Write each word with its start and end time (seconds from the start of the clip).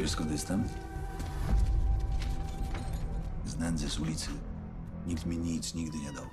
Wiesz 0.00 0.10
skąd 0.10 0.30
jestem? 0.30 0.64
Z 3.46 3.56
nędzy, 3.56 3.90
z 3.90 3.98
ulicy. 3.98 4.30
Nikt 5.06 5.26
mi 5.26 5.38
nic 5.38 5.74
nigdy 5.74 5.98
nie 5.98 6.12
dał. 6.12 6.24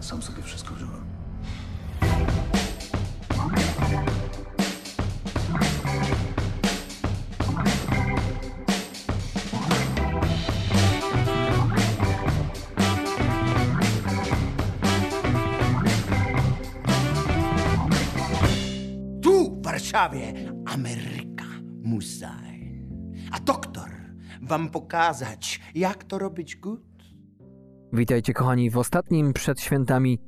Sam 0.00 0.22
sobie 0.22 0.42
wszystko 0.42 0.74
wziąłem. 0.74 1.04
Tu, 19.22 19.50
w 19.50 19.64
Warszawie, 19.64 20.53
Ameryka 20.74 21.44
Musain. 21.82 22.88
A 23.32 23.40
doktor 23.40 23.90
wam 24.42 24.70
pokazać, 24.70 25.60
jak 25.74 26.04
to 26.04 26.18
robić 26.18 26.56
good? 26.56 26.80
Witajcie 27.92 28.32
kochani 28.32 28.70
w 28.70 28.78
ostatnim 28.78 29.32
przed 29.32 29.60
świętami 29.60 30.18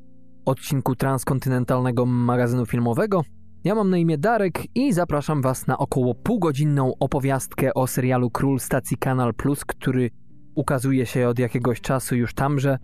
odcinku 0.44 0.96
transkontynentalnego 0.96 2.06
magazynu 2.06 2.66
filmowego. 2.66 3.22
Ja 3.64 3.74
mam 3.74 3.90
na 3.90 3.98
imię 3.98 4.18
Darek 4.18 4.62
i 4.74 4.92
zapraszam 4.92 5.42
Was 5.42 5.66
na 5.66 5.78
około 5.78 6.14
półgodzinną 6.14 6.92
opowiastkę 7.00 7.74
o 7.74 7.86
serialu 7.86 8.30
Król 8.30 8.60
stacji 8.60 8.96
Kanal 8.96 9.34
Plus, 9.34 9.64
który 9.64 10.10
ukazuje 10.54 11.06
się 11.06 11.28
od 11.28 11.38
jakiegoś 11.38 11.80
czasu 11.80 12.16
już 12.16 12.34
tamże. 12.34 12.78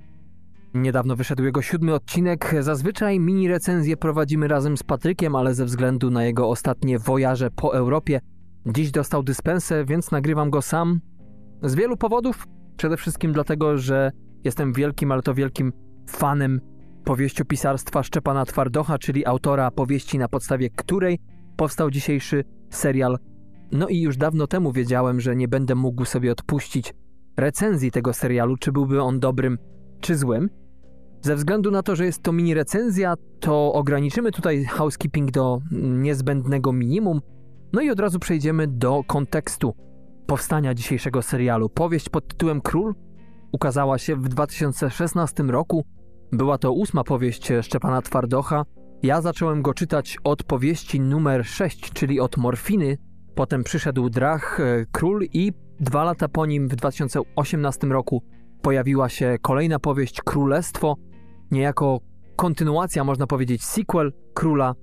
Niedawno 0.74 1.16
wyszedł 1.16 1.44
jego 1.44 1.62
siódmy 1.62 1.94
odcinek. 1.94 2.54
Zazwyczaj 2.60 3.20
mini 3.20 3.48
recenzję 3.48 3.96
prowadzimy 3.96 4.48
razem 4.48 4.76
z 4.76 4.82
Patrykiem, 4.82 5.36
ale 5.36 5.54
ze 5.54 5.64
względu 5.64 6.10
na 6.10 6.24
jego 6.24 6.48
ostatnie 6.48 6.98
wojaże 6.98 7.50
po 7.50 7.74
Europie, 7.74 8.20
dziś 8.66 8.90
dostał 8.90 9.22
dyspensę, 9.22 9.84
więc 9.84 10.10
nagrywam 10.10 10.50
go 10.50 10.62
sam. 10.62 11.00
Z 11.62 11.74
wielu 11.74 11.96
powodów. 11.96 12.46
Przede 12.76 12.96
wszystkim 12.96 13.32
dlatego, 13.32 13.78
że 13.78 14.10
jestem 14.44 14.72
wielkim, 14.72 15.12
ale 15.12 15.22
to 15.22 15.34
wielkim 15.34 15.72
fanem 16.08 16.60
powieściopisarstwa 17.04 18.02
Szczepana 18.02 18.44
Twardocha, 18.44 18.98
czyli 18.98 19.26
autora 19.26 19.70
powieści, 19.70 20.18
na 20.18 20.28
podstawie 20.28 20.70
której 20.70 21.18
powstał 21.56 21.90
dzisiejszy 21.90 22.44
serial. 22.70 23.18
No 23.72 23.88
i 23.88 24.00
już 24.00 24.16
dawno 24.16 24.46
temu 24.46 24.72
wiedziałem, 24.72 25.20
że 25.20 25.36
nie 25.36 25.48
będę 25.48 25.74
mógł 25.74 26.04
sobie 26.04 26.32
odpuścić 26.32 26.94
recenzji 27.36 27.90
tego 27.90 28.12
serialu, 28.12 28.56
czy 28.56 28.72
byłby 28.72 29.02
on 29.02 29.20
dobrym, 29.20 29.58
czy 30.00 30.16
złym. 30.16 30.61
Ze 31.22 31.36
względu 31.36 31.70
na 31.70 31.82
to, 31.82 31.96
że 31.96 32.04
jest 32.04 32.22
to 32.22 32.32
mini 32.32 32.54
recenzja, 32.54 33.14
to 33.40 33.72
ograniczymy 33.72 34.32
tutaj 34.32 34.64
housekeeping 34.64 35.30
do 35.30 35.60
niezbędnego 35.72 36.72
minimum. 36.72 37.20
No 37.72 37.80
i 37.80 37.90
od 37.90 38.00
razu 38.00 38.18
przejdziemy 38.18 38.66
do 38.66 39.02
kontekstu 39.06 39.74
powstania 40.26 40.74
dzisiejszego 40.74 41.22
serialu. 41.22 41.68
Powieść 41.68 42.08
pod 42.08 42.28
tytułem 42.28 42.60
Król 42.60 42.94
ukazała 43.52 43.98
się 43.98 44.16
w 44.16 44.28
2016 44.28 45.42
roku. 45.42 45.84
Była 46.32 46.58
to 46.58 46.72
ósma 46.72 47.04
powieść 47.04 47.52
Szczepana 47.62 48.02
Twardocha. 48.02 48.64
Ja 49.02 49.20
zacząłem 49.20 49.62
go 49.62 49.74
czytać 49.74 50.18
od 50.24 50.42
powieści 50.42 51.00
numer 51.00 51.46
6, 51.46 51.92
czyli 51.92 52.20
od 52.20 52.36
Morfiny. 52.36 52.98
Potem 53.34 53.64
przyszedł 53.64 54.10
Drach, 54.10 54.60
e, 54.60 54.86
Król 54.92 55.24
i 55.32 55.52
dwa 55.80 56.04
lata 56.04 56.28
po 56.28 56.46
nim, 56.46 56.68
w 56.68 56.76
2018 56.76 57.86
roku, 57.86 58.22
pojawiła 58.62 59.08
się 59.08 59.36
kolejna 59.42 59.78
powieść 59.78 60.22
Królestwo, 60.22 60.96
niejako 61.52 62.00
kontynuacja, 62.36 63.04
można 63.04 63.26
powiedzieć, 63.26 63.64
sequel 63.64 64.12
Króla. 64.34 64.74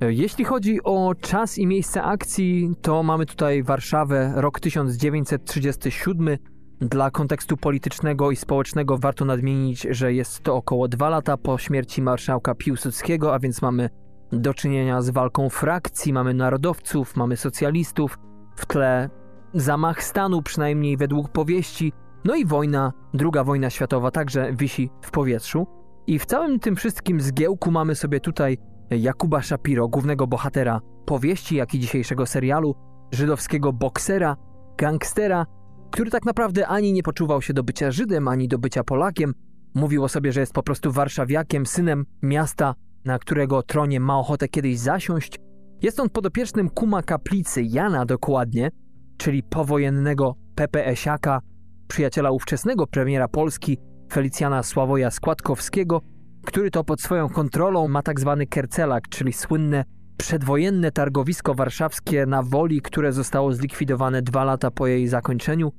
E, 0.00 0.12
Jeśli 0.12 0.44
chodzi 0.44 0.82
o 0.82 1.14
czas 1.20 1.58
i 1.58 1.66
miejsce 1.66 2.02
akcji, 2.02 2.70
to 2.82 3.02
mamy 3.02 3.26
tutaj 3.26 3.62
Warszawę, 3.62 4.32
rok 4.36 4.60
1937. 4.60 6.38
Dla 6.80 7.10
kontekstu 7.10 7.56
politycznego 7.56 8.30
i 8.30 8.36
społecznego 8.36 8.98
warto 8.98 9.24
nadmienić, 9.24 9.86
że 9.90 10.12
jest 10.12 10.40
to 10.40 10.56
około 10.56 10.88
dwa 10.88 11.08
lata 11.08 11.36
po 11.36 11.58
śmierci 11.58 12.02
marszałka 12.02 12.54
Piłsudskiego, 12.54 13.34
a 13.34 13.38
więc 13.38 13.62
mamy 13.62 13.90
do 14.32 14.54
czynienia 14.54 15.02
z 15.02 15.10
walką 15.10 15.48
frakcji, 15.48 16.12
mamy 16.12 16.34
narodowców, 16.34 17.16
mamy 17.16 17.36
socjalistów, 17.36 18.18
w 18.56 18.66
tle 18.66 19.10
zamach 19.54 20.02
stanu, 20.02 20.42
przynajmniej 20.42 20.96
według 20.96 21.28
powieści, 21.28 21.92
no 22.24 22.34
i 22.34 22.44
wojna, 22.44 22.92
druga 23.14 23.44
wojna 23.44 23.70
światowa 23.70 24.10
także 24.10 24.52
wisi 24.52 24.90
w 25.02 25.10
powietrzu. 25.10 25.81
I 26.06 26.18
w 26.18 26.26
całym 26.26 26.58
tym 26.58 26.76
wszystkim 26.76 27.20
zgiełku 27.20 27.70
mamy 27.70 27.94
sobie 27.94 28.20
tutaj 28.20 28.58
Jakuba 28.90 29.42
Shapiro, 29.42 29.88
głównego 29.88 30.26
bohatera 30.26 30.80
powieści, 31.06 31.56
jak 31.56 31.74
i 31.74 31.80
dzisiejszego 31.80 32.26
serialu, 32.26 32.74
żydowskiego 33.12 33.72
boksera, 33.72 34.36
gangstera, 34.78 35.46
który 35.90 36.10
tak 36.10 36.24
naprawdę 36.24 36.66
ani 36.66 36.92
nie 36.92 37.02
poczuwał 37.02 37.42
się 37.42 37.52
do 37.52 37.62
bycia 37.62 37.90
Żydem, 37.90 38.28
ani 38.28 38.48
do 38.48 38.58
bycia 38.58 38.84
Polakiem. 38.84 39.34
Mówił 39.74 40.04
o 40.04 40.08
sobie, 40.08 40.32
że 40.32 40.40
jest 40.40 40.52
po 40.52 40.62
prostu 40.62 40.92
warszawiakiem, 40.92 41.66
synem 41.66 42.04
miasta, 42.22 42.74
na 43.04 43.18
którego 43.18 43.62
tronie 43.62 44.00
ma 44.00 44.18
ochotę 44.18 44.48
kiedyś 44.48 44.78
zasiąść. 44.78 45.36
Jest 45.82 46.00
on 46.00 46.10
podopiecznym 46.10 46.70
kuma 46.70 47.02
kaplicy 47.02 47.62
Jana 47.62 48.06
dokładnie, 48.06 48.70
czyli 49.16 49.42
powojennego 49.42 50.34
PPS-iaka, 50.54 51.40
przyjaciela 51.88 52.30
ówczesnego 52.30 52.86
premiera 52.86 53.28
Polski 53.28 53.78
Felicjana 54.12 54.62
Sławoja 54.62 55.10
Składkowskiego, 55.10 56.00
który 56.46 56.70
to 56.70 56.84
pod 56.84 57.00
swoją 57.00 57.28
kontrolą 57.28 57.88
ma 57.88 58.02
tak 58.02 58.20
zwany 58.20 58.46
Kercelak, 58.46 59.08
czyli 59.08 59.32
słynne 59.32 59.84
przedwojenne 60.16 60.92
targowisko 60.92 61.54
warszawskie 61.54 62.26
na 62.26 62.42
Woli, 62.42 62.82
które 62.82 63.12
zostało 63.12 63.52
zlikwidowane 63.52 64.22
dwa 64.22 64.44
lata 64.44 64.70
po 64.70 64.86
jej 64.86 65.08
zakończeniu. 65.08 65.72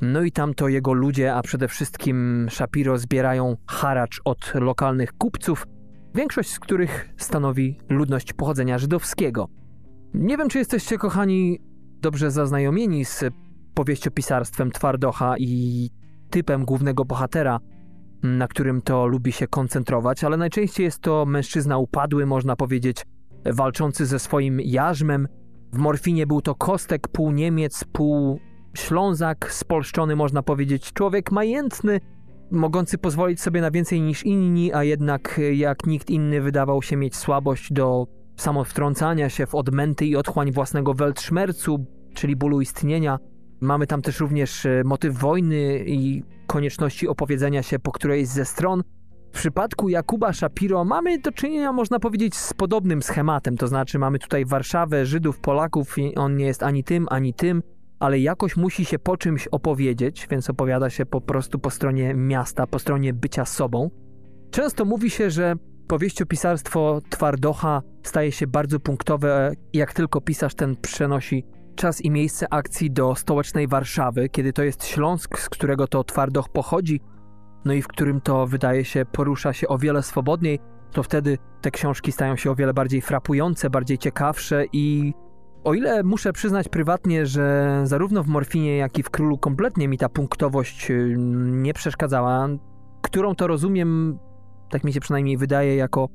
No 0.00 0.22
i 0.22 0.32
tam 0.32 0.54
to 0.54 0.68
jego 0.68 0.92
ludzie, 0.92 1.34
a 1.34 1.42
przede 1.42 1.68
wszystkim 1.68 2.46
Shapiro 2.50 2.98
zbierają 2.98 3.56
haracz 3.68 4.20
od 4.24 4.52
lokalnych 4.54 5.12
kupców, 5.12 5.66
większość 6.14 6.50
z 6.50 6.60
których 6.60 7.08
stanowi 7.16 7.78
ludność 7.88 8.32
pochodzenia 8.32 8.78
żydowskiego. 8.78 9.48
Nie 10.14 10.36
wiem, 10.36 10.48
czy 10.48 10.58
jesteście, 10.58 10.98
kochani, 10.98 11.58
dobrze 12.00 12.30
zaznajomieni 12.30 13.04
z 13.04 13.24
powieściopisarstwem 13.74 14.70
Twardocha 14.70 15.34
i 15.38 15.90
typem 16.32 16.64
głównego 16.64 17.04
bohatera, 17.04 17.60
na 18.22 18.48
którym 18.48 18.82
to 18.82 19.06
lubi 19.06 19.32
się 19.32 19.46
koncentrować, 19.46 20.24
ale 20.24 20.36
najczęściej 20.36 20.84
jest 20.84 21.00
to 21.00 21.26
mężczyzna 21.26 21.78
upadły, 21.78 22.26
można 22.26 22.56
powiedzieć, 22.56 23.06
walczący 23.44 24.06
ze 24.06 24.18
swoim 24.18 24.60
jarzmem. 24.60 25.28
W 25.72 25.78
Morfinie 25.78 26.26
był 26.26 26.42
to 26.42 26.54
Kostek, 26.54 27.08
pół 27.08 27.32
Niemiec, 27.32 27.84
pół 27.92 28.40
Ślązak, 28.74 29.52
spolszczony, 29.52 30.16
można 30.16 30.42
powiedzieć, 30.42 30.92
człowiek 30.92 31.32
majętny, 31.32 32.00
mogący 32.50 32.98
pozwolić 32.98 33.40
sobie 33.40 33.60
na 33.60 33.70
więcej 33.70 34.00
niż 34.00 34.26
inni, 34.26 34.72
a 34.72 34.84
jednak 34.84 35.40
jak 35.52 35.86
nikt 35.86 36.10
inny 36.10 36.40
wydawał 36.40 36.82
się 36.82 36.96
mieć 36.96 37.16
słabość 37.16 37.72
do 37.72 38.06
samowtrącania 38.36 39.28
się 39.28 39.46
w 39.46 39.54
odmęty 39.54 40.06
i 40.06 40.16
otchłań 40.16 40.52
własnego 40.52 40.94
weltszmercu, 40.94 41.86
czyli 42.14 42.36
bólu 42.36 42.60
istnienia. 42.60 43.18
Mamy 43.62 43.86
tam 43.86 44.02
też 44.02 44.20
również 44.20 44.66
e, 44.66 44.82
motyw 44.84 45.18
wojny 45.18 45.84
i 45.86 46.22
konieczności 46.46 47.08
opowiedzenia 47.08 47.62
się 47.62 47.78
po 47.78 47.92
którejś 47.92 48.28
ze 48.28 48.44
stron. 48.44 48.82
W 49.32 49.34
przypadku 49.34 49.88
Jakuba 49.88 50.32
Shapiro 50.32 50.84
mamy 50.84 51.18
do 51.18 51.32
czynienia, 51.32 51.72
można 51.72 51.98
powiedzieć, 51.98 52.36
z 52.36 52.54
podobnym 52.54 53.02
schematem, 53.02 53.56
to 53.56 53.68
znaczy 53.68 53.98
mamy 53.98 54.18
tutaj 54.18 54.44
Warszawę, 54.44 55.06
Żydów, 55.06 55.40
Polaków, 55.40 55.96
on 56.16 56.36
nie 56.36 56.44
jest 56.44 56.62
ani 56.62 56.84
tym, 56.84 57.06
ani 57.10 57.34
tym, 57.34 57.62
ale 58.00 58.18
jakoś 58.18 58.56
musi 58.56 58.84
się 58.84 58.98
po 58.98 59.16
czymś 59.16 59.48
opowiedzieć, 59.48 60.26
więc 60.30 60.50
opowiada 60.50 60.90
się 60.90 61.06
po 61.06 61.20
prostu 61.20 61.58
po 61.58 61.70
stronie 61.70 62.14
miasta, 62.14 62.66
po 62.66 62.78
stronie 62.78 63.12
bycia 63.12 63.44
sobą. 63.44 63.90
Często 64.50 64.84
mówi 64.84 65.10
się, 65.10 65.30
że 65.30 65.54
powieściopisarstwo 65.88 67.00
Twardocha 67.10 67.82
staje 68.02 68.32
się 68.32 68.46
bardzo 68.46 68.80
punktowe, 68.80 69.52
jak 69.72 69.92
tylko 69.92 70.20
pisarz 70.20 70.54
ten 70.54 70.76
przenosi 70.76 71.44
czas 71.74 72.00
i 72.00 72.10
miejsce 72.10 72.52
akcji 72.52 72.90
do 72.90 73.14
stołecznej 73.14 73.68
Warszawy, 73.68 74.28
kiedy 74.28 74.52
to 74.52 74.62
jest 74.62 74.84
Śląsk, 74.84 75.38
z 75.38 75.48
którego 75.48 75.86
to 75.86 76.04
Twardoch 76.04 76.48
pochodzi, 76.48 77.00
no 77.64 77.72
i 77.72 77.82
w 77.82 77.88
którym 77.88 78.20
to 78.20 78.46
wydaje 78.46 78.84
się 78.84 79.04
porusza 79.04 79.52
się 79.52 79.68
o 79.68 79.78
wiele 79.78 80.02
swobodniej, 80.02 80.58
to 80.92 81.02
wtedy 81.02 81.38
te 81.60 81.70
książki 81.70 82.12
stają 82.12 82.36
się 82.36 82.50
o 82.50 82.54
wiele 82.54 82.74
bardziej 82.74 83.00
frapujące, 83.00 83.70
bardziej 83.70 83.98
ciekawsze 83.98 84.64
i 84.72 85.14
o 85.64 85.74
ile 85.74 86.02
muszę 86.02 86.32
przyznać 86.32 86.68
prywatnie, 86.68 87.26
że 87.26 87.80
zarówno 87.84 88.22
w 88.22 88.28
Morfinie, 88.28 88.76
jak 88.76 88.98
i 88.98 89.02
w 89.02 89.10
Królu 89.10 89.38
kompletnie 89.38 89.88
mi 89.88 89.98
ta 89.98 90.08
punktowość 90.08 90.90
y, 90.90 91.14
nie 91.38 91.74
przeszkadzała, 91.74 92.48
którą 93.02 93.34
to 93.34 93.46
rozumiem, 93.46 94.18
tak 94.70 94.84
mi 94.84 94.92
się 94.92 95.00
przynajmniej 95.00 95.36
wydaje, 95.36 95.76
jako 95.76 96.08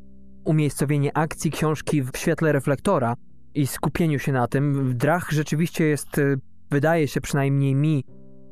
umiejscowienie 0.46 1.18
akcji 1.18 1.52
książki 1.52 2.04
w 2.04 2.18
świetle 2.18 2.52
reflektora 2.52 3.16
i 3.58 3.68
skupieniu 3.68 4.20
się 4.20 4.32
na 4.32 4.48
tym. 4.48 4.98
Drach 4.98 5.32
rzeczywiście 5.32 5.86
jest, 5.86 6.18
y, 6.18 6.40
wydaje 6.72 7.08
się 7.08 7.22
przynajmniej 7.22 7.76
mi, 7.76 8.04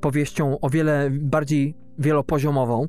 powieścią 0.01 0.59
o 0.59 0.69
wiele 0.69 1.09
bardziej 1.11 1.75
wielopoziomową. 1.99 2.87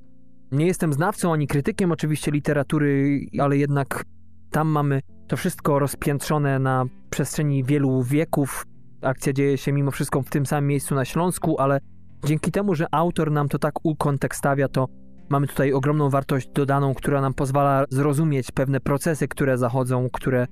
Nie 0.52 0.66
jestem 0.66 0.92
znawcą 0.92 1.32
ani 1.32 1.46
krytykiem 1.46 1.92
oczywiście 1.92 2.30
literatury, 2.30 3.20
ale 3.38 3.56
jednak 3.56 4.04
tam 4.50 4.68
mamy 4.68 5.00
To 5.28 5.36
wszystko 5.36 5.78
rozpiętrzone 5.78 6.58
na 6.58 6.84
przestrzeni 7.10 7.64
wielu 7.64 8.02
wieków. 8.02 8.66
Akcja 9.02 9.32
dzieje 9.32 9.58
się 9.58 9.72
mimo 9.72 9.90
wszystko 9.90 10.22
w 10.22 10.30
tym 10.30 10.46
samym 10.46 10.66
miejscu 10.66 10.94
na 10.94 11.04
Śląsku, 11.04 11.60
ale 11.60 11.80
dzięki 12.24 12.50
temu, 12.50 12.74
że 12.74 12.86
autor 12.90 13.30
nam 13.30 13.48
to 13.48 13.58
tak 13.58 13.74
ukontekstawia, 13.82 14.68
to 14.68 14.88
mamy 15.28 15.46
tutaj 15.46 15.72
ogromną 15.72 16.10
wartość 16.10 16.48
dodaną, 16.54 16.94
która 16.94 17.20
nam 17.20 17.34
pozwala 17.34 17.84
zrozumieć 17.90 18.52
pewne 18.52 18.80
procesy, 18.80 19.28
które 19.28 19.58
zachodzą, 19.58 20.08
które 20.12 20.46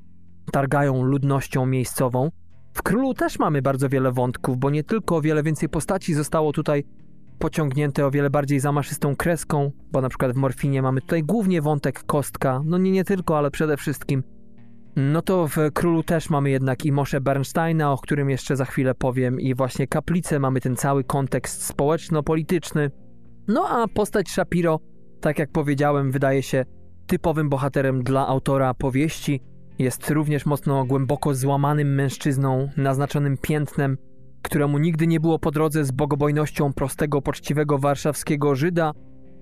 targają 0.52 1.02
ludnością 1.02 1.66
miejscową. 1.66 2.30
W 2.74 2.82
Królu 2.82 3.14
też 3.14 3.38
mamy 3.38 3.62
bardzo 3.62 3.88
wiele 3.88 4.12
wątków, 4.12 4.58
bo 4.58 4.70
nie 4.70 4.84
tylko 4.84 5.16
o 5.16 5.20
wiele 5.20 5.42
więcej 5.42 5.68
postaci 5.68 6.14
zostało 6.14 6.52
tutaj 6.52 6.84
pociągnięte 7.38 8.06
o 8.06 8.10
wiele 8.10 8.30
bardziej 8.30 8.60
zamaszystą 8.60 9.16
kreską, 9.16 9.70
bo 9.92 10.00
na 10.00 10.08
przykład 10.08 10.32
w 10.32 10.36
Morfinie 10.36 10.82
mamy 10.82 11.00
tutaj 11.00 11.22
głównie 11.22 11.62
wątek 11.62 12.04
kostka, 12.04 12.60
no 12.64 12.78
nie, 12.78 12.90
nie 12.90 13.04
tylko, 13.04 13.38
ale 13.38 13.50
przede 13.50 13.76
wszystkim. 13.76 14.22
No 14.96 15.22
to 15.22 15.48
w 15.48 15.56
Królu 15.74 16.02
też 16.02 16.30
mamy 16.30 16.50
jednak 16.50 16.84
i 16.84 16.92
Moshe 16.92 17.20
Bernsteina, 17.20 17.92
o 17.92 17.98
którym 17.98 18.30
jeszcze 18.30 18.56
za 18.56 18.64
chwilę 18.64 18.94
powiem, 18.94 19.40
i 19.40 19.54
właśnie 19.54 19.86
kaplicę, 19.86 20.38
mamy 20.38 20.60
ten 20.60 20.76
cały 20.76 21.04
kontekst 21.04 21.62
społeczno-polityczny. 21.62 22.90
No 23.48 23.68
a 23.68 23.88
postać 23.88 24.28
Shapiro, 24.28 24.80
tak 25.20 25.38
jak 25.38 25.52
powiedziałem, 25.52 26.10
wydaje 26.10 26.42
się 26.42 26.64
typowym 27.06 27.48
bohaterem 27.48 28.02
dla 28.02 28.26
autora 28.26 28.74
powieści. 28.74 29.40
Jest 29.78 30.10
również 30.10 30.46
mocno 30.46 30.84
głęboko 30.84 31.34
złamanym 31.34 31.94
mężczyzną, 31.94 32.68
naznaczonym 32.76 33.36
piętnem, 33.38 33.98
któremu 34.42 34.78
nigdy 34.78 35.06
nie 35.06 35.20
było 35.20 35.38
po 35.38 35.50
drodze 35.50 35.84
z 35.84 35.90
bogobojnością 35.90 36.72
prostego, 36.72 37.22
poczciwego 37.22 37.78
warszawskiego 37.78 38.54
Żyda. 38.54 38.92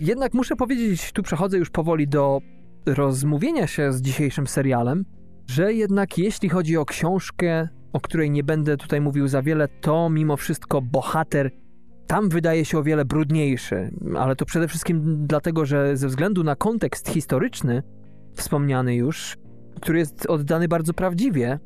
Jednak 0.01 0.35
muszę 0.35 0.57
powiedzieć, 0.57 1.13
tu 1.13 1.23
przechodzę 1.23 1.59
już 1.59 1.71
powoli 1.71 2.09
do 2.09 2.41
rozmówienia 2.87 3.67
się 3.67 3.93
z 3.93 4.03
dzisiejszym 4.03 4.47
serialem, 4.47 5.05
że 5.47 5.73
jednak 5.73 6.19
jeśli 6.19 6.49
chodzi 6.49 6.77
o 6.77 6.85
książkę, 6.85 7.69
o 7.93 8.01
której 8.01 8.31
nie 8.31 8.45
będę 8.45 8.77
tutaj 8.77 9.01
mówił 9.01 9.29
za 9.29 9.43
wiele, 9.43 9.69
to 9.69 10.11
mimo 10.11 10.37
wszystko 10.37 10.83
bohater 10.83 11.51
tam 12.07 12.29
wydaje 12.29 12.65
się 12.65 12.79
o 12.79 12.83
wiele 12.83 13.05
brudniejszy, 13.05 13.91
ale 14.17 14.37
to 14.37 14.45
przede 14.45 14.69
wszystkim 14.69 15.27
dlatego, 15.27 15.67
że 15.67 15.97
ze 15.97 16.09
względu 16.09 16.45
na 16.45 16.57
kontekst 16.57 17.09
historyczny, 17.09 17.83
wspomniany 18.35 18.95
już, 18.95 19.37
który 19.81 19.99
jest 19.99 20.27
oddany 20.27 20.69
bardzo 20.69 20.95
prawdziwie, 20.95 21.59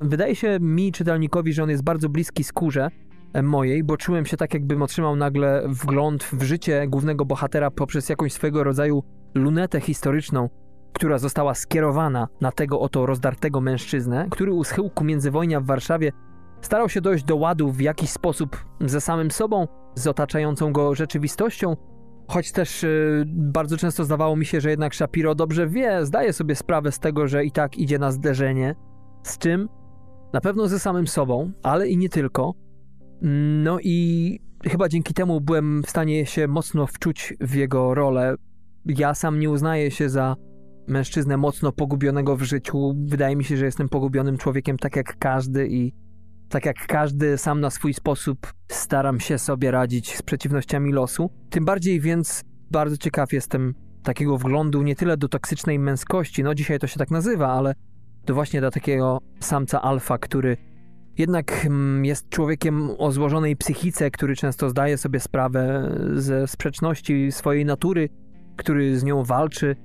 wydaje 0.00 0.36
się 0.36 0.58
mi, 0.60 0.92
czytelnikowi, 0.92 1.52
że 1.52 1.62
on 1.62 1.70
jest 1.70 1.82
bardzo 1.82 2.08
bliski 2.08 2.44
skórze 2.44 2.88
e, 3.32 3.42
mojej, 3.42 3.84
bo 3.84 3.96
czułem 3.96 4.26
się 4.26 4.36
tak, 4.36 4.54
jakbym 4.54 4.82
otrzymał 4.82 5.16
nagle 5.16 5.62
wgląd 5.68 6.24
w 6.24 6.42
życie 6.42 6.86
głównego 6.88 7.24
bohatera 7.24 7.70
poprzez 7.70 8.08
jakąś 8.08 8.32
swego 8.32 8.64
rodzaju 8.64 9.02
lunetę 9.34 9.80
historyczną, 9.80 10.48
która 10.92 11.18
została 11.18 11.54
skierowana 11.54 12.28
na 12.40 12.52
tego 12.52 12.80
oto 12.80 13.06
rozdartego 13.06 13.60
mężczyznę, 13.60 14.26
który 14.30 14.52
u 14.52 14.64
schyłku 14.64 15.04
międzywojnia 15.04 15.60
w 15.60 15.66
Warszawie 15.66 16.12
starał 16.60 16.88
się 16.88 17.00
dojść 17.00 17.24
do 17.24 17.36
ładu 17.36 17.72
w 17.72 17.80
jakiś 17.80 18.10
sposób 18.10 18.64
ze 18.80 19.00
samym 19.00 19.30
sobą, 19.30 19.68
z 19.94 20.06
otaczającą 20.06 20.72
go 20.72 20.94
rzeczywistością, 20.94 21.76
choć 22.30 22.52
też 22.52 22.82
yy, 22.82 23.24
bardzo 23.26 23.76
często 23.76 24.04
zdawało 24.04 24.36
mi 24.36 24.46
się, 24.46 24.60
że 24.60 24.70
jednak 24.70 24.94
Shapiro 24.94 25.34
dobrze 25.34 25.68
wie, 25.68 26.06
zdaje 26.06 26.32
sobie 26.32 26.54
sprawę 26.54 26.92
z 26.92 26.98
tego, 26.98 27.28
że 27.28 27.44
i 27.44 27.50
tak 27.50 27.78
idzie 27.78 27.98
na 27.98 28.12
zderzenie. 28.12 28.74
Z 29.22 29.38
czym? 29.38 29.68
Na 30.32 30.40
pewno 30.40 30.68
ze 30.68 30.78
samym 30.78 31.06
sobą, 31.06 31.52
ale 31.62 31.88
i 31.88 31.96
nie 31.96 32.08
tylko. 32.08 32.54
No 33.62 33.78
i 33.80 34.38
chyba 34.64 34.88
dzięki 34.88 35.14
temu 35.14 35.40
byłem 35.40 35.82
w 35.82 35.90
stanie 35.90 36.26
się 36.26 36.48
mocno 36.48 36.86
wczuć 36.86 37.34
w 37.40 37.54
jego 37.54 37.94
rolę. 37.94 38.34
Ja 38.86 39.14
sam 39.14 39.38
nie 39.38 39.50
uznaję 39.50 39.90
się 39.90 40.08
za 40.08 40.36
mężczyznę 40.88 41.36
mocno 41.36 41.72
pogubionego 41.72 42.36
w 42.36 42.42
życiu. 42.42 42.94
Wydaje 43.06 43.36
mi 43.36 43.44
się, 43.44 43.56
że 43.56 43.64
jestem 43.64 43.88
pogubionym 43.88 44.38
człowiekiem 44.38 44.78
tak 44.78 44.96
jak 44.96 45.18
każdy 45.18 45.68
i 45.68 45.92
tak 46.50 46.66
jak 46.66 46.86
każdy 46.86 47.38
sam 47.38 47.60
na 47.60 47.70
swój 47.70 47.94
sposób 47.94 48.52
staram 48.68 49.20
się 49.20 49.38
sobie 49.38 49.70
radzić 49.70 50.16
z 50.16 50.22
przeciwnościami 50.22 50.92
losu. 50.92 51.30
Tym 51.50 51.64
bardziej 51.64 52.00
więc 52.00 52.44
bardzo 52.70 52.96
ciekaw 52.96 53.32
jestem 53.32 53.74
takiego 54.02 54.38
wglądu 54.38 54.82
nie 54.82 54.96
tyle 54.96 55.16
do 55.16 55.28
toksycznej 55.28 55.78
męskości, 55.78 56.42
no 56.42 56.54
dzisiaj 56.54 56.78
to 56.78 56.86
się 56.86 56.98
tak 56.98 57.10
nazywa, 57.10 57.52
ale 57.52 57.74
do 58.26 58.34
właśnie 58.34 58.60
do 58.60 58.70
takiego 58.70 59.18
samca 59.40 59.82
alfa, 59.82 60.18
który 60.18 60.56
jednak 61.18 61.66
mm, 61.66 62.04
jest 62.04 62.28
człowiekiem 62.28 62.90
o 62.98 63.12
złożonej 63.12 63.56
psychice, 63.56 64.10
który 64.10 64.36
często 64.36 64.70
zdaje 64.70 64.98
sobie 64.98 65.20
sprawę 65.20 65.90
ze 66.14 66.48
sprzeczności 66.48 67.32
swojej 67.32 67.64
natury, 67.64 68.08
który 68.56 68.98
z 68.98 69.04
nią 69.04 69.24
walczy, 69.24 69.76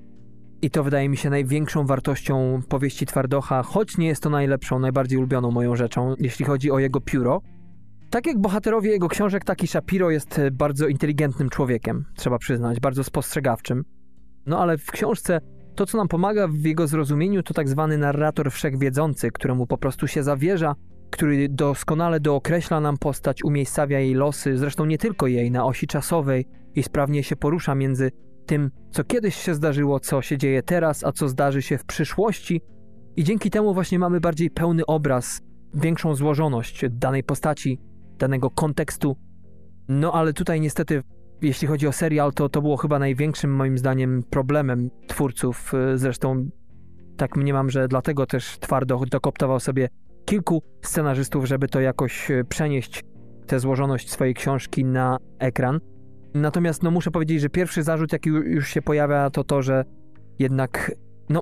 i 0.65 0.69
to 0.69 0.83
wydaje 0.83 1.09
mi 1.09 1.17
się 1.17 1.29
największą 1.29 1.85
wartością 1.85 2.61
powieści 2.69 3.05
Twardocha, 3.05 3.63
choć 3.63 3.97
nie 3.97 4.07
jest 4.07 4.23
to 4.23 4.29
najlepszą, 4.29 4.79
najbardziej 4.79 5.17
ulubioną 5.17 5.51
moją 5.51 5.75
rzeczą, 5.75 6.15
jeśli 6.19 6.45
chodzi 6.45 6.71
o 6.71 6.79
jego 6.79 7.01
pióro. 7.01 7.41
Tak 8.09 8.27
jak 8.27 8.37
bohaterowie 8.37 8.91
jego 8.91 9.07
książek, 9.07 9.43
taki 9.43 9.67
Shapiro 9.67 10.09
jest 10.09 10.41
bardzo 10.51 10.87
inteligentnym 10.87 11.49
człowiekiem, 11.49 12.05
trzeba 12.15 12.37
przyznać, 12.37 12.79
bardzo 12.79 13.03
spostrzegawczym. 13.03 13.83
No 14.45 14.59
ale 14.59 14.77
w 14.77 14.91
książce 14.91 15.39
to, 15.75 15.85
co 15.85 15.97
nam 15.97 16.07
pomaga 16.07 16.47
w 16.47 16.65
jego 16.65 16.87
zrozumieniu, 16.87 17.43
to 17.43 17.53
tak 17.53 17.69
zwany 17.69 17.97
narrator 17.97 18.51
wszechwiedzący, 18.51 19.31
któremu 19.31 19.67
po 19.67 19.77
prostu 19.77 20.07
się 20.07 20.23
zawierza, 20.23 20.75
który 21.11 21.49
doskonale 21.49 22.19
dookreśla 22.19 22.79
nam 22.79 22.97
postać, 22.97 23.43
umiejscawia 23.43 23.99
jej 23.99 24.13
losy, 24.13 24.57
zresztą 24.57 24.85
nie 24.85 24.97
tylko 24.97 25.27
jej, 25.27 25.51
na 25.51 25.65
osi 25.65 25.87
czasowej 25.87 26.45
i 26.75 26.83
sprawnie 26.83 27.23
się 27.23 27.35
porusza 27.35 27.75
między 27.75 28.11
tym, 28.45 28.71
co 28.91 29.03
kiedyś 29.03 29.35
się 29.35 29.53
zdarzyło, 29.55 29.99
co 29.99 30.21
się 30.21 30.37
dzieje 30.37 30.63
teraz, 30.63 31.03
a 31.03 31.11
co 31.11 31.29
zdarzy 31.29 31.61
się 31.61 31.77
w 31.77 31.85
przyszłości. 31.85 32.61
I 33.15 33.23
dzięki 33.23 33.49
temu 33.49 33.73
właśnie 33.73 33.99
mamy 33.99 34.19
bardziej 34.19 34.49
pełny 34.49 34.85
obraz, 34.85 35.41
większą 35.73 36.15
złożoność 36.15 36.85
danej 36.89 37.23
postaci, 37.23 37.79
danego 38.17 38.49
kontekstu. 38.49 39.17
No 39.87 40.13
ale 40.13 40.33
tutaj 40.33 40.61
niestety, 40.61 41.03
jeśli 41.41 41.67
chodzi 41.67 41.87
o 41.87 41.91
serial, 41.91 42.33
to 42.33 42.49
to 42.49 42.61
było 42.61 42.77
chyba 42.77 42.99
największym 42.99 43.55
moim 43.55 43.77
zdaniem 43.77 44.23
problemem 44.29 44.89
twórców. 45.07 45.73
Zresztą 45.95 46.49
tak 47.17 47.35
mniemam, 47.37 47.69
że 47.69 47.87
dlatego 47.87 48.25
też 48.25 48.59
twardo 48.59 49.01
dokoptował 49.11 49.59
sobie 49.59 49.89
kilku 50.25 50.63
scenarzystów, 50.81 51.45
żeby 51.45 51.67
to 51.67 51.79
jakoś 51.79 52.31
przenieść, 52.49 53.03
tę 53.47 53.59
złożoność 53.59 54.11
swojej 54.11 54.33
książki 54.33 54.85
na 54.85 55.17
ekran. 55.39 55.79
Natomiast 56.35 56.83
no, 56.83 56.91
muszę 56.91 57.11
powiedzieć, 57.11 57.41
że 57.41 57.49
pierwszy 57.49 57.83
zarzut, 57.83 58.13
jaki 58.13 58.29
już 58.29 58.67
się 58.67 58.81
pojawia, 58.81 59.29
to 59.29 59.43
to, 59.43 59.61
że 59.61 59.85
jednak 60.39 60.91
no, 61.29 61.41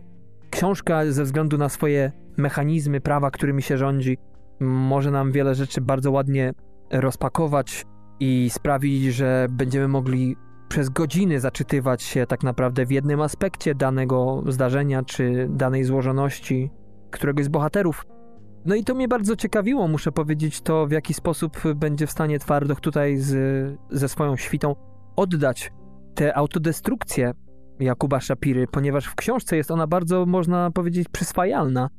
książka 0.50 1.12
ze 1.12 1.24
względu 1.24 1.57
na 1.57 1.69
swoje 1.69 2.12
mechanizmy, 2.38 3.01
prawa, 3.01 3.31
którymi 3.31 3.62
się 3.62 3.77
rządzi, 3.77 4.18
może 4.60 5.12
nam 5.12 5.32
wiele 5.32 5.56
rzeczy 5.56 5.82
bardzo 5.82 6.12
ładnie 6.12 6.53
rozpakować 6.91 7.86
i 8.20 8.50
sprawić, 8.50 9.03
że 9.03 9.48
będziemy 9.50 9.88
mogli 9.88 10.36
przez 10.70 10.89
godziny 10.89 11.39
zaczytywać 11.39 12.03
się 12.03 12.25
tak 12.27 12.44
naprawdę 12.44 12.86
w 12.86 12.91
jednym 12.91 13.22
aspekcie 13.22 13.75
danego 13.75 14.44
zdarzenia 14.48 15.03
czy 15.03 15.48
danej 15.50 15.84
złożoności 15.84 16.72
któregoś 17.12 17.46
z 17.46 17.50
bohaterów. 17.50 18.06
No 18.65 18.75
i 18.75 18.84
to 18.84 18.96
mnie 18.96 19.08
bardzo 19.08 19.36
ciekawiło, 19.36 19.88
muszę 19.88 20.12
powiedzieć, 20.12 20.62
to 20.62 20.88
w 20.88 20.91
jaki 20.91 21.13
sposób 21.13 21.58
będzie 21.75 22.08
w 22.08 22.12
stanie 22.12 22.39
Twardoch 22.39 22.79
tutaj 22.79 23.17
z, 23.17 23.36
ze 23.91 24.10
swoją 24.10 24.38
świtą 24.38 24.75
oddać 25.15 25.72
tę 26.15 26.38
autodestrukcję 26.38 27.32
Jakuba 27.79 28.20
Szapiry, 28.20 28.67
ponieważ 28.67 29.05
w 29.05 29.15
książce 29.15 29.58
jest 29.58 29.72
ona 29.72 29.88
bardzo, 29.88 30.25
można 30.25 30.72
powiedzieć, 30.72 31.10
przyswajalna. 31.10 31.89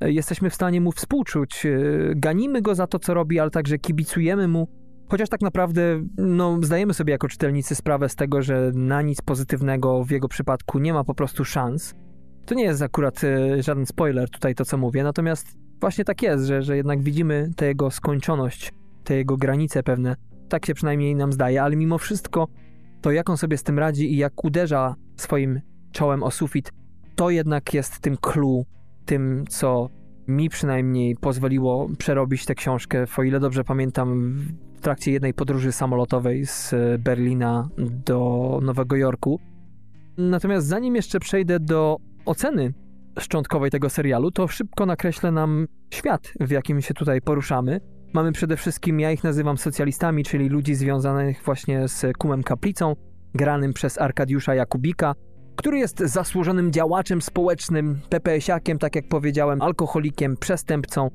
Jesteśmy 0.00 0.50
w 0.50 0.54
stanie 0.54 0.80
mu 0.80 0.92
współczuć, 0.92 1.66
ganimy 2.16 2.62
go 2.62 2.74
za 2.74 2.86
to, 2.86 2.98
co 2.98 3.14
robi, 3.14 3.40
ale 3.40 3.50
także 3.50 3.78
kibicujemy 3.78 4.48
mu, 4.48 4.68
chociaż 5.08 5.28
tak 5.28 5.42
naprawdę 5.42 6.02
no, 6.18 6.58
zdajemy 6.62 6.94
sobie 6.94 7.12
jako 7.12 7.28
czytelnicy 7.28 7.74
sprawę 7.74 8.08
z 8.08 8.16
tego, 8.16 8.42
że 8.42 8.72
na 8.74 9.02
nic 9.02 9.22
pozytywnego 9.22 10.04
w 10.04 10.10
jego 10.10 10.28
przypadku 10.28 10.78
nie 10.78 10.94
ma 10.94 11.04
po 11.04 11.14
prostu 11.14 11.44
szans. 11.44 11.94
To 12.46 12.54
nie 12.54 12.64
jest 12.64 12.82
akurat 12.82 13.24
e, 13.24 13.62
żaden 13.62 13.86
spoiler 13.86 14.30
tutaj 14.30 14.54
to, 14.54 14.64
co 14.64 14.78
mówię, 14.78 15.02
natomiast 15.02 15.63
właśnie 15.84 16.04
tak 16.04 16.22
jest, 16.22 16.44
że, 16.44 16.62
że 16.62 16.76
jednak 16.76 17.02
widzimy 17.02 17.50
tę 17.56 17.66
jego 17.66 17.90
skończoność, 17.90 18.72
te 19.04 19.16
jego 19.16 19.36
granice 19.36 19.82
pewne. 19.82 20.16
Tak 20.48 20.66
się 20.66 20.74
przynajmniej 20.74 21.14
nam 21.14 21.32
zdaje, 21.32 21.62
ale 21.62 21.76
mimo 21.76 21.98
wszystko 21.98 22.48
to, 23.00 23.10
jak 23.10 23.30
on 23.30 23.36
sobie 23.36 23.56
z 23.56 23.62
tym 23.62 23.78
radzi 23.78 24.12
i 24.12 24.16
jak 24.16 24.44
uderza 24.44 24.94
swoim 25.16 25.60
czołem 25.92 26.22
o 26.22 26.30
sufit, 26.30 26.72
to 27.14 27.30
jednak 27.30 27.74
jest 27.74 28.00
tym 28.00 28.16
clue, 28.16 28.64
tym, 29.04 29.44
co 29.48 29.88
mi 30.28 30.48
przynajmniej 30.48 31.16
pozwoliło 31.16 31.88
przerobić 31.98 32.44
tę 32.44 32.54
książkę. 32.54 33.04
O 33.16 33.22
ile 33.22 33.40
dobrze 33.40 33.64
pamiętam, 33.64 34.38
w 34.74 34.80
trakcie 34.80 35.12
jednej 35.12 35.34
podróży 35.34 35.72
samolotowej 35.72 36.46
z 36.46 36.74
Berlina 36.98 37.68
do 38.06 38.60
Nowego 38.62 38.96
Jorku. 38.96 39.40
Natomiast 40.18 40.66
zanim 40.66 40.96
jeszcze 40.96 41.20
przejdę 41.20 41.60
do 41.60 41.96
oceny 42.24 42.72
szczątkowej 43.18 43.70
tego 43.70 43.90
serialu, 43.90 44.30
to 44.30 44.48
szybko 44.48 44.86
nakreślę 44.86 45.32
nam 45.32 45.66
świat, 45.94 46.32
w 46.40 46.50
jakim 46.50 46.82
się 46.82 46.94
tutaj 46.94 47.20
poruszamy. 47.20 47.80
Mamy 48.14 48.32
przede 48.32 48.56
wszystkim, 48.56 49.00
ja 49.00 49.12
ich 49.12 49.24
nazywam 49.24 49.58
socjalistami, 49.58 50.24
czyli 50.24 50.48
ludzi 50.48 50.74
związanych 50.74 51.42
właśnie 51.44 51.88
z 51.88 52.16
Kumem 52.18 52.42
Kaplicą, 52.42 52.96
granym 53.34 53.72
przez 53.72 54.00
Arkadiusza 54.00 54.54
Jakubika. 54.54 55.14
który 55.56 55.78
jest 55.78 55.98
zasłużonym 55.98 56.72
działaczem 56.72 57.22
społecznym, 57.22 58.00
PPS-iakiem, 58.10 58.78
tak 58.78 58.96
jak 58.96 59.08
powiedziałem, 59.08 59.62
alkoholikiem, 59.62 60.36
przestępcą, 60.36 61.10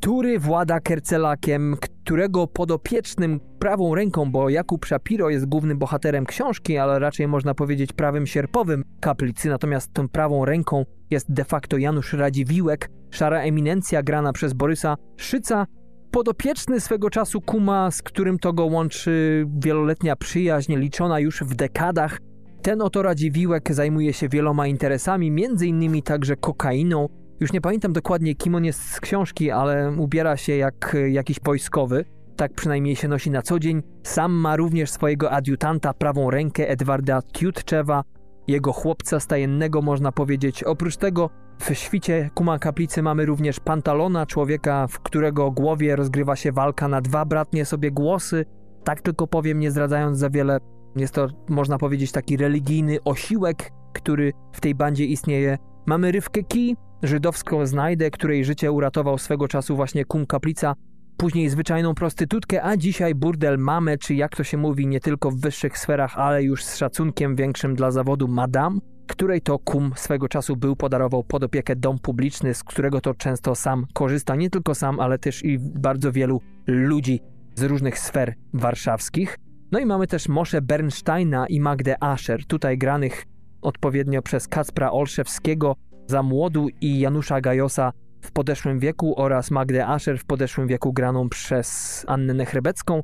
który 0.00 0.38
włada 0.38 0.80
kercelakiem, 0.80 1.76
którego 1.80 2.46
podopiecznym 2.46 3.40
prawą 3.58 3.94
ręką, 3.94 4.30
bo 4.30 4.48
Jakub 4.48 4.86
Shapiro 4.86 5.30
jest 5.30 5.46
głównym 5.46 5.78
bohaterem 5.78 6.26
książki, 6.26 6.78
ale 6.78 6.98
raczej 6.98 7.28
można 7.28 7.54
powiedzieć 7.54 7.92
prawym 7.92 8.26
sierpowym 8.26 8.84
kaplicy, 9.00 9.48
natomiast 9.48 9.92
tą 9.92 10.08
prawą 10.08 10.44
ręką 10.44 10.84
jest 11.10 11.32
de 11.32 11.44
facto 11.44 11.78
Janusz 11.78 12.12
Radziwiłek, 12.12 12.90
szara 13.10 13.40
eminencja 13.40 14.02
grana 14.02 14.32
przez 14.32 14.52
Borysa 14.52 14.96
Szyca, 15.16 15.66
podopieczny 16.10 16.80
swego 16.80 17.10
czasu 17.10 17.40
kuma, 17.40 17.90
z 17.90 18.02
którym 18.02 18.38
to 18.38 18.52
go 18.52 18.64
łączy 18.66 19.44
wieloletnia 19.58 20.16
przyjaźń, 20.16 20.76
liczona 20.76 21.20
już 21.20 21.40
w 21.40 21.54
dekadach. 21.54 22.18
Ten 22.62 22.82
oto 22.82 23.02
Radziwiłek 23.02 23.74
zajmuje 23.74 24.12
się 24.12 24.28
wieloma 24.28 24.66
interesami, 24.66 25.30
między 25.30 25.66
innymi 25.66 26.02
także 26.02 26.36
kokainą. 26.36 27.08
Już 27.40 27.52
nie 27.52 27.60
pamiętam 27.60 27.92
dokładnie, 27.92 28.34
kim 28.34 28.54
on 28.54 28.64
jest 28.64 28.90
z 28.90 29.00
książki, 29.00 29.50
ale 29.50 29.92
ubiera 29.98 30.36
się 30.36 30.56
jak 30.56 30.96
jakiś 31.10 31.40
wojskowy. 31.44 32.04
Tak 32.36 32.52
przynajmniej 32.52 32.96
się 32.96 33.08
nosi 33.08 33.30
na 33.30 33.42
co 33.42 33.58
dzień. 33.58 33.82
Sam 34.02 34.32
ma 34.32 34.56
również 34.56 34.90
swojego 34.90 35.30
adiutanta, 35.30 35.94
prawą 35.94 36.30
rękę 36.30 36.68
Edwarda 36.68 37.22
Tjutczewa, 37.22 38.04
jego 38.48 38.72
chłopca 38.72 39.20
stajennego, 39.20 39.82
można 39.82 40.12
powiedzieć. 40.12 40.64
Oprócz 40.64 40.96
tego 40.96 41.30
w 41.58 41.74
świcie 41.74 42.30
Kuma 42.34 42.58
Kaplicy 42.58 43.02
mamy 43.02 43.26
również 43.26 43.60
Pantalona, 43.60 44.26
człowieka, 44.26 44.86
w 44.86 45.00
którego 45.00 45.50
głowie 45.50 45.96
rozgrywa 45.96 46.36
się 46.36 46.52
walka 46.52 46.88
na 46.88 47.00
dwa 47.00 47.24
bratnie 47.24 47.64
sobie 47.64 47.90
głosy. 47.90 48.44
Tak 48.84 49.00
tylko 49.00 49.26
powiem, 49.26 49.60
nie 49.60 49.70
zdradzając 49.70 50.18
za 50.18 50.30
wiele, 50.30 50.58
jest 50.96 51.14
to, 51.14 51.28
można 51.48 51.78
powiedzieć, 51.78 52.12
taki 52.12 52.36
religijny 52.36 52.98
osiłek, 53.04 53.70
który 53.94 54.32
w 54.52 54.60
tej 54.60 54.74
bandzie 54.74 55.04
istnieje. 55.04 55.58
Mamy 55.86 56.12
Rywkę 56.12 56.42
Ki, 56.42 56.76
żydowską 57.02 57.66
znajdę, 57.66 58.10
której 58.10 58.44
życie 58.44 58.72
uratował 58.72 59.18
swego 59.18 59.48
czasu 59.48 59.76
właśnie 59.76 60.04
Kum 60.04 60.26
Kaplica, 60.26 60.74
później 61.16 61.48
zwyczajną 61.48 61.94
prostytutkę, 61.94 62.62
a 62.62 62.76
dzisiaj 62.76 63.14
burdel 63.14 63.58
mamę, 63.58 63.98
czy 63.98 64.14
jak 64.14 64.36
to 64.36 64.44
się 64.44 64.56
mówi, 64.56 64.86
nie 64.86 65.00
tylko 65.00 65.30
w 65.30 65.40
wyższych 65.40 65.78
sferach, 65.78 66.18
ale 66.18 66.42
już 66.42 66.64
z 66.64 66.76
szacunkiem 66.76 67.36
większym 67.36 67.74
dla 67.74 67.90
zawodu 67.90 68.28
madame, 68.28 68.78
której 69.06 69.40
to 69.40 69.58
kum 69.58 69.92
swego 69.96 70.28
czasu 70.28 70.56
był, 70.56 70.76
podarował 70.76 71.24
pod 71.24 71.44
opiekę 71.44 71.76
dom 71.76 71.98
publiczny, 71.98 72.54
z 72.54 72.64
którego 72.64 73.00
to 73.00 73.14
często 73.14 73.54
sam 73.54 73.86
korzysta, 73.92 74.36
nie 74.36 74.50
tylko 74.50 74.74
sam, 74.74 75.00
ale 75.00 75.18
też 75.18 75.44
i 75.44 75.58
bardzo 75.58 76.12
wielu 76.12 76.40
ludzi 76.66 77.20
z 77.54 77.62
różnych 77.62 77.98
sfer 77.98 78.34
warszawskich. 78.54 79.38
No 79.72 79.78
i 79.78 79.86
mamy 79.86 80.06
też 80.06 80.28
Mosze 80.28 80.62
Bernsteina 80.62 81.46
i 81.46 81.60
Magdę 81.60 82.02
Ascher, 82.02 82.46
tutaj 82.46 82.78
granych 82.78 83.24
odpowiednio 83.62 84.22
przez 84.22 84.48
Kacpra 84.48 84.90
Olszewskiego 84.90 85.76
za 86.06 86.22
młodu 86.22 86.68
i 86.80 86.98
Janusza 86.98 87.40
Gajosa 87.40 87.92
w 88.20 88.32
podeszłym 88.32 88.78
wieku 88.78 89.20
oraz 89.20 89.50
Magdę 89.50 89.86
Ascher 89.86 90.18
w 90.18 90.24
podeszłym 90.24 90.68
wieku 90.68 90.92
graną 90.92 91.28
przez 91.28 92.04
Annę 92.08 92.34
Nechrebecką. 92.34 93.02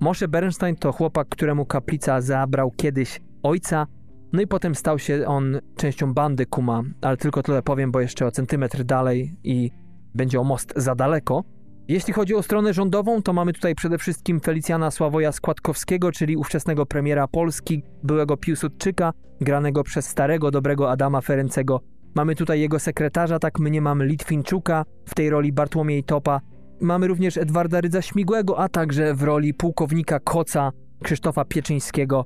Moshe 0.00 0.28
Bernstein 0.28 0.76
to 0.76 0.92
chłopak, 0.92 1.28
któremu 1.28 1.66
kaplica 1.66 2.20
zabrał 2.20 2.70
kiedyś 2.70 3.20
ojca, 3.42 3.86
no 4.32 4.42
i 4.42 4.46
potem 4.46 4.74
stał 4.74 4.98
się 4.98 5.26
on 5.26 5.60
częścią 5.76 6.14
bandy 6.14 6.46
Kuma, 6.46 6.82
ale 7.02 7.16
tylko 7.16 7.42
tyle 7.42 7.62
powiem, 7.62 7.92
bo 7.92 8.00
jeszcze 8.00 8.26
o 8.26 8.30
centymetr 8.30 8.84
dalej 8.84 9.36
i 9.44 9.70
będzie 10.14 10.40
o 10.40 10.44
most 10.44 10.72
za 10.76 10.94
daleko. 10.94 11.44
Jeśli 11.88 12.12
chodzi 12.12 12.34
o 12.34 12.42
stronę 12.42 12.74
rządową, 12.74 13.22
to 13.22 13.32
mamy 13.32 13.52
tutaj 13.52 13.74
przede 13.74 13.98
wszystkim 13.98 14.40
Felicjana 14.40 14.90
Sławoja 14.90 15.32
Składkowskiego, 15.32 16.12
czyli 16.12 16.36
ówczesnego 16.36 16.86
premiera 16.86 17.28
Polski, 17.28 17.82
byłego 18.02 18.36
Piłsudczyka, 18.36 19.12
granego 19.40 19.84
przez 19.84 20.06
starego, 20.06 20.50
dobrego 20.50 20.90
Adama 20.90 21.20
Ferencego. 21.20 21.80
Mamy 22.16 22.34
tutaj 22.34 22.60
jego 22.60 22.78
sekretarza, 22.78 23.38
tak 23.38 23.58
my 23.58 23.70
nie 23.70 23.80
mamy 23.80 24.06
Litwinczuka, 24.06 24.84
w 25.08 25.14
tej 25.14 25.30
roli 25.30 25.52
Bartłomiej 25.52 26.04
Topa. 26.04 26.40
Mamy 26.80 27.06
również 27.06 27.36
Edwarda 27.36 27.80
Rydza 27.80 28.02
Śmigłego, 28.02 28.58
a 28.58 28.68
także 28.68 29.14
w 29.14 29.22
roli 29.22 29.54
pułkownika 29.54 30.20
Koca 30.20 30.72
Krzysztofa 31.02 31.44
Pieczyńskiego. 31.44 32.24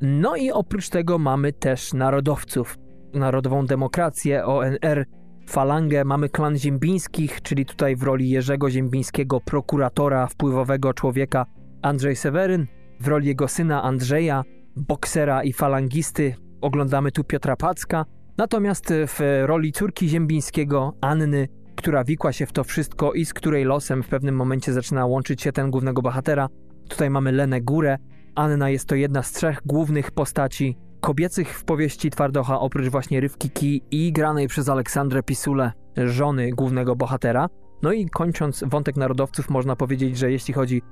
No 0.00 0.36
i 0.36 0.50
oprócz 0.50 0.88
tego 0.88 1.18
mamy 1.18 1.52
też 1.52 1.92
narodowców. 1.94 2.78
Narodową 3.14 3.66
Demokrację, 3.66 4.44
ONR, 4.44 5.06
Falangę, 5.48 6.04
mamy 6.04 6.28
klan 6.28 6.58
Ziembińskich, 6.58 7.42
czyli 7.42 7.66
tutaj 7.66 7.96
w 7.96 8.02
roli 8.02 8.30
Jerzego 8.30 8.70
Ziembińskiego, 8.70 9.40
prokuratora, 9.40 10.26
wpływowego 10.26 10.94
człowieka 10.94 11.46
Andrzej 11.82 12.16
Seweryn, 12.16 12.66
w 13.00 13.08
roli 13.08 13.26
jego 13.26 13.48
syna 13.48 13.82
Andrzeja, 13.82 14.42
boksera 14.76 15.42
i 15.42 15.52
falangisty 15.52 16.34
oglądamy 16.60 17.12
tu 17.12 17.24
Piotra 17.24 17.56
Packa, 17.56 18.04
natomiast 18.38 18.92
w 19.06 19.42
roli 19.46 19.72
córki 19.72 20.08
Ziembińskiego, 20.08 20.92
Anny, 21.00 21.48
która 21.76 22.04
wikła 22.04 22.32
się 22.32 22.46
w 22.46 22.52
to 22.52 22.64
wszystko 22.64 23.12
i 23.12 23.24
z 23.24 23.34
której 23.34 23.64
losem 23.64 24.02
w 24.02 24.08
pewnym 24.08 24.36
momencie 24.36 24.72
zaczyna 24.72 25.06
łączyć 25.06 25.42
się 25.42 25.52
ten 25.52 25.70
głównego 25.70 26.02
bohatera, 26.02 26.48
tutaj 26.88 27.10
mamy 27.10 27.32
Lenę 27.32 27.60
Górę, 27.60 27.98
Anna 28.34 28.70
jest 28.70 28.88
to 28.88 28.94
jedna 28.94 29.22
z 29.22 29.32
trzech 29.32 29.60
głównych 29.66 30.10
postaci 30.10 30.76
kobiecych 31.00 31.58
w 31.58 31.64
powieści 31.64 32.10
Twardocha, 32.10 32.60
oprócz 32.60 32.88
właśnie 32.88 33.20
Rywki 33.20 33.50
Ki 33.50 33.82
i 33.90 34.12
granej 34.12 34.48
przez 34.48 34.68
Aleksandrę 34.68 35.22
Pisule, 35.22 35.72
żony 35.96 36.50
głównego 36.50 36.96
bohatera. 36.96 37.48
No 37.82 37.92
i 37.92 38.06
kończąc 38.06 38.64
wątek 38.66 38.96
narodowców, 38.96 39.50
można 39.50 39.76
powiedzieć, 39.76 40.18
że 40.18 40.32
jeśli 40.32 40.54
chodzi 40.54 40.82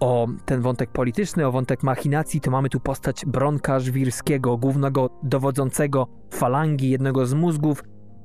o 0.00 0.26
ten 0.44 0.60
wątek 0.60 0.90
polityczny, 0.90 1.46
o 1.46 1.52
wątek 1.52 1.82
machinacji, 1.82 2.40
to 2.40 2.50
mamy 2.50 2.68
tu 2.68 2.80
postać 2.80 3.24
Bronka 3.26 3.80
Żwirskiego, 3.80 4.56
głównego 4.56 5.10
dowodzącego 5.22 6.06
falangi, 6.30 6.90
jednego 6.90 7.26
z 7.26 7.34
mózgów, 7.34 7.82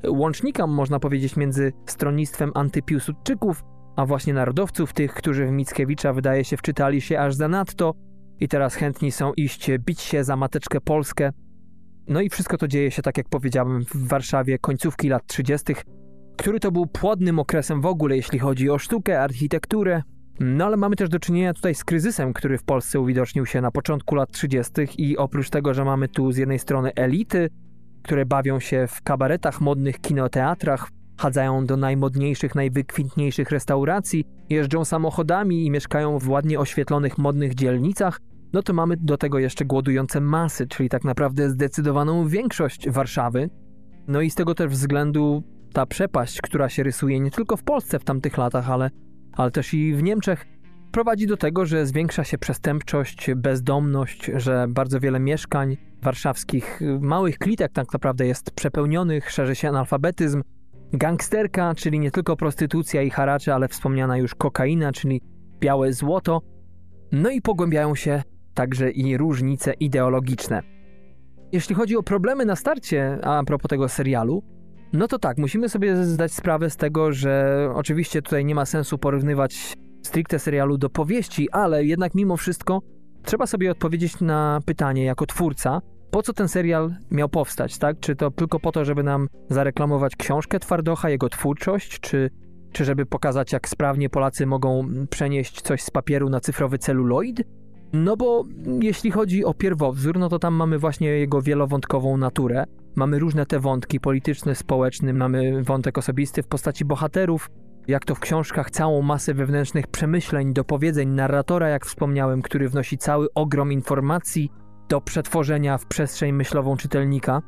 łącznika, 0.08 0.68
można 0.68 1.00
powiedzieć, 1.00 1.36
między 1.36 1.74
stronnictwem 1.86 2.52
antypiłsudczyków, 2.56 3.64
a 3.96 4.06
właśnie 4.06 4.34
narodowców, 4.34 4.94
tych, 4.94 5.14
którzy 5.14 5.48
w 5.48 5.52
Mickiewicza 5.52 6.14
wydaje 6.14 6.44
się 6.44 6.58
wczytali 6.58 7.02
się 7.02 7.20
aż 7.20 7.36
zanadto, 7.36 7.94
i 8.40 8.48
teraz 8.48 8.76
chętni 8.76 9.12
są 9.12 9.34
iść 9.34 9.72
bić 9.80 10.02
się 10.02 10.24
za 10.24 10.36
mateczkę 10.36 10.82
Polskę. 10.82 11.32
No 12.08 12.22
i 12.22 12.30
wszystko 12.30 12.58
to 12.58 12.68
dzieje 12.68 12.92
się, 12.92 13.02
tak 13.02 13.18
jak 13.18 13.30
powiedziałem, 13.30 13.86
w 13.86 14.08
Warszawie 14.08 14.60
końcówki 14.60 15.10
lat 15.10 15.28
30., 15.28 15.74
który 16.38 16.60
to 16.60 16.72
był 16.72 16.88
płodnym 16.88 17.40
okresem 17.40 17.82
w 17.82 17.86
ogóle, 17.86 18.16
jeśli 18.16 18.40
chodzi 18.40 18.70
o 18.70 18.78
sztukę, 18.78 19.22
architekturę. 19.22 20.02
No 20.40 20.66
ale 20.66 20.78
mamy 20.78 20.96
też 20.96 21.10
do 21.10 21.20
czynienia 21.20 21.54
tutaj 21.54 21.76
z 21.76 21.84
kryzysem, 21.84 22.34
który 22.34 22.58
w 22.58 22.64
Polsce 22.64 23.00
uwidocznił 23.00 23.46
się 23.46 23.62
na 23.62 23.72
początku 23.72 24.16
lat 24.16 24.32
30. 24.32 24.72
i 24.98 25.18
oprócz 25.18 25.50
tego, 25.50 25.74
że 25.74 25.86
mamy 25.86 26.08
tu 26.08 26.32
z 26.32 26.38
jednej 26.38 26.60
strony 26.60 26.94
elity, 26.96 27.50
które 28.04 28.26
bawią 28.26 28.60
się 28.60 28.88
w 28.88 29.02
kabaretach, 29.02 29.62
modnych 29.62 30.02
kinoteatrach, 30.02 30.90
chadzają 31.18 31.66
do 31.66 31.78
najmodniejszych, 31.78 32.56
najwykwintniejszych 32.56 33.52
restauracji, 33.52 34.26
jeżdżą 34.50 34.86
samochodami 34.86 35.66
i 35.66 35.72
mieszkają 35.72 36.20
w 36.20 36.30
ładnie 36.30 36.60
oświetlonych, 36.60 37.18
modnych 37.18 37.56
dzielnicach, 37.56 38.20
no 38.54 38.64
to 38.64 38.74
mamy 38.74 38.98
do 38.98 39.18
tego 39.18 39.40
jeszcze 39.40 39.66
głodujące 39.66 40.22
masy, 40.22 40.68
czyli 40.68 40.90
tak 40.90 41.04
naprawdę 41.04 41.50
zdecydowaną 41.50 42.28
większość 42.28 42.90
Warszawy. 42.90 43.50
No 44.08 44.22
i 44.22 44.30
z 44.30 44.36
tego 44.36 44.56
też 44.56 44.72
względu 44.72 45.44
ta 45.74 45.86
przepaść, 45.86 46.42
która 46.42 46.70
się 46.70 46.84
rysuje 46.84 47.20
nie 47.20 47.32
tylko 47.32 47.58
w 47.58 47.64
Polsce 47.64 48.00
w 48.00 48.04
tamtych 48.04 48.38
latach, 48.38 48.70
ale, 48.70 48.90
ale 49.34 49.52
też 49.52 49.74
i 49.74 49.94
w 49.94 50.04
Niemczech, 50.04 50.46
prowadzi 50.92 51.28
do 51.28 51.38
tego, 51.38 51.66
że 51.66 51.86
zwiększa 51.86 52.24
się 52.24 52.38
przestępczość, 52.38 53.30
bezdomność, 53.36 54.32
że 54.36 54.66
bardzo 54.70 55.00
wiele 55.00 55.20
mieszkań 55.20 55.78
warszawskich, 56.02 56.80
małych 57.00 57.38
klitek 57.38 57.72
tak 57.72 57.94
naprawdę 57.94 58.28
jest 58.28 58.52
przepełnionych, 58.52 59.32
szerzy 59.32 59.56
się 59.56 59.70
analfabetyzm, 59.70 60.44
gangsterka, 60.94 61.76
czyli 61.76 62.00
nie 62.00 62.12
tylko 62.12 62.36
prostytucja 62.36 63.02
i 63.02 63.10
haracze, 63.10 63.56
ale 63.56 63.68
wspomniana 63.68 64.18
już 64.18 64.36
kokaina, 64.36 64.92
czyli 64.92 65.22
białe 65.60 65.94
złoto, 65.94 66.42
no 67.12 67.30
i 67.30 67.42
pogłębiają 67.42 67.96
się 67.96 68.24
także 68.54 68.92
i 68.92 69.18
różnice 69.18 69.74
ideologiczne. 69.74 70.62
Jeśli 71.52 71.76
chodzi 71.76 71.98
o 71.98 72.04
problemy 72.04 72.46
na 72.46 72.56
starcie, 72.56 73.20
a 73.24 73.44
propos 73.44 73.70
tego 73.70 73.90
serialu, 73.90 74.44
no 74.94 75.08
to 75.08 75.20
tak, 75.20 75.38
musimy 75.38 75.70
sobie 75.70 76.06
zdać 76.06 76.32
sprawę 76.34 76.70
z 76.70 76.78
tego, 76.78 77.14
że 77.14 77.70
oczywiście 77.76 78.22
tutaj 78.22 78.46
nie 78.46 78.56
ma 78.56 78.66
sensu 78.66 78.98
porównywać 78.98 79.74
stricte 80.04 80.40
serialu 80.40 80.78
do 80.78 80.90
powieści, 80.90 81.52
ale 81.52 81.86
jednak 81.86 82.16
mimo 82.16 82.38
wszystko 82.38 82.82
trzeba 83.24 83.48
sobie 83.48 83.72
odpowiedzieć 83.72 84.22
na 84.22 84.60
pytanie 84.66 85.04
jako 85.04 85.26
twórca, 85.26 85.82
po 86.12 86.24
co 86.24 86.34
ten 86.34 86.48
serial 86.48 86.96
miał 87.12 87.30
powstać, 87.30 87.78
tak? 87.78 88.00
Czy 88.00 88.16
to 88.16 88.32
tylko 88.32 88.60
po 88.60 88.72
to, 88.72 88.86
żeby 88.86 89.04
nam 89.04 89.28
zareklamować 89.50 90.16
książkę 90.16 90.60
Twardocha, 90.60 91.10
jego 91.10 91.30
twórczość, 91.30 92.00
czy, 92.00 92.30
czy 92.72 92.86
żeby 92.86 93.06
pokazać, 93.06 93.54
jak 93.54 93.70
sprawnie 93.70 94.10
Polacy 94.10 94.46
mogą 94.46 94.88
przenieść 95.10 95.62
coś 95.62 95.82
z 95.82 95.92
papieru 95.92 96.30
na 96.30 96.40
cyfrowy 96.40 96.78
celuloid? 96.78 97.42
No 97.94 98.18
bo 98.18 98.44
jeśli 98.82 99.12
chodzi 99.12 99.46
o 99.46 99.54
pierwowzór, 99.54 100.20
no 100.20 100.30
to 100.30 100.40
tam 100.40 100.54
mamy 100.54 100.80
właśnie 100.80 101.08
jego 101.08 101.42
wielowątkową 101.42 102.18
naturę. 102.18 102.64
Mamy 102.96 103.20
różne 103.20 103.46
te 103.46 103.60
wątki 103.60 104.00
polityczne, 104.00 104.56
społeczne, 104.56 105.14
mamy 105.14 105.64
wątek 105.64 105.98
osobisty 105.98 106.44
w 106.44 106.48
postaci 106.48 106.86
bohaterów, 106.86 107.50
jak 107.88 108.06
to 108.06 108.16
w 108.16 108.20
książkach, 108.20 108.72
całą 108.72 109.02
masę 109.02 109.34
wewnętrznych 109.34 109.88
przemyśleń, 109.88 110.54
dopowiedzeń 110.54 111.10
narratora, 111.10 111.70
jak 111.70 111.86
wspomniałem, 111.86 112.42
który 112.42 112.70
wnosi 112.70 112.98
cały 112.98 113.28
ogrom 113.34 113.72
informacji 113.72 114.52
do 114.90 115.02
przetworzenia 115.02 115.78
w 115.78 115.86
przestrzeń 115.86 116.32
myślową 116.32 116.78
czytelnika. 116.78 117.42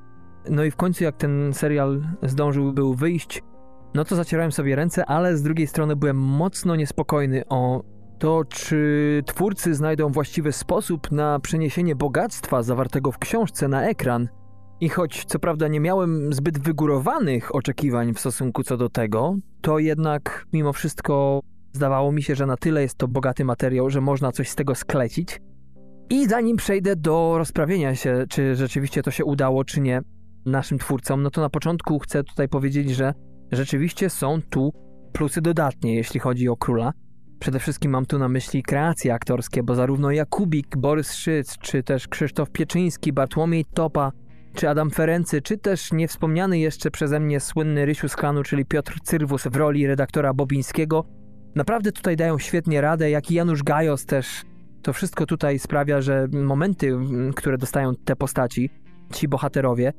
No 0.50 0.63
i 0.63 0.71
w 0.71 0.75
końcu, 0.75 1.03
jak 1.03 1.17
ten 1.17 1.53
serial 1.53 2.03
zdążył 2.24 2.74
był 2.74 2.93
wyjść, 2.93 3.43
no 3.93 4.05
to 4.05 4.15
zacierałem 4.15 4.51
sobie 4.51 4.75
ręce, 4.75 5.05
ale 5.05 5.38
z 5.38 5.43
drugiej 5.43 5.67
strony 5.67 5.95
byłem 5.95 6.17
mocno 6.17 6.75
niespokojny 6.75 7.43
o 7.50 7.83
to, 8.19 8.43
czy 8.45 9.24
twórcy 9.25 9.75
znajdą 9.75 10.10
właściwy 10.10 10.51
sposób 10.51 11.12
na 11.12 11.39
przeniesienie 11.39 11.95
bogactwa 11.95 12.63
zawartego 12.63 13.12
w 13.12 13.17
książce 13.17 13.67
na 13.67 13.83
ekran. 13.83 14.29
I 14.81 14.89
choć 14.89 15.25
co 15.25 15.39
prawda 15.39 15.67
nie 15.67 15.79
miałem 15.79 16.33
zbyt 16.33 16.59
wygórowanych 16.59 17.55
oczekiwań 17.55 18.13
w 18.13 18.19
stosunku 18.19 18.63
co 18.63 18.77
do 18.77 18.89
tego, 18.89 19.35
to 19.61 19.79
jednak 19.79 20.45
mimo 20.53 20.73
wszystko 20.73 21.39
zdawało 21.73 22.11
mi 22.11 22.23
się, 22.23 22.35
że 22.35 22.45
na 22.45 22.57
tyle 22.57 22.81
jest 22.81 22.97
to 22.97 23.07
bogaty 23.07 23.45
materiał, 23.45 23.89
że 23.89 24.01
można 24.01 24.31
coś 24.31 24.50
z 24.50 24.55
tego 24.55 24.75
sklecić. 24.75 25.41
I 26.09 26.27
zanim 26.27 26.57
przejdę 26.57 26.95
do 26.95 27.38
rozprawienia 27.38 27.95
się, 27.95 28.25
czy 28.29 28.55
rzeczywiście 28.55 29.03
to 29.03 29.11
się 29.11 29.25
udało, 29.25 29.63
czy 29.63 29.81
nie, 29.81 30.01
naszym 30.45 30.77
twórcom, 30.77 31.23
no 31.23 31.29
to 31.31 31.41
na 31.41 31.50
początku 31.50 32.00
chcę 32.00 32.23
tutaj 32.23 32.50
powiedzieć, 32.50 32.89
że 32.89 33.13
rzeczywiście 33.51 34.09
są 34.09 34.41
tu 34.50 34.73
plusy 35.13 35.41
dodatnie, 35.41 35.95
jeśli 35.95 36.19
chodzi 36.19 36.50
o 36.50 36.57
króla. 36.57 36.93
Przede 37.39 37.59
wszystkim 37.59 37.91
mam 37.91 38.05
tu 38.05 38.19
na 38.19 38.29
myśli 38.29 38.63
kreacje 38.63 39.13
aktorskie, 39.13 39.63
bo 39.63 39.75
zarówno 39.75 40.11
Jakubik, 40.11 40.77
Borys 40.77 41.13
Szyc, 41.13 41.57
czy 41.57 41.83
też 41.83 42.07
Krzysztof 42.07 42.50
Pieczyński, 42.50 43.13
Bartłomiej 43.13 43.65
Topa, 43.73 44.11
czy 44.53 44.70
Adam 44.70 44.89
Ferency, 44.89 45.41
czy 45.41 45.58
też 45.58 45.91
niewspomniany 45.91 46.60
jeszcze 46.60 46.91
przeze 46.91 47.20
mnie 47.20 47.39
słynny 47.39 47.86
Rysiu 47.86 48.10
z 48.10 48.15
klanu, 48.15 48.43
czyli 48.43 48.65
Piotr 48.65 49.00
Cyrwus 49.03 49.43
w 49.43 49.55
roli 49.55 49.88
redaktora 49.88 50.34
Bobińskiego, 50.34 51.05
naprawdę 51.55 51.91
tutaj 51.91 52.15
dają 52.15 52.39
świetnie 52.39 52.81
radę, 52.81 53.10
jak 53.10 53.31
i 53.31 53.34
Janusz 53.34 53.63
Gajos 53.63 54.05
też. 54.05 54.41
To 54.81 54.93
wszystko 54.93 55.25
tutaj 55.25 55.60
sprawia, 55.60 56.01
że 56.01 56.27
momenty, 56.31 56.98
które 57.36 57.58
dostają 57.58 57.96
te 58.05 58.15
postaci, 58.15 58.70
ci 59.13 59.27
bohaterowie, 59.27 59.93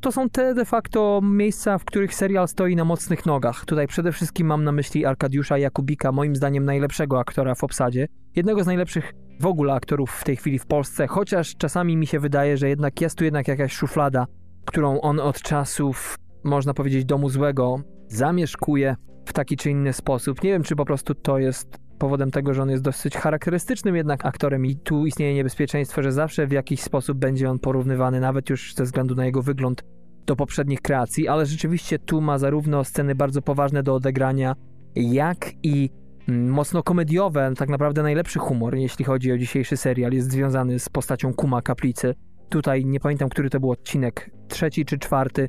to 0.00 0.12
są 0.12 0.30
te 0.30 0.54
de 0.54 0.64
facto 0.64 1.20
miejsca, 1.22 1.78
w 1.78 1.84
których 1.84 2.14
serial 2.14 2.48
stoi 2.48 2.76
na 2.76 2.84
mocnych 2.84 3.26
nogach. 3.26 3.64
Tutaj 3.64 3.86
przede 3.86 4.12
wszystkim 4.12 4.46
mam 4.46 4.64
na 4.64 4.72
myśli 4.72 5.06
Arkadiusza 5.06 5.58
Jakubika, 5.58 6.12
moim 6.12 6.36
zdaniem 6.36 6.64
najlepszego 6.64 7.20
aktora 7.20 7.54
w 7.54 7.64
obsadzie. 7.64 8.08
Jednego 8.36 8.64
z 8.64 8.66
najlepszych 8.66 9.12
w 9.40 9.46
ogóle 9.46 9.72
aktorów 9.72 10.10
w 10.10 10.24
tej 10.24 10.36
chwili 10.36 10.58
w 10.58 10.66
Polsce, 10.66 11.06
chociaż 11.06 11.56
czasami 11.56 11.96
mi 11.96 12.06
się 12.06 12.20
wydaje, 12.20 12.56
że 12.56 12.68
jednak 12.68 13.00
jest 13.00 13.18
tu 13.18 13.24
jednak 13.24 13.48
jakaś 13.48 13.72
szuflada, 13.72 14.26
którą 14.66 15.00
on 15.00 15.20
od 15.20 15.42
czasów, 15.42 16.16
można 16.44 16.74
powiedzieć, 16.74 17.04
domu 17.04 17.28
złego 17.28 17.80
zamieszkuje 18.08 18.96
w 19.26 19.32
taki 19.32 19.56
czy 19.56 19.70
inny 19.70 19.92
sposób. 19.92 20.42
Nie 20.42 20.50
wiem, 20.50 20.62
czy 20.62 20.76
po 20.76 20.84
prostu 20.84 21.14
to 21.14 21.38
jest 21.38 21.78
powodem 22.00 22.30
tego, 22.30 22.54
że 22.54 22.62
on 22.62 22.70
jest 22.70 22.82
dosyć 22.82 23.16
charakterystycznym 23.16 23.96
jednak 23.96 24.26
aktorem 24.26 24.66
i 24.66 24.76
tu 24.76 25.06
istnieje 25.06 25.34
niebezpieczeństwo, 25.34 26.02
że 26.02 26.12
zawsze 26.12 26.46
w 26.46 26.52
jakiś 26.52 26.80
sposób 26.80 27.18
będzie 27.18 27.50
on 27.50 27.58
porównywany, 27.58 28.20
nawet 28.20 28.50
już 28.50 28.74
ze 28.74 28.84
względu 28.84 29.14
na 29.14 29.26
jego 29.26 29.42
wygląd, 29.42 29.84
do 30.26 30.36
poprzednich 30.36 30.80
kreacji, 30.80 31.28
ale 31.28 31.46
rzeczywiście 31.46 31.98
tu 31.98 32.20
ma 32.20 32.38
zarówno 32.38 32.84
sceny 32.84 33.14
bardzo 33.14 33.42
poważne 33.42 33.82
do 33.82 33.94
odegrania, 33.94 34.54
jak 34.94 35.52
i 35.62 35.90
mm, 36.28 36.50
mocno 36.50 36.82
komediowe, 36.82 37.52
tak 37.56 37.68
naprawdę 37.68 38.02
najlepszy 38.02 38.38
humor, 38.38 38.76
jeśli 38.76 39.04
chodzi 39.04 39.32
o 39.32 39.38
dzisiejszy 39.38 39.76
serial, 39.76 40.12
jest 40.12 40.30
związany 40.30 40.78
z 40.78 40.88
postacią 40.88 41.34
Kuma 41.34 41.62
Kaplicy. 41.62 42.14
Tutaj 42.48 42.84
nie 42.84 43.00
pamiętam, 43.00 43.28
który 43.28 43.50
to 43.50 43.60
był 43.60 43.70
odcinek, 43.70 44.30
trzeci 44.48 44.84
czy 44.84 44.98
czwarty, 44.98 45.48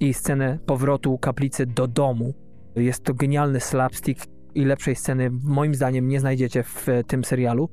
i 0.00 0.14
scenę 0.14 0.58
powrotu 0.66 1.18
kaplicy 1.18 1.66
do 1.66 1.86
domu. 1.86 2.34
Jest 2.76 3.04
to 3.04 3.14
genialny 3.14 3.60
slapstick, 3.60 4.26
i 4.54 4.64
lepszej 4.64 4.96
sceny 4.96 5.30
moim 5.44 5.74
zdaniem 5.74 6.08
nie 6.08 6.20
znajdziecie 6.20 6.62
w 6.62 6.88
e, 6.88 7.04
tym 7.04 7.24
serialu. 7.24 7.68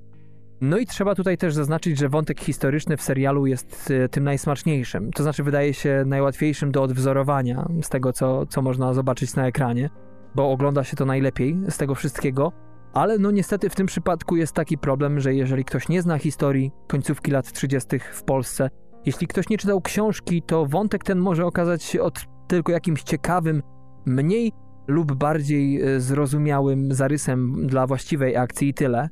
No 0.62 0.77
i 0.77 0.86
trzeba 0.86 1.15
tutaj 1.15 1.38
też 1.38 1.53
zaznaczyć, 1.53 1.98
że 1.98 2.10
wątek 2.10 2.39
historyczny 2.39 2.98
w 2.98 3.01
serialu 3.01 3.46
jest 3.46 3.91
e, 3.91 4.10
tym 4.10 4.24
najsmaczniejszym. 4.24 5.12
To 5.12 5.24
znaczy 5.24 5.43
wydaje 5.43 5.74
się 5.74 6.03
najłatwiejszym 6.05 6.72
do 6.72 6.84
odwzorowania 6.84 7.67
z 7.81 7.89
tego, 7.89 8.13
co, 8.13 8.46
co 8.46 8.62
można 8.62 8.93
zobaczyć 8.93 9.36
na 9.36 9.48
ekranie, 9.48 9.89
bo 10.36 10.51
ogląda 10.51 10.84
się 10.84 10.96
to 10.96 11.05
najlepiej 11.05 11.57
z 11.69 11.77
tego 11.77 11.96
wszystkiego. 11.96 12.51
Ale 12.93 13.17
no 13.17 13.31
niestety 13.31 13.69
w 13.69 13.75
tym 13.75 13.87
przypadku 13.87 14.35
jest 14.35 14.53
taki 14.53 14.77
problem, 14.77 15.20
że 15.20 15.33
jeżeli 15.33 15.66
ktoś 15.66 15.90
nie 15.90 16.01
zna 16.01 16.18
historii 16.18 16.72
końcówki 16.87 17.31
lat 17.31 17.51
30. 17.51 18.00
w 18.00 18.24
Polsce, 18.24 18.70
jeśli 19.05 19.27
ktoś 19.27 19.50
nie 19.50 19.57
czytał 19.57 19.81
książki, 19.81 20.42
to 20.42 20.66
wątek 20.66 21.03
ten 21.03 21.20
może 21.20 21.46
okazać 21.46 21.83
się 21.83 22.01
od 22.01 22.25
tylko 22.48 22.72
jakimś 22.72 23.03
ciekawym, 23.03 23.63
mniej 24.05 24.53
lub 24.87 25.13
bardziej 25.13 25.81
e, 25.81 26.00
zrozumiałym 26.00 26.93
zarysem 26.93 27.67
dla 27.67 27.87
właściwej 27.87 28.37
akcji 28.37 28.69
i 28.69 28.73
tyle. 28.73 29.09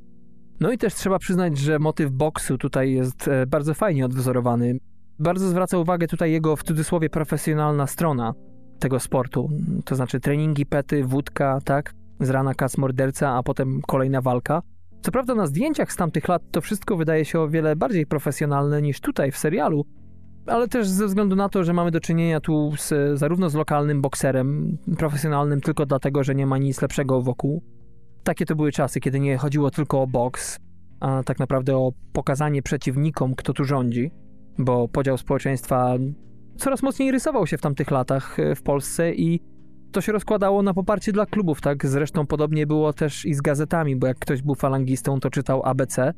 No 0.60 0.72
i 0.72 0.78
też 0.78 0.94
trzeba 0.94 1.20
przyznać, 1.20 1.58
że 1.58 1.80
motyw 1.80 2.12
boksu 2.12 2.58
tutaj 2.58 2.92
jest 2.92 3.28
e, 3.28 3.46
bardzo 3.46 3.74
fajnie 3.74 4.06
odwzorowany. 4.06 4.78
Bardzo 5.20 5.50
zwraca 5.50 5.78
uwagę 5.78 6.08
tutaj 6.08 6.32
jego 6.32 6.56
w 6.56 6.64
cudzysłowie 6.64 7.10
profesjonalna 7.10 7.88
strona 7.88 8.34
tego 8.80 9.00
sportu. 9.00 9.50
To 9.86 9.96
znaczy 9.96 10.20
treningi, 10.20 10.66
pety, 10.66 11.04
wódka, 11.04 11.60
tak? 11.66 11.94
Z 12.20 12.30
rana 12.30 12.54
kac 12.54 12.78
morderca, 12.78 13.30
a 13.30 13.44
potem 13.44 13.82
kolejna 13.88 14.22
walka. 14.22 14.62
Co 15.02 15.12
prawda 15.12 15.36
na 15.36 15.48
zdjęciach 15.48 15.92
z 15.92 15.96
tamtych 15.96 16.28
lat 16.28 16.42
to 16.52 16.62
wszystko 16.62 16.98
wydaje 16.98 17.26
się 17.26 17.40
o 17.40 17.50
wiele 17.50 17.76
bardziej 17.76 18.06
profesjonalne 18.06 18.82
niż 18.82 19.00
tutaj 19.00 19.32
w 19.32 19.38
serialu, 19.38 19.86
ale 20.48 20.68
też 20.68 20.88
ze 20.88 21.08
względu 21.08 21.36
na 21.36 21.50
to, 21.50 21.64
że 21.64 21.74
mamy 21.74 21.92
do 21.92 22.00
czynienia 22.00 22.40
tu 22.40 22.74
z, 22.78 23.20
zarówno 23.20 23.50
z 23.50 23.56
lokalnym 23.56 24.02
bokserem, 24.02 24.78
profesjonalnym 24.98 25.62
tylko 25.62 25.86
dlatego, 25.86 26.24
że 26.24 26.36
nie 26.36 26.46
ma 26.46 26.58
nic 26.58 26.82
lepszego 26.82 27.22
wokół. 27.22 27.64
Takie 28.24 28.46
to 28.46 28.56
były 28.56 28.72
czasy, 28.72 29.00
kiedy 29.00 29.20
nie 29.20 29.38
chodziło 29.38 29.72
tylko 29.72 30.02
o 30.02 30.08
boks, 30.08 30.60
a 31.00 31.24
tak 31.24 31.40
naprawdę 31.40 31.78
o 31.78 31.92
pokazanie 32.14 32.62
przeciwnikom, 32.62 33.36
kto 33.36 33.54
tu 33.54 33.64
rządzi, 33.64 34.12
bo 34.58 34.88
podział 34.88 35.18
społeczeństwa 35.18 35.98
coraz 36.58 36.84
mocniej 36.84 37.12
rysował 37.12 37.48
się 37.48 37.58
w 37.58 37.62
tamtych 37.62 37.92
latach 37.92 38.40
e, 38.40 38.56
w 38.56 38.62
Polsce 38.64 39.14
i 39.14 39.42
to 39.92 40.02
się 40.02 40.12
rozkładało 40.12 40.64
na 40.64 40.74
poparcie 40.74 41.12
dla 41.12 41.26
klubów, 41.26 41.62
tak? 41.62 41.86
Zresztą 41.86 42.28
podobnie 42.28 42.68
było 42.68 42.94
też 42.94 43.26
i 43.26 43.34
z 43.34 43.42
gazetami, 43.42 43.96
bo 43.96 44.08
jak 44.08 44.20
ktoś 44.20 44.42
był 44.42 44.56
falangistą, 44.56 45.20
to 45.20 45.30
czytał 45.30 45.62
ABC, 45.66 46.14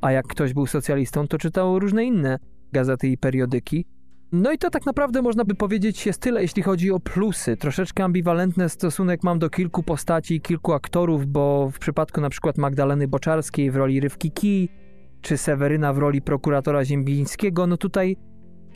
a 0.00 0.12
jak 0.12 0.26
ktoś 0.26 0.54
był 0.54 0.66
socjalistą, 0.66 1.28
to 1.28 1.38
czytał 1.38 1.78
różne 1.78 2.04
inne 2.04 2.38
gazety 2.72 3.08
i 3.08 3.18
periodyki. 3.18 3.86
No 4.32 4.52
i 4.52 4.58
to 4.58 4.70
tak 4.70 4.86
naprawdę 4.86 5.22
można 5.22 5.44
by 5.44 5.54
powiedzieć 5.54 6.06
jest 6.06 6.20
tyle, 6.20 6.42
jeśli 6.42 6.62
chodzi 6.62 6.90
o 6.90 7.00
plusy. 7.00 7.56
Troszeczkę 7.56 8.04
ambiwalentny 8.04 8.68
stosunek 8.68 9.22
mam 9.22 9.38
do 9.38 9.50
kilku 9.50 9.82
postaci 9.82 10.40
kilku 10.40 10.72
aktorów, 10.72 11.26
bo 11.26 11.70
w 11.70 11.78
przypadku 11.78 12.20
na 12.20 12.30
przykład 12.30 12.58
Magdaleny 12.58 13.08
Boczarskiej 13.08 13.70
w 13.70 13.76
roli 13.76 14.00
Rywki 14.00 14.30
Kij, 14.30 14.68
czy 15.20 15.36
Seweryna 15.36 15.92
w 15.92 15.98
roli 15.98 16.22
prokuratora 16.22 16.84
Ziembińskiego, 16.84 17.66
no 17.66 17.76
tutaj 17.76 18.16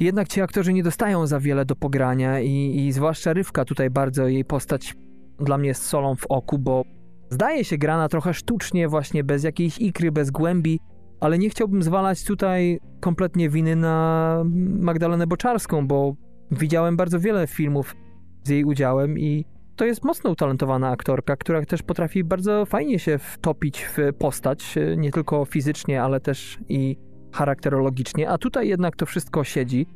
jednak 0.01 0.29
ci 0.29 0.41
aktorzy 0.41 0.73
nie 0.73 0.83
dostają 0.83 1.27
za 1.27 1.41
wiele 1.41 1.65
do 1.65 1.77
pogrania 1.77 2.41
i, 2.41 2.77
i 2.77 2.93
zwłaszcza 2.93 3.33
Rywka 3.33 3.65
tutaj 3.65 3.91
bardzo 3.91 4.29
jej 4.29 4.45
postać 4.45 4.95
dla 5.41 5.59
mnie 5.59 5.69
jest 5.69 5.83
solą 5.83 6.17
w 6.17 6.27
oku, 6.27 6.59
bo 6.59 6.85
zdaje 7.31 7.65
się 7.65 7.79
grana 7.79 8.09
trochę 8.09 8.35
sztucznie, 8.35 8.89
właśnie 8.89 9.25
bez 9.25 9.45
jakiejś 9.45 9.79
ikry, 9.79 10.13
bez 10.13 10.31
głębi, 10.31 10.81
ale 11.21 11.39
nie 11.39 11.51
chciałbym 11.51 11.83
zwalać 11.83 12.25
tutaj 12.25 12.81
kompletnie 13.01 13.51
winy 13.51 13.77
na 13.77 14.43
Magdalenę 14.81 15.27
Boczarską, 15.27 15.87
bo 15.87 16.15
widziałem 16.51 16.97
bardzo 16.97 17.21
wiele 17.21 17.47
filmów 17.47 17.97
z 18.45 18.49
jej 18.49 18.65
udziałem 18.65 19.19
i 19.19 19.45
to 19.77 19.85
jest 19.85 20.05
mocno 20.05 20.31
utalentowana 20.31 20.91
aktorka, 20.91 21.37
która 21.37 21.65
też 21.65 21.83
potrafi 21.83 22.25
bardzo 22.25 22.67
fajnie 22.67 22.99
się 22.99 23.19
wtopić 23.19 23.85
w 23.85 23.99
postać, 24.19 24.79
nie 24.97 25.11
tylko 25.11 25.45
fizycznie, 25.45 26.03
ale 26.03 26.21
też 26.21 26.59
i 26.69 26.97
charakterologicznie, 27.33 28.31
a 28.31 28.39
tutaj 28.39 28.69
jednak 28.69 28.97
to 28.97 29.07
wszystko 29.07 29.45
siedzi. 29.45 29.87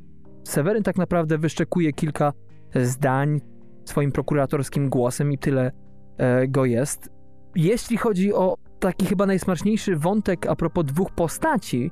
Seweryn 0.44 0.82
tak 0.82 0.96
naprawdę 0.96 1.38
wyszczekuje 1.38 1.92
kilka 1.92 2.32
zdań 2.74 3.40
swoim 3.84 4.12
prokuratorskim 4.12 4.88
głosem 4.88 5.32
i 5.32 5.38
tyle 5.38 5.72
e, 6.16 6.48
go 6.48 6.64
jest. 6.64 7.10
Jeśli 7.54 7.96
chodzi 7.96 8.34
o 8.34 8.56
taki 8.84 9.06
chyba 9.06 9.26
najsmaczniejszy 9.26 9.96
wątek 9.96 10.46
a 10.46 10.56
propos 10.56 10.84
dwóch 10.84 11.10
postaci, 11.10 11.90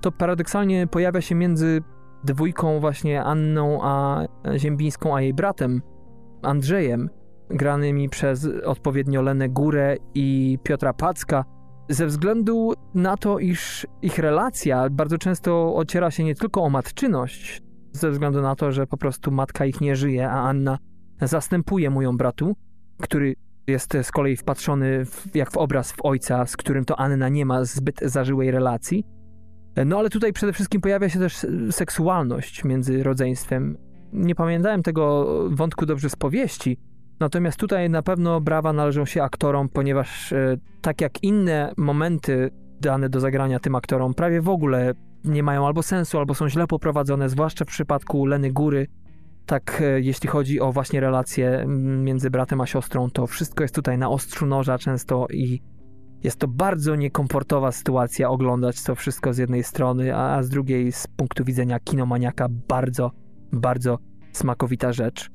to 0.00 0.12
paradoksalnie 0.12 0.86
pojawia 0.86 1.20
się 1.20 1.34
między 1.34 1.82
dwójką 2.24 2.80
właśnie 2.80 3.22
Anną 3.22 3.78
a 3.82 4.24
Ziembińską, 4.56 5.16
a 5.16 5.20
jej 5.20 5.34
bratem 5.34 5.82
Andrzejem, 6.42 7.10
granymi 7.50 8.08
przez 8.08 8.48
odpowiednio 8.64 9.22
Lenę 9.22 9.48
Górę 9.48 9.96
i 10.14 10.58
Piotra 10.62 10.92
Packa, 10.92 11.44
ze 11.88 12.06
względu 12.06 12.72
na 12.94 13.16
to, 13.16 13.38
iż 13.38 13.86
ich 14.02 14.18
relacja 14.18 14.90
bardzo 14.90 15.18
często 15.18 15.76
ociera 15.76 16.10
się 16.10 16.24
nie 16.24 16.34
tylko 16.34 16.62
o 16.62 16.70
matczyność, 16.70 17.62
ze 17.92 18.10
względu 18.10 18.42
na 18.42 18.54
to, 18.56 18.72
że 18.72 18.86
po 18.86 18.96
prostu 18.96 19.30
matka 19.30 19.66
ich 19.66 19.80
nie 19.80 19.96
żyje, 19.96 20.30
a 20.30 20.42
Anna 20.42 20.78
zastępuje 21.20 21.90
moją 21.90 22.16
bratu, 22.16 22.56
który 23.00 23.34
jest 23.66 23.96
z 24.02 24.12
kolei 24.12 24.36
wpatrzony 24.36 25.04
w, 25.04 25.36
jak 25.36 25.52
w 25.52 25.56
obraz 25.56 25.92
w 25.92 26.04
ojca, 26.04 26.46
z 26.46 26.56
którym 26.56 26.84
to 26.84 27.00
Anna 27.00 27.28
nie 27.28 27.46
ma 27.46 27.64
zbyt 27.64 28.00
zażyłej 28.02 28.50
relacji. 28.50 29.04
No 29.86 29.98
ale 29.98 30.10
tutaj 30.10 30.32
przede 30.32 30.52
wszystkim 30.52 30.80
pojawia 30.80 31.08
się 31.08 31.18
też 31.18 31.46
seksualność 31.70 32.64
między 32.64 33.02
rodzeństwem. 33.02 33.76
Nie 34.12 34.34
pamiętałem 34.34 34.82
tego 34.82 35.26
wątku 35.50 35.86
dobrze 35.86 36.10
z 36.10 36.16
powieści, 36.16 36.78
natomiast 37.20 37.58
tutaj 37.58 37.90
na 37.90 38.02
pewno 38.02 38.40
brawa 38.40 38.72
należą 38.72 39.04
się 39.04 39.22
aktorom, 39.22 39.68
ponieważ 39.68 40.32
e, 40.32 40.56
tak 40.80 41.00
jak 41.00 41.22
inne 41.22 41.72
momenty 41.76 42.50
dane 42.80 43.08
do 43.08 43.20
zagrania 43.20 43.60
tym 43.60 43.74
aktorom 43.74 44.14
prawie 44.14 44.40
w 44.40 44.48
ogóle 44.48 44.94
nie 45.24 45.42
mają 45.42 45.66
albo 45.66 45.82
sensu, 45.82 46.18
albo 46.18 46.34
są 46.34 46.48
źle 46.48 46.66
poprowadzone, 46.66 47.28
zwłaszcza 47.28 47.64
w 47.64 47.68
przypadku 47.68 48.26
Leny 48.26 48.52
Góry, 48.52 48.86
tak 49.46 49.82
e, 49.84 50.00
jeśli 50.00 50.28
chodzi 50.28 50.60
o 50.60 50.72
właśnie 50.72 51.00
relacje 51.00 51.64
między 51.98 52.30
bratem 52.30 52.60
a 52.60 52.66
siostrą, 52.66 53.10
to 53.10 53.26
wszystko 53.26 53.64
jest 53.64 53.74
tutaj 53.74 53.98
na 53.98 54.10
ostrzu 54.10 54.46
noża 54.46 54.78
często 54.78 55.26
i 55.30 55.62
jest 56.22 56.36
to 56.36 56.48
bardzo 56.48 56.96
niekomfortowa 56.96 57.72
sytuacja 57.72 58.30
oglądać 58.30 58.82
to 58.82 58.94
wszystko 58.94 59.32
z 59.32 59.38
jednej 59.38 59.64
strony, 59.64 60.16
a 60.16 60.42
z 60.42 60.48
drugiej 60.48 60.92
z 60.92 61.06
punktu 61.06 61.44
widzenia 61.44 61.80
kinomaniaka 61.80 62.46
bardzo, 62.68 63.10
bardzo 63.52 63.98
smakowita 64.32 64.92
rzecz. 64.92 65.30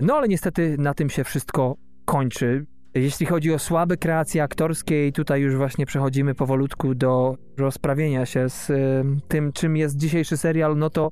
No 0.00 0.14
ale 0.14 0.28
niestety 0.28 0.76
na 0.78 0.94
tym 0.94 1.10
się 1.10 1.24
wszystko 1.24 1.76
kończy. 2.04 2.66
Jeśli 2.94 3.26
chodzi 3.26 3.52
o 3.52 3.58
słabe 3.58 3.96
kreacje 3.96 4.42
aktorskie, 4.42 5.06
i 5.06 5.12
tutaj 5.12 5.40
już 5.40 5.56
właśnie 5.56 5.86
przechodzimy 5.86 6.34
powolutku 6.34 6.94
do 6.94 7.36
rozprawienia 7.56 8.26
się 8.26 8.48
z 8.48 8.70
y, 8.70 9.04
tym, 9.28 9.52
czym 9.52 9.76
jest 9.76 9.96
dzisiejszy 9.96 10.36
serial, 10.36 10.76
no 10.76 10.90
to 10.90 11.10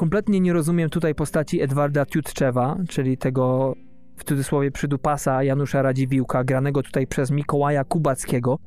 kompletnie 0.00 0.40
nie 0.40 0.52
rozumiem 0.52 0.90
tutaj 0.90 1.14
postaci 1.14 1.62
Edwarda 1.62 2.06
Tiutczewa, 2.06 2.76
czyli 2.88 3.18
tego 3.18 3.74
w 4.16 4.24
cudzysłowie 4.24 4.70
przydupasa 4.70 5.42
Janusza 5.42 5.82
Radziwiłka, 5.82 6.44
granego 6.44 6.82
tutaj 6.82 7.06
przez 7.06 7.30
Mikołaja 7.30 7.84
Kubackiego, 7.84 8.58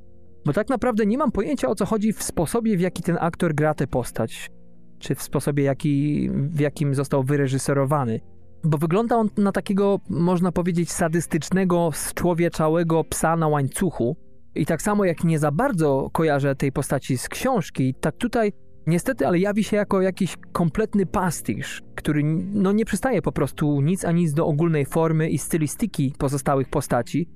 bo 0.46 0.54
tak 0.54 0.70
naprawdę 0.70 1.06
nie 1.06 1.18
mam 1.18 1.32
pojęcia 1.32 1.68
o 1.68 1.76
co 1.76 1.86
chodzi 1.86 2.14
w 2.14 2.24
sposobie, 2.24 2.78
w 2.78 2.82
jaki 2.82 3.04
ten 3.04 3.18
aktor 3.20 3.56
gra 3.56 3.74
tę 3.74 3.88
postać, 3.88 4.52
czy 5.00 5.16
w 5.16 5.22
sposobie, 5.22 5.64
jaki, 5.64 6.30
w 6.34 6.60
jakim 6.60 6.96
został 6.96 7.24
wyreżyserowany. 7.24 8.20
Bo 8.64 8.78
wygląda 8.78 9.16
on 9.16 9.30
na 9.38 9.52
takiego, 9.52 10.00
można 10.10 10.52
powiedzieć, 10.52 10.92
sadystycznego, 10.92 11.90
człowieczałego 12.16 13.04
psa 13.04 13.36
na 13.36 13.48
łańcuchu. 13.48 14.16
I 14.56 14.66
tak 14.66 14.82
samo 14.82 15.06
jak 15.06 15.24
nie 15.24 15.40
za 15.40 15.52
bardzo 15.52 16.10
kojarzę 16.12 16.56
tej 16.56 16.72
postaci 16.72 17.18
z 17.18 17.30
książki, 17.30 17.96
tak 18.02 18.18
tutaj 18.18 18.54
niestety, 18.88 19.28
ale 19.28 19.40
jawi 19.40 19.64
się 19.64 19.78
jako 19.78 20.02
jakiś 20.02 20.38
kompletny 20.52 21.06
pastisz, 21.06 21.82
który 21.96 22.24
no 22.54 22.72
nie 22.72 22.86
przystaje 22.86 23.22
po 23.22 23.32
prostu 23.32 23.82
nic 23.82 24.06
a 24.06 24.12
nic 24.12 24.34
do 24.34 24.48
ogólnej 24.48 24.86
formy 24.86 25.30
i 25.30 25.38
stylistyki 25.38 26.14
pozostałych 26.18 26.70
postaci, 26.70 27.28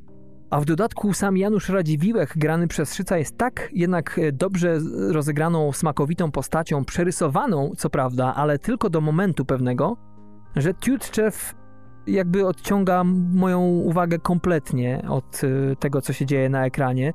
a 0.50 0.60
w 0.60 0.66
dodatku 0.66 1.14
sam 1.14 1.38
Janusz 1.38 1.70
Radziwiłek, 1.70 2.34
grany 2.36 2.68
przez 2.68 2.94
Szyca, 2.94 3.18
jest 3.18 3.38
tak 3.38 3.70
jednak 3.74 4.20
e, 4.20 4.32
dobrze 4.32 4.80
rozegraną, 5.10 5.72
smakowitą 5.72 6.32
postacią, 6.32 6.86
przerysowaną, 6.86 7.72
co 7.78 7.90
prawda, 7.90 8.34
ale 8.36 8.60
tylko 8.60 8.90
do 8.90 9.02
momentu 9.02 9.46
pewnego, 9.46 9.98
że 10.56 10.74
Tutczew 10.74 11.56
jakby 12.08 12.48
odciąga 12.48 13.04
moją 13.34 13.62
uwagę 13.62 14.20
kompletnie 14.20 15.06
od 15.10 15.42
e, 15.44 15.76
tego, 15.76 16.02
co 16.02 16.14
się 16.14 16.26
dzieje 16.26 16.50
na 16.50 16.66
ekranie. 16.66 17.14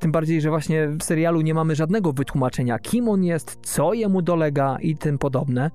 Tym 0.00 0.12
bardziej, 0.12 0.40
że 0.40 0.50
właśnie 0.50 0.88
w 0.88 1.02
serialu 1.02 1.40
nie 1.40 1.54
mamy 1.54 1.74
żadnego 1.74 2.12
wytłumaczenia, 2.12 2.78
kim 2.78 3.08
on 3.08 3.24
jest, 3.24 3.58
co 3.62 3.94
jemu 3.94 4.22
dolega 4.22 4.76
i 4.80 4.96
tym 4.96 5.18
podobne. 5.18 5.70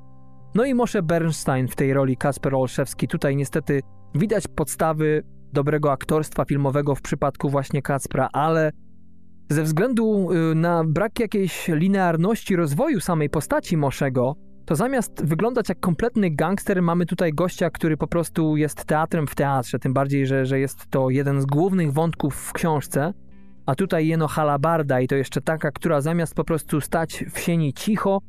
No 0.55 0.65
i 0.65 0.73
Moshe 0.73 1.03
Bernstein 1.03 1.67
w 1.67 1.75
tej 1.75 1.93
roli 1.93 2.17
Kasper 2.17 2.55
Olszewski. 2.55 3.07
Tutaj 3.07 3.35
niestety 3.35 3.81
widać 4.15 4.47
podstawy 4.47 5.23
dobrego 5.53 5.91
aktorstwa 5.91 6.45
filmowego 6.45 6.95
w 6.95 7.01
przypadku 7.01 7.49
właśnie 7.49 7.81
Kacpra, 7.81 8.29
ale 8.33 8.71
ze 9.49 9.63
względu 9.63 10.31
y, 10.31 10.55
na 10.55 10.83
brak 10.83 11.19
jakiejś 11.19 11.67
linearności 11.67 12.55
rozwoju 12.55 12.99
samej 12.99 13.29
postaci 13.29 13.77
Moszego, 13.77 14.35
to 14.65 14.75
zamiast 14.75 15.25
wyglądać 15.25 15.69
jak 15.69 15.79
kompletny 15.79 16.31
gangster, 16.31 16.81
mamy 16.81 17.05
tutaj 17.05 17.33
gościa, 17.33 17.69
który 17.69 17.97
po 17.97 18.07
prostu 18.07 18.57
jest 18.57 18.85
teatrem 18.85 19.27
w 19.27 19.35
teatrze, 19.35 19.79
tym 19.79 19.93
bardziej, 19.93 20.27
że, 20.27 20.45
że 20.45 20.59
jest 20.59 20.87
to 20.89 21.09
jeden 21.09 21.41
z 21.41 21.45
głównych 21.45 21.93
wątków 21.93 22.35
w 22.35 22.53
książce, 22.53 23.13
a 23.65 23.75
tutaj 23.75 24.07
jeno 24.07 24.27
halabarda 24.27 25.01
i 25.01 25.07
to 25.07 25.15
jeszcze 25.15 25.41
taka, 25.41 25.71
która 25.71 26.01
zamiast 26.01 26.35
po 26.35 26.43
prostu 26.43 26.81
stać 26.81 27.25
w 27.31 27.39
sieni 27.39 27.73
cicho, 27.73 28.21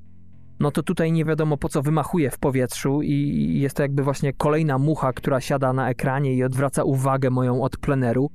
no 0.60 0.70
to 0.70 0.82
tutaj 0.82 1.12
nie 1.12 1.24
wiadomo 1.24 1.56
po 1.56 1.68
co 1.68 1.82
wymachuje 1.82 2.30
w 2.30 2.38
powietrzu 2.38 3.02
i 3.02 3.60
jest 3.60 3.76
to 3.76 3.82
jakby 3.82 4.02
właśnie 4.02 4.32
kolejna 4.32 4.78
mucha, 4.78 5.12
która 5.12 5.40
siada 5.40 5.72
na 5.72 5.90
ekranie 5.90 6.34
i 6.34 6.44
odwraca 6.44 6.84
uwagę 6.84 7.30
moją 7.30 7.62
od 7.62 7.76
pleneru. 7.76 8.30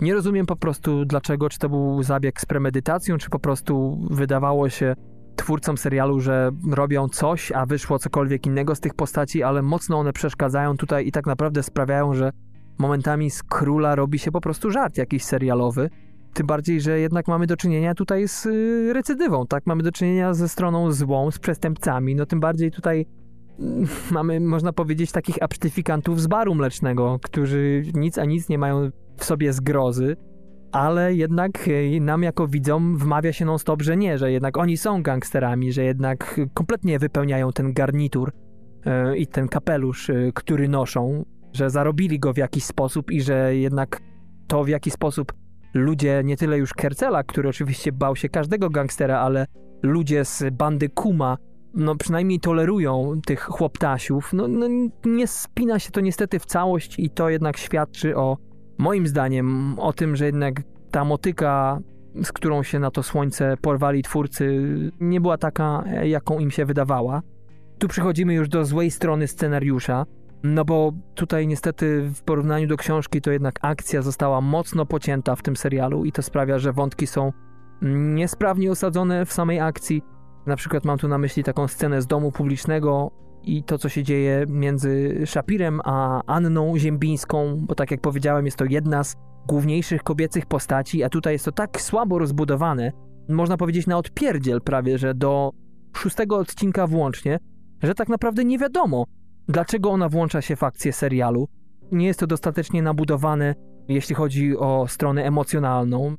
Nie 0.00 0.14
rozumiem 0.14 0.46
po 0.46 0.56
prostu 0.56 1.04
dlaczego, 1.04 1.48
czy 1.48 1.58
to 1.58 1.68
był 1.68 2.02
zabieg 2.02 2.40
z 2.40 2.46
premedytacją, 2.46 3.18
czy 3.18 3.30
po 3.30 3.38
prostu 3.38 3.98
wydawało 4.10 4.68
się 4.68 4.94
twórcom 5.36 5.78
serialu, 5.78 6.20
że 6.20 6.50
robią 6.70 7.08
coś, 7.08 7.52
a 7.52 7.66
wyszło 7.66 7.98
cokolwiek 7.98 8.46
innego 8.46 8.74
z 8.74 8.80
tych 8.80 8.94
postaci, 8.94 9.42
ale 9.42 9.62
mocno 9.62 9.98
one 9.98 10.12
przeszkadzają 10.12 10.76
tutaj 10.76 11.06
i 11.06 11.12
tak 11.12 11.26
naprawdę 11.26 11.62
sprawiają, 11.62 12.14
że 12.14 12.30
momentami 12.78 13.30
z 13.30 13.42
króla 13.42 13.94
robi 13.94 14.18
się 14.18 14.30
po 14.30 14.40
prostu 14.40 14.70
żart 14.70 14.98
jakiś 14.98 15.24
serialowy. 15.24 15.90
Tym 16.34 16.46
bardziej, 16.46 16.80
że 16.80 16.98
jednak 16.98 17.28
mamy 17.28 17.46
do 17.46 17.56
czynienia 17.56 17.94
tutaj 17.94 18.28
z 18.28 18.46
y, 18.46 18.92
recydywą, 18.92 19.46
tak? 19.46 19.66
Mamy 19.66 19.82
do 19.82 19.92
czynienia 19.92 20.34
ze 20.34 20.48
stroną 20.48 20.92
złą, 20.92 21.30
z 21.30 21.38
przestępcami. 21.38 22.14
No 22.14 22.26
tym 22.26 22.40
bardziej 22.40 22.70
tutaj 22.70 23.06
mm, 23.60 23.86
mamy, 24.10 24.40
można 24.40 24.72
powiedzieć, 24.72 25.12
takich 25.12 25.42
absztyfikantów 25.42 26.20
z 26.20 26.26
baru 26.26 26.54
mlecznego, 26.54 27.18
którzy 27.22 27.82
nic 27.94 28.18
a 28.18 28.24
nic 28.24 28.48
nie 28.48 28.58
mają 28.58 28.90
w 29.16 29.24
sobie 29.24 29.52
zgrozy, 29.52 30.16
ale 30.72 31.14
jednak 31.14 31.68
y, 31.68 32.00
nam 32.00 32.22
jako 32.22 32.48
widzom 32.48 32.98
wmawia 32.98 33.32
się 33.32 33.44
non-stop, 33.44 33.82
że 33.82 33.96
nie, 33.96 34.18
że 34.18 34.32
jednak 34.32 34.58
oni 34.58 34.76
są 34.76 35.02
gangsterami, 35.02 35.72
że 35.72 35.84
jednak 35.84 36.40
kompletnie 36.54 36.98
wypełniają 36.98 37.52
ten 37.52 37.72
garnitur 37.72 38.32
yy, 38.86 39.18
i 39.18 39.26
ten 39.26 39.48
kapelusz, 39.48 40.10
który 40.34 40.68
noszą, 40.68 41.24
że 41.52 41.70
zarobili 41.70 42.18
go 42.18 42.32
w 42.32 42.36
jakiś 42.36 42.64
sposób 42.64 43.10
i 43.10 43.22
że 43.22 43.56
jednak 43.56 44.00
to 44.46 44.64
w 44.64 44.68
jaki 44.68 44.90
sposób 44.90 45.32
ludzie, 45.74 46.22
nie 46.24 46.36
tyle 46.36 46.58
już 46.58 46.74
Kercela, 46.74 47.24
który 47.24 47.48
oczywiście 47.48 47.92
bał 47.92 48.16
się 48.16 48.28
każdego 48.28 48.70
gangstera, 48.70 49.18
ale 49.18 49.46
ludzie 49.82 50.24
z 50.24 50.44
bandy 50.52 50.88
Kuma, 50.88 51.36
no 51.74 51.96
przynajmniej 51.96 52.40
tolerują 52.40 53.20
tych 53.26 53.40
chłoptasiów, 53.40 54.32
no, 54.32 54.48
no 54.48 54.66
nie 55.04 55.26
spina 55.26 55.78
się 55.78 55.90
to 55.90 56.00
niestety 56.00 56.38
w 56.38 56.46
całość 56.46 56.98
i 56.98 57.10
to 57.10 57.28
jednak 57.28 57.56
świadczy 57.56 58.16
o, 58.16 58.36
moim 58.78 59.06
zdaniem, 59.06 59.78
o 59.78 59.92
tym, 59.92 60.16
że 60.16 60.26
jednak 60.26 60.62
ta 60.90 61.04
motyka, 61.04 61.80
z 62.22 62.32
którą 62.32 62.62
się 62.62 62.78
na 62.78 62.90
to 62.90 63.02
słońce 63.02 63.56
porwali 63.60 64.02
twórcy, 64.02 64.62
nie 65.00 65.20
była 65.20 65.38
taka, 65.38 65.84
jaką 66.02 66.38
im 66.38 66.50
się 66.50 66.64
wydawała. 66.64 67.22
Tu 67.78 67.88
przechodzimy 67.88 68.34
już 68.34 68.48
do 68.48 68.64
złej 68.64 68.90
strony 68.90 69.26
scenariusza, 69.26 70.06
no 70.44 70.64
bo 70.64 70.92
tutaj 71.14 71.46
niestety 71.46 72.10
w 72.14 72.22
porównaniu 72.22 72.68
do 72.68 72.76
książki 72.76 73.20
to 73.20 73.30
jednak 73.30 73.54
akcja 73.62 74.02
została 74.02 74.40
mocno 74.40 74.86
pocięta 74.86 75.36
w 75.36 75.42
tym 75.42 75.56
serialu 75.56 76.04
i 76.04 76.12
to 76.12 76.22
sprawia, 76.22 76.58
że 76.58 76.72
wątki 76.72 77.06
są 77.06 77.32
niesprawnie 78.14 78.70
osadzone 78.70 79.26
w 79.26 79.32
samej 79.32 79.60
akcji. 79.60 80.02
Na 80.46 80.56
przykład 80.56 80.84
mam 80.84 80.98
tu 80.98 81.08
na 81.08 81.18
myśli 81.18 81.44
taką 81.44 81.68
scenę 81.68 82.02
z 82.02 82.06
domu 82.06 82.32
publicznego 82.32 83.10
i 83.42 83.64
to, 83.64 83.78
co 83.78 83.88
się 83.88 84.02
dzieje 84.02 84.44
między 84.48 85.22
Szapirem 85.26 85.80
a 85.84 86.22
Anną 86.26 86.78
Ziembińską, 86.78 87.56
bo 87.60 87.74
tak 87.74 87.90
jak 87.90 88.00
powiedziałem, 88.00 88.44
jest 88.44 88.56
to 88.56 88.64
jedna 88.64 89.04
z 89.04 89.16
główniejszych 89.48 90.02
kobiecych 90.02 90.46
postaci, 90.46 91.04
a 91.04 91.08
tutaj 91.08 91.32
jest 91.32 91.44
to 91.44 91.52
tak 91.52 91.80
słabo 91.80 92.18
rozbudowane, 92.18 92.92
można 93.28 93.56
powiedzieć 93.56 93.86
na 93.86 93.98
odpierdziel 93.98 94.60
prawie, 94.60 94.98
że 94.98 95.14
do 95.14 95.50
szóstego 95.96 96.36
odcinka 96.36 96.86
włącznie, 96.86 97.38
że 97.82 97.94
tak 97.94 98.08
naprawdę 98.08 98.44
nie 98.44 98.58
wiadomo, 98.58 99.04
Dlaczego 99.48 99.90
ona 99.90 100.08
włącza 100.08 100.42
się 100.42 100.56
w 100.56 100.62
akcję 100.62 100.92
serialu? 100.92 101.48
Nie 101.92 102.06
jest 102.06 102.20
to 102.20 102.26
dostatecznie 102.26 102.82
nabudowane, 102.82 103.54
jeśli 103.88 104.14
chodzi 104.14 104.56
o 104.56 104.86
stronę 104.88 105.24
emocjonalną, 105.24 106.16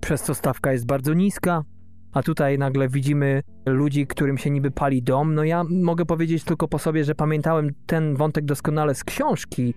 przez 0.00 0.22
co 0.22 0.34
stawka 0.34 0.72
jest 0.72 0.86
bardzo 0.86 1.14
niska, 1.14 1.64
a 2.12 2.22
tutaj 2.22 2.58
nagle 2.58 2.88
widzimy 2.88 3.42
ludzi, 3.66 4.06
którym 4.06 4.38
się 4.38 4.50
niby 4.50 4.70
pali 4.70 5.02
dom. 5.02 5.34
No 5.34 5.44
ja 5.44 5.64
mogę 5.70 6.04
powiedzieć 6.04 6.44
tylko 6.44 6.68
po 6.68 6.78
sobie, 6.78 7.04
że 7.04 7.14
pamiętałem 7.14 7.70
ten 7.86 8.16
wątek 8.16 8.44
doskonale 8.44 8.94
z 8.94 9.04
książki 9.04 9.74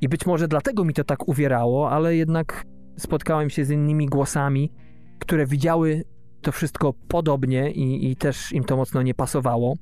i 0.00 0.08
być 0.08 0.26
może 0.26 0.48
dlatego 0.48 0.84
mi 0.84 0.94
to 0.94 1.04
tak 1.04 1.28
uwierało, 1.28 1.90
ale 1.90 2.16
jednak 2.16 2.64
spotkałem 2.98 3.50
się 3.50 3.64
z 3.64 3.70
innymi 3.70 4.06
głosami, 4.06 4.72
które 5.18 5.46
widziały 5.46 6.04
to 6.40 6.52
wszystko 6.52 6.92
podobnie 7.08 7.70
i, 7.70 8.10
i 8.10 8.16
też 8.16 8.52
im 8.52 8.64
to 8.64 8.76
mocno 8.76 9.02
nie 9.02 9.14
pasowało. 9.14 9.74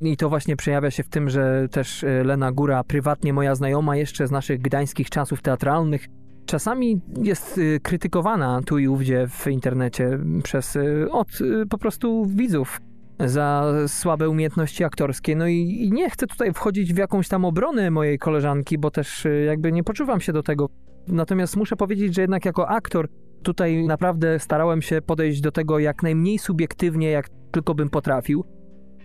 I 0.00 0.16
to 0.16 0.28
właśnie 0.28 0.56
przejawia 0.56 0.90
się 0.90 1.02
w 1.02 1.08
tym, 1.08 1.30
że 1.30 1.68
też 1.70 2.04
e, 2.04 2.24
Lena 2.24 2.52
Góra, 2.52 2.84
prywatnie 2.84 3.32
moja 3.32 3.54
znajoma 3.54 3.96
jeszcze 3.96 4.26
z 4.26 4.30
naszych 4.30 4.60
gdańskich 4.60 5.10
czasów 5.10 5.42
teatralnych, 5.42 6.06
czasami 6.46 7.00
jest 7.22 7.58
e, 7.58 7.80
krytykowana 7.80 8.60
tu 8.66 8.78
i 8.78 8.88
ówdzie 8.88 9.28
w 9.28 9.46
internecie 9.46 10.18
przez 10.42 10.76
e, 10.76 11.10
od 11.10 11.28
po 11.70 11.78
prostu 11.78 12.26
widzów 12.26 12.80
za 13.20 13.72
słabe 13.86 14.28
umiejętności 14.28 14.84
aktorskie. 14.84 15.36
No 15.36 15.46
i, 15.46 15.56
i, 15.56 15.92
nie 15.92 16.10
chcę 16.10 16.26
tutaj 16.26 16.52
wchodzić 16.52 16.94
w 16.94 16.98
jakąś 16.98 17.28
tam 17.28 17.44
obronę 17.44 17.90
mojej 17.90 18.18
koleżanki, 18.18 18.78
bo 18.78 18.90
też 18.90 19.26
jakby 19.46 19.72
nie 19.72 19.84
poczuwam 19.84 20.20
się 20.20 20.32
do 20.32 20.42
tego. 20.42 20.68
Natomiast 21.08 21.56
muszę 21.56 21.76
powiedzieć, 21.76 22.14
że 22.14 22.20
jednak 22.20 22.44
jako 22.44 22.68
aktor 22.68 23.08
tutaj 23.42 23.86
naprawdę 23.86 24.38
starałem 24.38 24.82
się 24.82 25.02
podejść 25.02 25.40
do 25.40 25.52
tego 25.52 25.78
jak 25.78 26.02
najmniej 26.02 26.38
subiektywnie, 26.38 27.10
jak 27.10 27.28
tylko 27.50 27.74
bym 27.74 27.90
potrafił. 27.90 28.44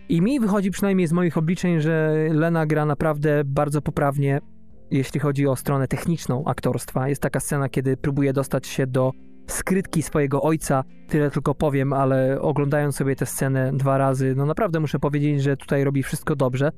I 0.10 0.22
mi 0.22 0.40
wychodzi 0.40 0.72
przynajmniej 0.72 1.08
z 1.08 1.14
moich 1.14 1.38
obliczeń, 1.38 1.80
że 1.80 2.14
Lena 2.32 2.66
gra 2.66 2.86
naprawdę 2.86 3.42
bardzo 3.46 3.82
poprawnie, 3.82 4.40
jeśli 4.92 5.20
chodzi 5.20 5.48
o 5.48 5.56
stronę 5.56 5.88
techniczną 5.88 6.46
aktorstwa. 6.46 7.10
Jest 7.10 7.22
taka 7.22 7.40
scena, 7.40 7.70
kiedy 7.70 7.98
próbuje 7.98 8.34
dostać 8.34 8.68
się 8.68 8.88
do 8.88 9.12
skrytki 9.48 10.02
swojego 10.02 10.42
ojca. 10.42 10.84
Tyle 11.08 11.32
tylko 11.32 11.56
powiem, 11.56 11.94
ale 11.94 12.42
oglądając 12.42 12.96
sobie 12.96 13.16
tę 13.16 13.26
scenę 13.26 13.72
dwa 13.74 13.98
razy, 13.98 14.34
no 14.38 14.46
naprawdę 14.46 14.80
muszę 14.80 15.00
powiedzieć, 15.00 15.44
że 15.44 15.58
tutaj 15.58 15.84
robi 15.84 16.04
wszystko 16.04 16.36
dobrze. 16.36 16.72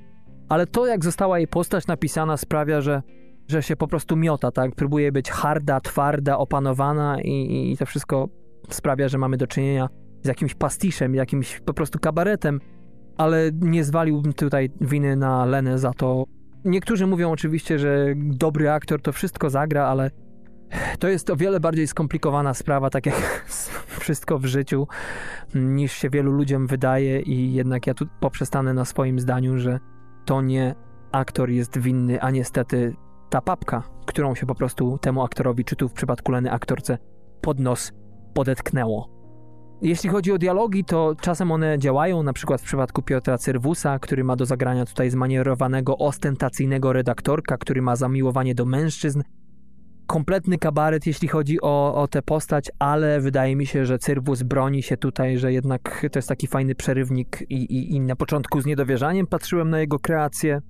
ale 0.50 0.68
to, 0.68 0.86
jak 0.86 1.04
została 1.04 1.38
jej 1.38 1.48
postać 1.48 1.88
napisana, 1.88 2.38
sprawia, 2.38 2.82
że, 2.82 3.02
że 3.48 3.64
się 3.64 3.76
po 3.76 3.88
prostu 3.88 4.16
miota, 4.16 4.52
tak? 4.52 4.76
Próbuje 4.76 5.12
być 5.12 5.32
harda, 5.32 5.82
twarda, 5.82 6.38
opanowana 6.38 7.22
i, 7.22 7.72
i 7.72 7.78
to 7.78 7.86
wszystko 7.86 8.30
sprawia, 8.70 9.08
że 9.08 9.18
mamy 9.18 9.38
do 9.38 9.48
czynienia 9.48 9.90
z 10.24 10.28
jakimś 10.28 10.56
pastiszem, 10.56 11.16
jakimś 11.16 11.60
po 11.60 11.74
prostu 11.74 12.00
kabaretem, 12.00 12.60
ale 13.18 13.52
nie 13.54 13.84
zwaliłbym 13.84 14.34
tutaj 14.34 14.70
winy 14.82 15.16
na 15.16 15.46
Lenę 15.46 15.80
za 15.80 15.94
to. 15.94 16.26
Niektórzy 16.66 17.08
mówią 17.08 17.32
oczywiście, 17.32 17.80
że 17.80 18.14
dobry 18.16 18.72
aktor 18.72 19.02
to 19.02 19.12
wszystko 19.12 19.50
zagra, 19.50 19.86
ale 19.86 20.12
to 21.00 21.08
jest 21.08 21.30
o 21.30 21.36
wiele 21.36 21.60
bardziej 21.60 21.88
skomplikowana 21.88 22.54
sprawa, 22.54 22.90
tak 22.90 23.06
jak 23.06 23.46
wszystko 24.00 24.40
w 24.40 24.46
życiu, 24.46 24.88
niż 25.56 25.92
się 25.92 26.10
wielu 26.10 26.32
ludziom 26.32 26.68
wydaje 26.68 27.20
i 27.20 27.54
jednak 27.54 27.88
ja 27.88 27.94
tu 27.94 28.06
poprzestanę 28.20 28.74
na 28.74 28.86
swoim 28.86 29.20
zdaniu, 29.20 29.58
że 29.58 29.80
to 30.26 30.42
nie 30.42 30.76
aktor 31.12 31.50
jest 31.50 31.78
winny, 31.78 32.22
a 32.22 32.32
niestety 32.32 32.96
ta 33.30 33.42
papka, 33.42 33.84
którą 34.06 34.36
się 34.36 34.46
po 34.46 34.56
prostu 34.56 34.98
temu 34.98 35.24
aktorowi, 35.24 35.66
czy 35.66 35.76
tu 35.76 35.90
w 35.90 35.94
przypadku 35.94 36.32
Leny 36.32 36.52
aktorce, 36.52 36.98
pod 37.42 37.60
nos 37.60 37.92
podetknęło. 38.34 39.21
Jeśli 39.82 40.10
chodzi 40.10 40.32
o 40.32 40.38
dialogi, 40.38 40.84
to 40.84 41.16
czasem 41.22 41.52
one 41.52 41.80
działają, 41.80 42.24
na 42.24 42.34
przykład 42.34 42.62
w 42.62 42.64
przypadku 42.64 43.02
Piotra 43.02 43.38
Cyrwusa, 43.38 44.00
który 44.00 44.24
ma 44.24 44.36
do 44.36 44.46
zagrania 44.46 44.86
tutaj 44.86 45.10
zmanierowanego, 45.10 45.98
ostentacyjnego 45.98 46.94
redaktorka, 46.94 47.58
który 47.58 47.82
ma 47.82 47.96
zamiłowanie 47.96 48.56
do 48.56 48.66
mężczyzn. 48.66 49.22
Kompletny 50.08 50.58
kabaret, 50.58 51.08
jeśli 51.08 51.28
chodzi 51.28 51.62
o, 51.62 51.96
o 51.96 52.08
tę 52.08 52.22
postać, 52.22 52.72
ale 52.80 53.22
wydaje 53.22 53.56
mi 53.56 53.66
się, 53.66 53.86
że 53.86 54.00
Cyrwus 54.00 54.44
broni 54.44 54.84
się 54.84 54.98
tutaj, 54.98 55.38
że 55.38 55.54
jednak 55.54 56.08
to 56.12 56.20
jest 56.20 56.30
taki 56.30 56.48
fajny 56.48 56.76
przerywnik 56.76 57.46
i, 57.50 57.56
i, 57.56 57.96
i 57.96 58.00
na 58.00 58.16
początku 58.16 58.62
z 58.62 58.66
niedowierzaniem 58.66 59.28
patrzyłem 59.28 59.70
na 59.70 59.80
jego 59.80 60.00
kreację, 60.00 60.62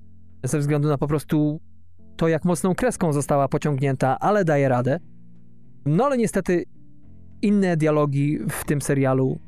ze 0.43 0.59
względu 0.59 0.87
na 0.87 0.97
po 0.97 1.07
prostu 1.07 1.61
to, 2.17 2.27
jak 2.27 2.45
mocną 2.45 2.75
kreską 2.75 3.13
została 3.13 3.47
pociągnięta, 3.47 4.19
ale 4.19 4.45
daje 4.45 4.69
radę. 4.69 4.99
No 5.85 6.05
ale 6.05 6.17
niestety 6.17 6.63
inne 7.41 7.77
dialogi 7.77 8.39
w 8.49 8.65
tym 8.65 8.81
serialu 8.81 9.39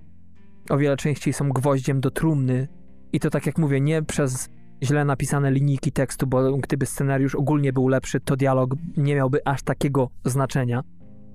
o 0.69 0.77
wiele 0.77 0.97
częściej 0.97 1.33
są 1.33 1.49
gwoździem 1.49 2.01
do 2.01 2.11
trumny 2.11 2.67
i 3.13 3.19
to 3.19 3.29
tak 3.29 3.45
jak 3.45 3.57
mówię, 3.57 3.81
nie 3.81 4.03
przez 4.03 4.49
źle 4.83 5.05
napisane 5.05 5.51
linijki 5.51 5.91
tekstu, 5.91 6.27
bo 6.27 6.57
gdyby 6.57 6.85
scenariusz 6.85 7.35
ogólnie 7.35 7.73
był 7.73 7.87
lepszy, 7.87 8.19
to 8.19 8.35
dialog 8.35 8.75
nie 8.97 9.15
miałby 9.15 9.47
aż 9.47 9.63
takiego 9.63 10.09
znaczenia. 10.25 10.83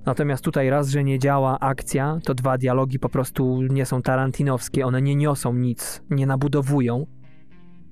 Natomiast 0.07 0.45
tutaj 0.45 0.71
raz, 0.71 0.89
że 0.89 1.05
nie 1.05 1.19
działa 1.19 1.61
akcja, 1.61 2.19
to 2.25 2.35
dwa 2.35 2.59
dialogi 2.59 2.99
po 2.99 3.09
prostu 3.09 3.63
nie 3.63 3.87
są 3.87 4.03
tarantinowskie, 4.03 4.87
one 4.87 5.03
nie 5.03 5.17
niosą 5.17 5.55
nic, 5.55 6.03
nie 6.11 6.27
nabudowują 6.27 7.07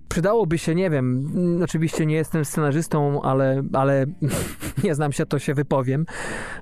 przydałoby 0.09 0.59
się, 0.59 0.75
nie 0.75 0.91
wiem, 0.91 1.33
oczywiście 1.65 2.07
nie 2.07 2.15
jestem 2.15 2.45
scenarzystą, 2.45 3.23
ale, 3.23 3.63
ale 3.73 4.07
nie 4.85 4.95
znam 4.95 5.13
się, 5.13 5.27
to 5.27 5.39
się 5.39 5.55
wypowiem. 5.55 6.07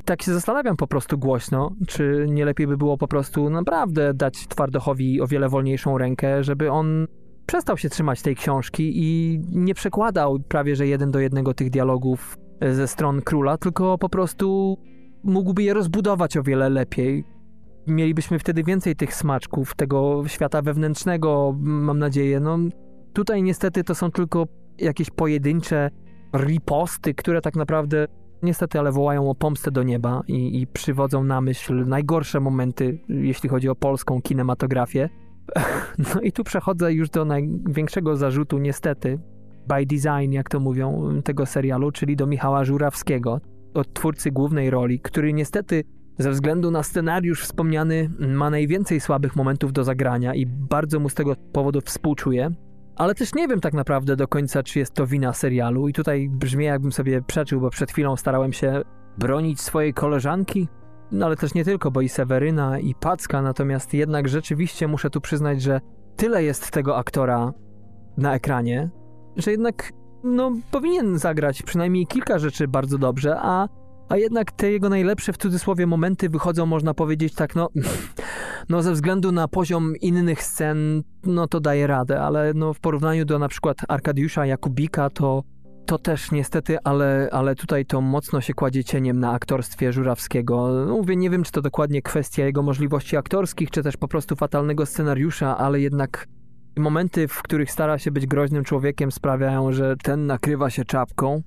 Tak 0.04 0.22
się 0.22 0.34
zastanawiam 0.34 0.76
po 0.76 0.86
prostu 0.86 1.18
głośno, 1.18 1.70
czy 1.86 2.26
nie 2.28 2.44
lepiej 2.44 2.66
by 2.66 2.76
było 2.76 2.98
po 2.98 3.08
prostu 3.08 3.50
naprawdę 3.50 4.14
dać 4.14 4.46
Twardochowi 4.48 5.20
o 5.20 5.26
wiele 5.26 5.48
wolniejszą 5.48 5.98
rękę, 5.98 6.44
żeby 6.44 6.70
on 6.70 7.06
przestał 7.46 7.76
się 7.76 7.88
trzymać 7.88 8.22
tej 8.22 8.36
książki 8.36 8.92
i 8.94 9.40
nie 9.52 9.74
przekładał 9.74 10.38
prawie 10.48 10.76
że 10.76 10.86
jeden 10.86 11.10
do 11.10 11.20
jednego 11.20 11.54
tych 11.54 11.70
dialogów 11.70 12.38
ze 12.72 12.88
stron 12.88 13.22
króla, 13.22 13.58
tylko 13.58 13.98
po 13.98 14.08
prostu 14.08 14.78
mógłby 15.24 15.62
je 15.62 15.74
rozbudować 15.74 16.36
o 16.36 16.42
wiele 16.42 16.68
lepiej. 16.68 17.24
Mielibyśmy 17.86 18.38
wtedy 18.38 18.64
więcej 18.64 18.96
tych 18.96 19.14
smaczków, 19.14 19.74
tego 19.74 20.22
świata 20.26 20.62
wewnętrznego, 20.62 21.54
mam 21.58 21.98
nadzieję. 21.98 22.40
No, 22.40 22.58
Tutaj 23.14 23.42
niestety 23.42 23.84
to 23.84 23.94
są 23.94 24.10
tylko 24.10 24.46
jakieś 24.78 25.10
pojedyncze 25.10 25.90
riposty, 26.36 27.14
które 27.14 27.40
tak 27.40 27.56
naprawdę 27.56 28.06
niestety, 28.42 28.78
ale 28.78 28.92
wołają 28.92 29.30
o 29.30 29.34
pomstę 29.34 29.70
do 29.70 29.82
nieba 29.82 30.22
i, 30.28 30.60
i 30.60 30.66
przywodzą 30.66 31.24
na 31.24 31.40
myśl 31.40 31.84
najgorsze 31.86 32.40
momenty, 32.40 32.98
jeśli 33.08 33.48
chodzi 33.48 33.68
o 33.68 33.74
polską 33.74 34.22
kinematografię. 34.22 35.08
No 35.98 36.20
i 36.20 36.32
tu 36.32 36.44
przechodzę 36.44 36.92
już 36.92 37.10
do 37.10 37.24
największego 37.24 38.16
zarzutu, 38.16 38.58
niestety, 38.58 39.18
by 39.68 39.86
design, 39.86 40.32
jak 40.32 40.48
to 40.48 40.60
mówią, 40.60 41.10
tego 41.24 41.46
serialu, 41.46 41.90
czyli 41.90 42.16
do 42.16 42.26
Michała 42.26 42.64
Żurawskiego, 42.64 43.40
od 43.74 43.94
twórcy 43.94 44.30
głównej 44.30 44.70
roli, 44.70 45.00
który 45.00 45.32
niestety 45.32 45.84
ze 46.18 46.30
względu 46.30 46.70
na 46.70 46.82
scenariusz 46.82 47.42
wspomniany 47.42 48.10
ma 48.18 48.50
najwięcej 48.50 49.00
słabych 49.00 49.36
momentów 49.36 49.72
do 49.72 49.84
zagrania 49.84 50.34
i 50.34 50.46
bardzo 50.46 51.00
mu 51.00 51.08
z 51.08 51.14
tego 51.14 51.36
powodu 51.52 51.80
współczuję. 51.80 52.50
Ale 52.96 53.14
też 53.14 53.34
nie 53.34 53.48
wiem 53.48 53.60
tak 53.60 53.74
naprawdę 53.74 54.16
do 54.16 54.28
końca, 54.28 54.62
czy 54.62 54.78
jest 54.78 54.94
to 54.94 55.06
wina 55.06 55.32
serialu. 55.32 55.88
I 55.88 55.92
tutaj 55.92 56.28
brzmi, 56.28 56.64
jakbym 56.64 56.92
sobie 56.92 57.22
przeczył, 57.22 57.60
bo 57.60 57.70
przed 57.70 57.92
chwilą 57.92 58.16
starałem 58.16 58.52
się 58.52 58.82
bronić 59.18 59.60
swojej 59.60 59.94
koleżanki. 59.94 60.68
No 61.12 61.26
ale 61.26 61.36
też 61.36 61.54
nie 61.54 61.64
tylko, 61.64 61.90
bo 61.90 62.00
i 62.00 62.08
Seweryna, 62.08 62.78
i 62.78 62.94
Packa. 62.94 63.42
Natomiast 63.42 63.94
jednak 63.94 64.28
rzeczywiście 64.28 64.88
muszę 64.88 65.10
tu 65.10 65.20
przyznać, 65.20 65.62
że 65.62 65.80
tyle 66.16 66.44
jest 66.44 66.70
tego 66.70 66.96
aktora 66.96 67.52
na 68.16 68.34
ekranie, 68.34 68.90
że 69.36 69.50
jednak 69.50 69.92
no, 70.24 70.52
powinien 70.70 71.18
zagrać 71.18 71.62
przynajmniej 71.62 72.06
kilka 72.06 72.38
rzeczy 72.38 72.68
bardzo 72.68 72.98
dobrze, 72.98 73.36
a 73.38 73.68
a 74.08 74.16
jednak 74.16 74.52
te 74.52 74.70
jego 74.70 74.88
najlepsze 74.88 75.32
w 75.32 75.36
cudzysłowie 75.36 75.86
momenty 75.86 76.28
wychodzą, 76.28 76.66
można 76.66 76.94
powiedzieć, 76.94 77.34
tak, 77.34 77.54
no, 77.54 77.68
no 78.68 78.82
ze 78.82 78.92
względu 78.92 79.32
na 79.32 79.48
poziom 79.48 79.96
innych 79.96 80.42
scen, 80.42 81.02
no 81.24 81.48
to 81.48 81.60
daje 81.60 81.86
radę, 81.86 82.20
ale 82.20 82.52
no 82.54 82.74
w 82.74 82.80
porównaniu 82.80 83.24
do 83.24 83.38
na 83.38 83.48
przykład 83.48 83.76
Arkadiusza 83.88 84.46
Jakubika, 84.46 85.10
to, 85.10 85.42
to 85.86 85.98
też 85.98 86.32
niestety, 86.32 86.78
ale, 86.84 87.28
ale 87.32 87.54
tutaj 87.54 87.86
to 87.86 88.00
mocno 88.00 88.40
się 88.40 88.54
kładzie 88.54 88.84
cieniem 88.84 89.20
na 89.20 89.32
aktorstwie 89.32 89.92
Żurawskiego. 89.92 90.84
No, 90.86 90.96
mówię, 90.96 91.16
nie 91.16 91.30
wiem, 91.30 91.42
czy 91.42 91.52
to 91.52 91.62
dokładnie 91.62 92.02
kwestia 92.02 92.44
jego 92.44 92.62
możliwości 92.62 93.16
aktorskich, 93.16 93.70
czy 93.70 93.82
też 93.82 93.96
po 93.96 94.08
prostu 94.08 94.36
fatalnego 94.36 94.86
scenariusza, 94.86 95.58
ale 95.58 95.80
jednak 95.80 96.26
momenty, 96.76 97.28
w 97.28 97.42
których 97.42 97.70
stara 97.70 97.98
się 97.98 98.10
być 98.10 98.26
groźnym 98.26 98.64
człowiekiem, 98.64 99.12
sprawiają, 99.12 99.72
że 99.72 99.96
ten 100.02 100.26
nakrywa 100.26 100.70
się 100.70 100.84
czapką 100.84 101.42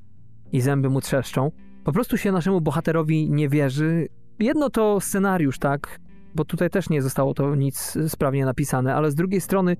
i 0.51 0.61
zęby 0.61 0.89
mu 0.89 1.01
trzeszczą. 1.01 1.51
Po 1.83 1.91
prostu 1.91 2.17
się 2.17 2.31
naszemu 2.31 2.61
bohaterowi 2.61 3.29
nie 3.29 3.49
wierzy. 3.49 4.07
Jedno 4.39 4.69
to 4.69 4.99
scenariusz, 4.99 5.59
tak? 5.59 5.99
Bo 6.37 6.45
tutaj 6.45 6.69
też 6.69 6.89
nie 6.89 7.01
zostało 7.01 7.33
to 7.33 7.55
nic 7.55 7.97
sprawnie 8.07 8.45
napisane, 8.45 8.95
ale 8.95 9.11
z 9.11 9.15
drugiej 9.15 9.41
strony, 9.41 9.77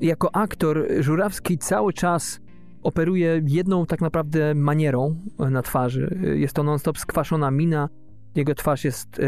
jako 0.00 0.34
aktor, 0.36 0.86
Żurawski 1.00 1.58
cały 1.58 1.92
czas 1.92 2.40
operuje 2.82 3.42
jedną 3.46 3.86
tak 3.86 4.00
naprawdę 4.00 4.54
manierą 4.54 5.16
na 5.38 5.62
twarzy. 5.62 6.18
Jest 6.34 6.54
to 6.54 6.62
non-stop 6.62 6.98
skwaszona 6.98 7.50
mina. 7.50 7.88
Jego 8.34 8.54
twarz 8.54 8.84
jest 8.84 9.20
e, 9.20 9.22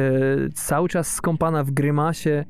cały 0.54 0.88
czas 0.88 1.14
skąpana 1.14 1.64
w 1.64 1.70
grymasie, 1.70 2.44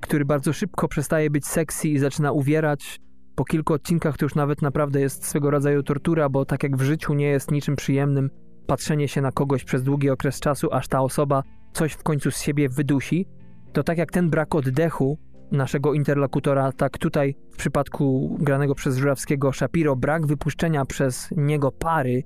który 0.00 0.24
bardzo 0.24 0.52
szybko 0.52 0.88
przestaje 0.88 1.30
być 1.30 1.46
sexy 1.46 1.88
i 1.88 1.98
zaczyna 1.98 2.32
uwierać. 2.32 3.00
Po 3.34 3.44
kilku 3.44 3.72
odcinkach 3.72 4.16
to 4.16 4.24
już 4.24 4.34
nawet 4.34 4.62
naprawdę 4.62 5.00
jest 5.00 5.24
swego 5.24 5.50
rodzaju 5.50 5.82
tortura, 5.82 6.28
bo 6.28 6.44
tak 6.44 6.62
jak 6.62 6.76
w 6.76 6.82
życiu 6.82 7.14
nie 7.14 7.26
jest 7.26 7.50
niczym 7.50 7.76
przyjemnym, 7.76 8.30
patrzenie 8.66 9.08
się 9.08 9.20
na 9.20 9.32
kogoś 9.32 9.64
przez 9.64 9.82
długi 9.82 10.10
okres 10.10 10.40
czasu, 10.40 10.72
aż 10.72 10.88
ta 10.88 11.00
osoba 11.00 11.42
coś 11.72 11.92
w 11.92 12.02
końcu 12.02 12.30
z 12.30 12.40
siebie 12.40 12.68
wydusi, 12.68 13.26
to 13.72 13.82
tak 13.82 13.98
jak 13.98 14.12
ten 14.12 14.30
brak 14.30 14.54
oddechu 14.54 15.18
naszego 15.52 15.94
interlokutora, 15.94 16.72
tak 16.72 16.98
tutaj 16.98 17.34
w 17.52 17.56
przypadku 17.56 18.36
granego 18.40 18.74
przez 18.74 18.96
Żurawskiego 18.96 19.52
Shapiro, 19.52 19.96
brak 19.96 20.26
wypuszczenia 20.26 20.84
przez 20.84 21.28
niego 21.36 21.72
pary, 21.72 22.22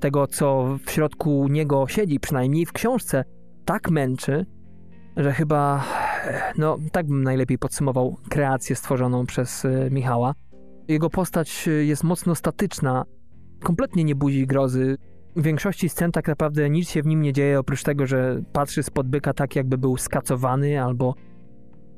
tego 0.00 0.26
co 0.26 0.78
w 0.86 0.90
środku 0.90 1.48
niego 1.48 1.88
siedzi, 1.88 2.20
przynajmniej 2.20 2.66
w 2.66 2.72
książce, 2.72 3.24
tak 3.64 3.90
męczy, 3.90 4.46
że 5.16 5.32
chyba, 5.32 5.84
no 6.58 6.78
tak 6.92 7.06
bym 7.06 7.22
najlepiej 7.22 7.58
podsumował 7.58 8.16
kreację 8.30 8.76
stworzoną 8.76 9.26
przez 9.26 9.64
e, 9.64 9.90
Michała. 9.90 10.34
Jego 10.88 11.10
postać 11.10 11.68
jest 11.80 12.04
mocno 12.04 12.34
statyczna, 12.34 13.04
kompletnie 13.62 14.04
nie 14.04 14.14
budzi 14.14 14.46
grozy, 14.46 14.96
w 15.36 15.42
większości 15.42 15.88
scen 15.88 16.12
tak 16.12 16.28
naprawdę 16.28 16.70
nic 16.70 16.90
się 16.90 17.02
w 17.02 17.06
nim 17.06 17.22
nie 17.22 17.32
dzieje, 17.32 17.58
oprócz 17.58 17.82
tego, 17.82 18.06
że 18.06 18.42
patrzy 18.52 18.82
spod 18.82 19.08
byka 19.08 19.32
tak, 19.32 19.56
jakby 19.56 19.78
był 19.78 19.96
skacowany 19.96 20.82
albo, 20.82 21.14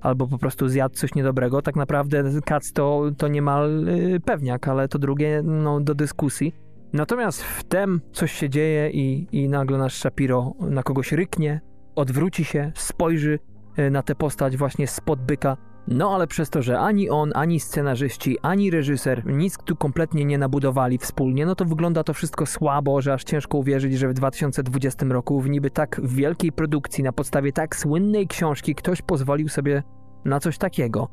albo 0.00 0.26
po 0.26 0.38
prostu 0.38 0.68
zjadł 0.68 0.94
coś 0.94 1.14
niedobrego. 1.14 1.62
Tak 1.62 1.76
naprawdę 1.76 2.24
kac 2.44 2.72
to, 2.72 3.10
to 3.18 3.28
niemal 3.28 3.84
yy, 3.84 4.20
pewniak, 4.20 4.68
ale 4.68 4.88
to 4.88 4.98
drugie 4.98 5.42
no, 5.44 5.80
do 5.80 5.94
dyskusji. 5.94 6.54
Natomiast 6.92 7.42
wtem 7.42 8.00
coś 8.12 8.32
się 8.32 8.50
dzieje 8.50 8.90
i, 8.90 9.26
i 9.32 9.48
nagle 9.48 9.78
nasz 9.78 9.94
Shapiro 9.94 10.54
na 10.60 10.82
kogoś 10.82 11.12
ryknie, 11.12 11.60
odwróci 11.96 12.44
się, 12.44 12.72
spojrzy 12.74 13.38
y, 13.78 13.90
na 13.90 14.02
tę 14.02 14.14
postać 14.14 14.56
właśnie 14.56 14.86
spod 14.86 15.20
byka 15.22 15.56
no 15.88 16.14
ale 16.14 16.26
przez 16.26 16.50
to, 16.50 16.62
że 16.62 16.80
ani 16.80 17.10
on, 17.10 17.32
ani 17.34 17.60
scenarzyści, 17.60 18.38
ani 18.42 18.70
reżyser 18.70 19.26
nic 19.26 19.58
tu 19.64 19.76
kompletnie 19.76 20.24
nie 20.24 20.38
nabudowali 20.38 20.98
wspólnie, 20.98 21.46
no 21.46 21.54
to 21.54 21.64
wygląda 21.64 22.04
to 22.04 22.14
wszystko 22.14 22.46
słabo, 22.46 23.00
że 23.00 23.12
aż 23.12 23.24
ciężko 23.24 23.58
uwierzyć, 23.58 23.98
że 23.98 24.08
w 24.08 24.14
2020 24.14 25.06
roku 25.06 25.40
w 25.40 25.48
niby 25.48 25.70
tak 25.70 26.00
wielkiej 26.04 26.52
produkcji, 26.52 27.04
na 27.04 27.12
podstawie 27.12 27.52
tak 27.52 27.76
słynnej 27.76 28.28
książki 28.28 28.74
ktoś 28.74 29.02
pozwolił 29.02 29.48
sobie 29.48 29.82
na 30.24 30.40
coś 30.40 30.58
takiego. 30.58 31.08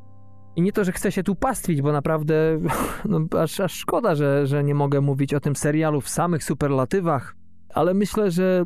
I 0.56 0.62
nie 0.62 0.72
to, 0.72 0.84
że 0.84 0.92
chcę 0.92 1.12
się 1.12 1.22
tu 1.22 1.34
pastwić, 1.34 1.82
bo 1.82 1.92
naprawdę 1.92 2.34
no, 3.08 3.20
aż, 3.40 3.60
aż 3.60 3.72
szkoda, 3.72 4.14
że, 4.14 4.46
że 4.46 4.64
nie 4.64 4.74
mogę 4.74 5.00
mówić 5.00 5.34
o 5.34 5.40
tym 5.40 5.56
serialu 5.56 6.00
w 6.00 6.08
samych 6.08 6.44
superlatywach, 6.44 7.36
ale 7.74 7.94
myślę, 7.94 8.30
że 8.30 8.64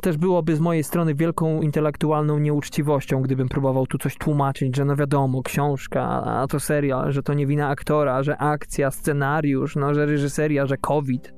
też 0.00 0.16
byłoby 0.16 0.56
z 0.56 0.60
mojej 0.60 0.84
strony 0.84 1.14
wielką 1.14 1.62
intelektualną 1.62 2.38
nieuczciwością, 2.38 3.22
gdybym 3.22 3.48
próbował 3.48 3.86
tu 3.86 3.98
coś 3.98 4.16
tłumaczyć, 4.16 4.76
że 4.76 4.84
no 4.84 4.96
wiadomo, 4.96 5.42
książka, 5.42 6.02
a 6.24 6.46
to 6.46 6.60
serial, 6.60 7.12
że 7.12 7.22
to 7.22 7.34
nie 7.34 7.46
wina 7.46 7.68
aktora, 7.68 8.22
że 8.22 8.38
akcja, 8.38 8.90
scenariusz, 8.90 9.76
no 9.76 9.94
że 9.94 10.06
reżyseria, 10.06 10.66
że 10.66 10.76
COVID. 10.76 11.34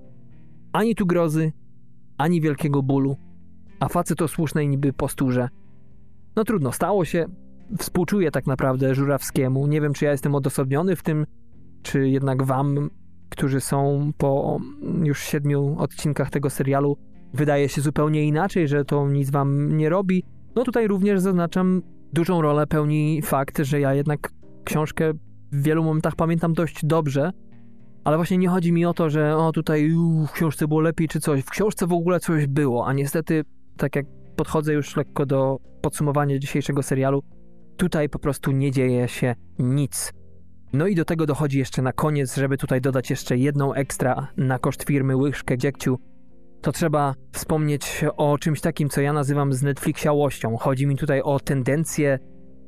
Ani 0.73 0.95
tu 0.95 1.07
grozy, 1.07 1.53
ani 2.19 2.41
wielkiego 2.41 2.83
bólu, 2.83 3.17
a 3.81 3.89
facet 3.89 4.23
o 4.23 4.29
słusznej 4.29 4.69
niby 4.69 4.93
posturze. 4.93 5.49
No 6.37 6.45
trudno, 6.45 6.73
stało 6.73 7.05
się. 7.05 7.27
Współczuję 7.79 8.31
tak 8.31 8.47
naprawdę 8.47 8.95
Żurawskiemu. 8.95 9.67
Nie 9.67 9.81
wiem, 9.81 9.93
czy 9.93 10.05
ja 10.05 10.11
jestem 10.11 10.35
odosobniony 10.35 10.97
w 10.97 11.03
tym, 11.03 11.27
czy 11.83 12.09
jednak 12.09 12.43
wam, 12.43 12.91
którzy 13.29 13.61
są 13.61 14.11
po 14.19 14.59
już 15.03 15.21
siedmiu 15.21 15.77
odcinkach 15.79 16.31
tego 16.31 16.51
serialu, 16.51 16.97
wydaje 17.35 17.69
się 17.69 17.81
zupełnie 17.81 18.25
inaczej, 18.25 18.69
że 18.69 18.85
to 18.85 19.09
nic 19.09 19.31
wam 19.31 19.77
nie 19.77 19.89
robi. 19.89 20.25
No 20.57 20.65
tutaj 20.65 20.89
również 20.89 21.21
zaznaczam, 21.21 21.83
dużą 22.13 22.43
rolę 22.43 22.67
pełni 22.67 23.23
fakt, 23.23 23.59
że 23.59 23.81
ja 23.81 23.95
jednak 23.95 24.33
książkę 24.65 25.13
w 25.53 25.63
wielu 25.63 25.85
momentach 25.85 26.17
pamiętam 26.17 26.53
dość 26.53 26.87
dobrze, 26.87 27.33
ale 28.05 28.17
właśnie 28.17 28.39
nie 28.39 28.49
chodzi 28.49 28.73
mi 28.73 28.87
o 28.87 28.95
to, 28.95 29.11
że 29.11 29.37
o 29.37 29.53
tutaj 29.53 29.95
uu, 29.95 30.27
w 30.27 30.33
książce 30.33 30.69
było 30.69 30.81
lepiej 30.81 31.09
czy 31.09 31.21
coś. 31.21 31.41
W 31.43 31.51
książce 31.51 31.87
w 31.87 31.93
ogóle 31.93 32.21
coś 32.21 32.47
było, 32.47 32.87
a 32.87 32.93
niestety, 32.93 33.45
tak 33.77 33.97
jak 33.97 34.07
podchodzę 34.37 34.73
już 34.73 34.97
lekko 34.97 35.27
do 35.27 35.59
podsumowania 35.83 36.39
dzisiejszego 36.39 36.83
serialu, 36.83 37.23
tutaj 37.77 38.09
po 38.09 38.19
prostu 38.19 38.53
nie 38.53 38.71
dzieje 38.71 39.09
się 39.09 39.35
nic. 39.59 40.13
No 40.73 40.87
i 40.87 40.95
do 40.95 41.05
tego 41.05 41.27
dochodzi 41.27 41.59
jeszcze 41.59 41.83
na 41.83 41.93
koniec, 41.93 42.37
żeby 42.37 42.59
tutaj 42.59 42.81
dodać 42.81 43.11
jeszcze 43.11 43.37
jedną 43.37 43.75
ekstra 43.75 44.29
na 44.37 44.59
koszt 44.59 44.85
firmy 44.85 45.17
łyżkę 45.17 45.59
dziegciu, 45.59 45.99
to 46.61 46.73
trzeba 46.73 47.15
wspomnieć 47.33 48.05
o 48.17 48.39
czymś 48.39 48.61
takim, 48.61 48.89
co 48.89 49.01
ja 49.01 49.13
nazywam 49.13 49.53
z 49.53 49.63
Netflixiałością. 49.63 50.57
Chodzi 50.57 50.87
mi 50.87 50.97
tutaj 50.97 51.23
o 51.23 51.41
tendencję 51.41 52.19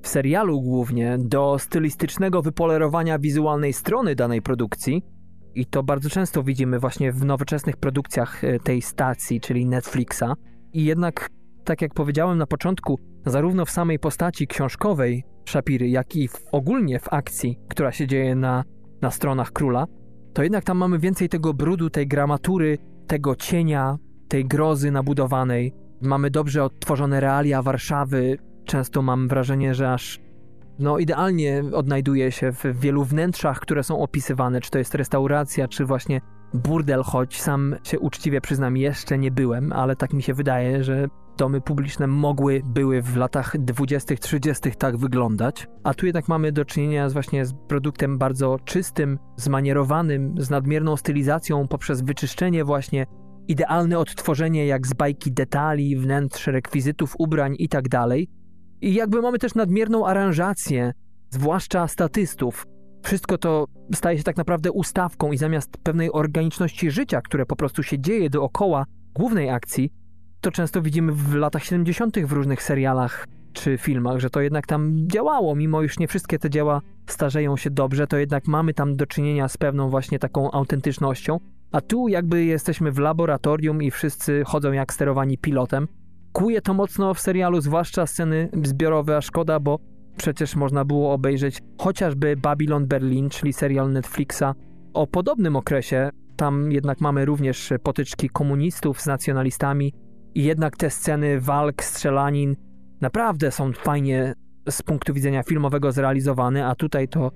w 0.03 0.09
serialu 0.09 0.62
głównie 0.62 1.18
do 1.18 1.59
stylistycznego 1.59 2.42
wypolerowania 2.42 3.18
wizualnej 3.18 3.72
strony 3.72 4.14
danej 4.14 4.42
produkcji. 4.42 5.03
I 5.55 5.66
to 5.66 5.83
bardzo 5.83 6.11
często 6.11 6.42
widzimy 6.42 6.79
właśnie 6.79 7.12
w 7.12 7.24
nowoczesnych 7.24 7.76
produkcjach 7.76 8.44
e, 8.44 8.59
tej 8.59 8.83
stacji, 8.83 9.40
czyli 9.40 9.66
Netflixa. 9.66 10.24
I 10.72 10.85
jednak, 10.85 11.31
tak 11.64 11.83
jak 11.83 11.94
powiedziałem 11.94 12.38
na 12.38 12.46
początku, 12.46 12.98
zarówno 13.26 13.64
w 13.64 13.70
samej 13.70 13.98
postaci 13.98 14.46
książkowej 14.46 15.24
Shapiry, 15.48 15.88
jak 15.88 16.16
i 16.16 16.29
w, 16.29 16.37
ogólnie 16.53 16.98
w 16.98 17.12
akcji, 17.12 17.59
która 17.68 17.92
się 17.92 18.07
dzieje 18.07 18.35
na, 18.35 18.64
na 19.03 19.11
stronach 19.11 19.53
króla, 19.53 19.87
to 20.33 20.42
jednak 20.42 20.64
tam 20.64 20.79
mamy 20.79 20.98
więcej 20.98 21.29
tego 21.29 21.55
brudu, 21.55 21.90
tej 21.90 22.07
gramatury, 22.07 22.79
tego 23.10 23.36
cienia, 23.36 23.98
tej 24.28 24.44
grozy 24.44 24.90
nabudowanej. 24.90 25.72
Mamy 26.00 26.30
dobrze 26.30 26.64
odtworzone 26.64 27.20
realia 27.20 27.62
Warszawy. 27.62 28.38
Często 28.64 29.02
mam 29.02 29.28
wrażenie, 29.28 29.74
że 29.74 29.92
aż 29.92 30.20
no, 30.78 30.98
idealnie 30.98 31.62
odnajduje 31.72 32.32
się 32.32 32.52
w 32.52 32.80
wielu 32.80 33.04
wnętrzach, 33.04 33.60
które 33.60 33.82
są 33.82 33.98
opisywane, 33.98 34.60
czy 34.60 34.70
to 34.70 34.78
jest 34.78 34.94
restauracja, 34.94 35.68
czy 35.68 35.84
właśnie 35.84 36.20
burdel, 36.54 37.02
choć 37.02 37.40
sam 37.40 37.76
się 37.82 37.98
uczciwie 37.98 38.40
przyznam, 38.40 38.76
jeszcze 38.76 39.18
nie 39.18 39.30
byłem, 39.30 39.72
ale 39.72 39.96
tak 39.96 40.12
mi 40.12 40.22
się 40.22 40.34
wydaje, 40.34 40.84
że 40.84 41.08
domy 41.36 41.60
publiczne 41.60 42.06
mogły, 42.06 42.62
były 42.64 43.02
w 43.02 43.16
latach 43.16 43.58
20., 43.58 44.14
30. 44.14 44.72
tak 44.78 44.96
wyglądać. 44.96 45.66
A 45.84 45.94
tu 45.94 46.06
jednak 46.06 46.28
mamy 46.28 46.52
do 46.52 46.64
czynienia 46.64 47.08
z 47.08 47.12
właśnie 47.12 47.46
z 47.46 47.54
produktem 47.68 48.18
bardzo 48.18 48.56
czystym, 48.64 49.18
zmanierowanym, 49.36 50.34
z 50.38 50.50
nadmierną 50.50 50.96
stylizacją 50.96 51.68
poprzez 51.68 52.02
wyczyszczenie 52.02 52.64
właśnie 52.64 53.06
idealne 53.48 53.98
odtworzenie 53.98 54.66
jak 54.66 54.86
z 54.86 54.92
bajki 54.92 55.32
detali, 55.32 55.96
wnętrz, 55.96 56.46
rekwizytów, 56.46 57.14
ubrań 57.18 57.54
i 57.58 57.68
tak. 57.68 57.84
I 58.80 58.94
jakby 58.94 59.22
mamy 59.22 59.38
też 59.38 59.54
nadmierną 59.54 60.06
aranżację, 60.06 60.92
zwłaszcza 61.30 61.88
statystów. 61.88 62.66
Wszystko 63.02 63.38
to 63.38 63.66
staje 63.94 64.18
się 64.18 64.24
tak 64.24 64.36
naprawdę 64.36 64.72
ustawką 64.72 65.32
i 65.32 65.36
zamiast 65.36 65.76
pewnej 65.82 66.12
organiczności 66.12 66.90
życia, 66.90 67.20
które 67.20 67.46
po 67.46 67.56
prostu 67.56 67.82
się 67.82 67.98
dzieje 67.98 68.30
dookoła 68.30 68.84
głównej 69.14 69.50
akcji, 69.50 69.92
to 70.40 70.50
często 70.50 70.83
widzimy 70.83 71.12
w 71.12 71.35
latach 71.35 71.64
70. 71.64 72.18
w 72.18 72.33
różnych 72.33 72.62
serialach 72.62 73.26
czy 73.53 73.79
filmach, 73.79 74.18
że 74.18 74.31
to 74.31 74.40
jednak 74.40 74.66
tam 74.66 75.09
działało, 75.09 75.55
mimo 75.55 75.83
już 75.83 75.98
nie 75.98 76.09
wszystkie 76.09 76.38
te 76.38 76.50
dzieła 76.50 76.81
starzeją 77.07 77.57
się 77.57 77.70
dobrze, 77.70 78.07
to 78.07 78.18
jednak 78.18 78.46
mamy 78.46 78.74
tam 78.74 78.96
do 78.96 79.07
czynienia 79.07 79.48
z 79.48 79.57
pewną 79.57 79.88
właśnie 79.88 80.18
taką 80.18 80.50
autentycznością, 80.50 81.40
a 81.72 81.81
tu 81.81 82.09
jakby 82.09 82.44
jesteśmy 82.44 82.92
w 82.92 82.98
laboratorium 82.98 83.83
i 83.83 83.90
wszyscy 83.90 84.42
chodzą 84.46 84.72
jak 84.72 84.92
sterowani 84.92 85.38
pilotem. 85.38 85.88
Kuje 86.33 86.61
to 86.61 86.74
mocno 86.74 87.14
w 87.14 87.20
serialu, 87.20 87.61
zwłaszcza 87.61 88.07
sceny 88.07 88.48
zbiorowe, 88.62 89.16
a 89.16 89.20
szkoda, 89.20 89.61
bo 89.61 89.79
przecież 90.16 90.57
można 90.57 90.85
było 90.85 91.12
obejrzeć 91.12 91.59
chociażby 91.79 92.37
Babylon 92.37 92.87
Berlin, 92.87 93.31
czyli 93.31 93.53
serial 93.53 93.92
Netflixa 93.92 94.44
o 94.94 95.07
podobnym 95.07 95.57
okresie. 95.57 96.11
Tam 96.37 96.72
jednak 96.72 97.00
mamy 97.00 97.24
również 97.24 97.72
potyczki 97.83 98.29
komunistów 98.29 99.00
z 99.00 99.07
nacjonalistami, 99.07 99.92
i 100.34 100.44
jednak 100.44 100.76
te 100.76 100.90
sceny 100.90 101.40
walk, 101.40 101.84
strzelanin 101.84 102.56
naprawdę 103.00 103.50
są 103.50 103.72
fajnie 103.72 104.34
z 104.70 104.82
punktu 104.82 105.14
widzenia 105.14 105.42
filmowego 105.42 105.92
zrealizowane, 105.92 106.66
a 106.66 106.74
tutaj 106.74 107.08
to 107.08 107.30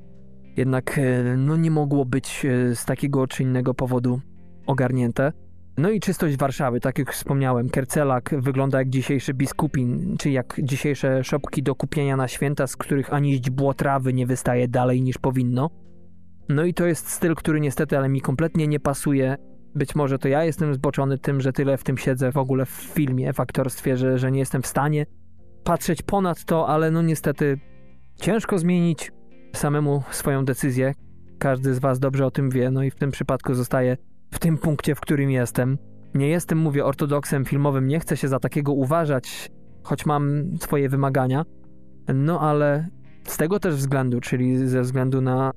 jednak 0.56 0.98
e, 0.98 1.36
no, 1.36 1.56
nie 1.56 1.70
mogło 1.70 2.04
być 2.04 2.44
e, 2.44 2.76
z 2.76 2.84
takiego 2.84 3.26
czy 3.26 3.42
innego 3.42 3.74
powodu 3.74 4.20
ogarnięte. 4.66 5.32
No 5.78 5.90
i 5.90 6.00
czystość 6.00 6.36
Warszawy, 6.36 6.80
tak 6.80 6.98
jak 6.98 7.12
wspomniałem, 7.12 7.68
Kercelak 7.68 8.34
wygląda 8.38 8.78
jak 8.78 8.90
dzisiejszy 8.90 9.34
biskupin, 9.34 10.16
czy 10.18 10.30
jak 10.30 10.60
dzisiejsze 10.62 11.24
szopki 11.24 11.62
do 11.62 11.74
kupienia 11.74 12.16
na 12.16 12.28
święta, 12.28 12.66
z 12.66 12.76
których 12.76 13.12
ani 13.12 13.34
źdźbło 13.34 13.74
trawy 13.74 14.12
nie 14.12 14.26
wystaje 14.26 14.68
dalej 14.68 15.02
niż 15.02 15.18
powinno. 15.18 15.70
No 16.48 16.64
i 16.64 16.74
to 16.74 16.86
jest 16.86 17.08
styl, 17.08 17.34
który 17.34 17.60
niestety, 17.60 17.98
ale 17.98 18.08
mi 18.08 18.20
kompletnie 18.20 18.66
nie 18.66 18.80
pasuje 18.80 19.36
być 19.74 19.94
może 19.94 20.18
to 20.18 20.28
ja 20.28 20.44
jestem 20.44 20.74
zboczony 20.74 21.18
tym, 21.18 21.40
że 21.40 21.52
tyle 21.52 21.76
w 21.76 21.84
tym 21.84 21.98
siedzę 21.98 22.32
w 22.32 22.36
ogóle 22.36 22.66
w 22.66 22.68
filmie, 22.68 23.32
w 23.32 23.40
aktorstwie, 23.40 23.96
że, 23.96 24.18
że 24.18 24.32
nie 24.32 24.38
jestem 24.38 24.62
w 24.62 24.66
stanie 24.66 25.06
patrzeć 25.64 26.02
ponad 26.02 26.44
to, 26.44 26.68
ale 26.68 26.90
no 26.90 27.02
niestety 27.02 27.58
ciężko 28.16 28.58
zmienić 28.58 29.12
samemu 29.54 30.02
swoją 30.10 30.44
decyzję. 30.44 30.94
Każdy 31.38 31.74
z 31.74 31.78
Was 31.78 31.98
dobrze 31.98 32.26
o 32.26 32.30
tym 32.30 32.50
wie, 32.50 32.70
no 32.70 32.82
i 32.82 32.90
w 32.90 32.94
tym 32.94 33.10
przypadku 33.10 33.54
zostaję 33.54 33.96
w 34.30 34.38
tym 34.38 34.58
punkcie, 34.58 34.94
w 34.94 35.00
którym 35.00 35.30
jestem. 35.30 35.78
Nie 36.14 36.28
jestem, 36.28 36.58
mówię, 36.58 36.84
ortodoksem 36.84 37.44
filmowym, 37.44 37.86
nie 37.86 38.00
chcę 38.00 38.16
się 38.16 38.28
za 38.28 38.38
takiego 38.38 38.72
uważać, 38.72 39.50
choć 39.82 40.06
mam 40.06 40.44
swoje 40.60 40.88
wymagania. 40.88 41.44
No 42.14 42.40
ale 42.40 42.88
z 43.24 43.36
tego 43.36 43.60
też 43.60 43.74
względu, 43.74 44.20
czyli 44.20 44.68
ze 44.68 44.82
względu 44.82 45.20
na 45.20 45.52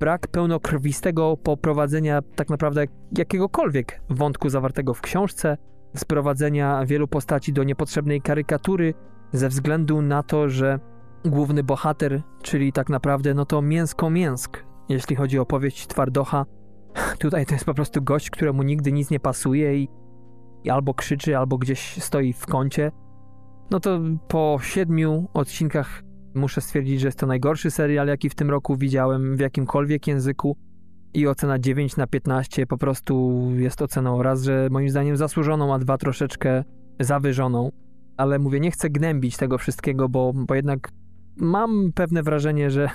brak 0.00 0.28
pełnokrwistego 0.28 1.36
poprowadzenia 1.36 2.22
tak 2.36 2.50
naprawdę 2.50 2.84
jakiegokolwiek 3.18 4.00
wątku 4.10 4.48
zawartego 4.48 4.94
w 4.94 5.00
książce, 5.00 5.56
sprowadzenia 5.96 6.86
wielu 6.86 7.08
postaci 7.08 7.52
do 7.52 7.64
niepotrzebnej 7.64 8.22
karykatury, 8.22 8.94
ze 9.32 9.48
względu 9.48 10.02
na 10.02 10.22
to, 10.22 10.48
że 10.48 10.78
główny 11.24 11.62
bohater, 11.62 12.22
czyli 12.42 12.72
tak 12.72 12.88
naprawdę 12.88 13.34
no 13.34 13.44
to 13.44 13.62
mięsko-mięsk, 13.62 14.64
jeśli 14.88 15.16
chodzi 15.16 15.38
o 15.38 15.46
powieść 15.46 15.86
Twardocha, 15.86 16.46
tutaj 17.18 17.46
to 17.46 17.54
jest 17.54 17.64
po 17.64 17.74
prostu 17.74 18.02
gość, 18.02 18.30
któremu 18.30 18.62
nigdy 18.62 18.92
nic 18.92 19.10
nie 19.10 19.20
pasuje 19.20 19.78
i, 19.78 19.88
i 20.64 20.70
albo 20.70 20.94
krzyczy, 20.94 21.38
albo 21.38 21.58
gdzieś 21.58 22.02
stoi 22.02 22.32
w 22.32 22.46
kącie. 22.46 22.92
No 23.70 23.80
to 23.80 24.00
po 24.28 24.58
siedmiu 24.62 25.28
odcinkach 25.34 26.02
Muszę 26.34 26.60
stwierdzić, 26.60 27.00
że 27.00 27.08
jest 27.08 27.18
to 27.18 27.26
najgorszy 27.26 27.70
serial, 27.70 28.08
jaki 28.08 28.30
w 28.30 28.34
tym 28.34 28.50
roku 28.50 28.76
widziałem 28.76 29.36
w 29.36 29.40
jakimkolwiek 29.40 30.06
języku. 30.06 30.56
I 31.14 31.26
ocena 31.26 31.58
9 31.58 31.96
na 31.96 32.06
15 32.06 32.66
po 32.66 32.78
prostu 32.78 33.42
jest 33.56 33.82
oceną 33.82 34.22
raz, 34.22 34.42
że 34.42 34.68
moim 34.70 34.90
zdaniem 34.90 35.16
zasłużoną, 35.16 35.74
a 35.74 35.78
dwa 35.78 35.98
troszeczkę 35.98 36.64
zawyżoną. 37.00 37.70
Ale 38.16 38.38
mówię, 38.38 38.60
nie 38.60 38.70
chcę 38.70 38.90
gnębić 38.90 39.36
tego 39.36 39.58
wszystkiego, 39.58 40.08
bo, 40.08 40.32
bo 40.34 40.54
jednak 40.54 40.90
mam 41.36 41.92
pewne 41.94 42.22
wrażenie, 42.22 42.70
że 42.70 42.88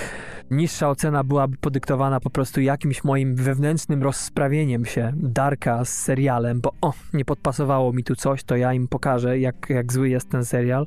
niższa 0.50 0.90
ocena 0.90 1.24
byłaby 1.24 1.56
podyktowana 1.56 2.20
po 2.20 2.30
prostu 2.30 2.60
jakimś 2.60 3.04
moim 3.04 3.34
wewnętrznym 3.34 4.02
rozsprawieniem 4.02 4.84
się 4.84 5.12
Darka 5.16 5.84
z 5.84 5.88
serialem, 5.88 6.60
bo 6.60 6.72
o, 6.80 6.92
nie 7.12 7.24
podpasowało 7.24 7.92
mi 7.92 8.04
tu 8.04 8.16
coś, 8.16 8.44
to 8.44 8.56
ja 8.56 8.72
im 8.72 8.88
pokażę, 8.88 9.38
jak, 9.38 9.66
jak 9.70 9.92
zły 9.92 10.08
jest 10.08 10.30
ten 10.30 10.44
serial. 10.44 10.86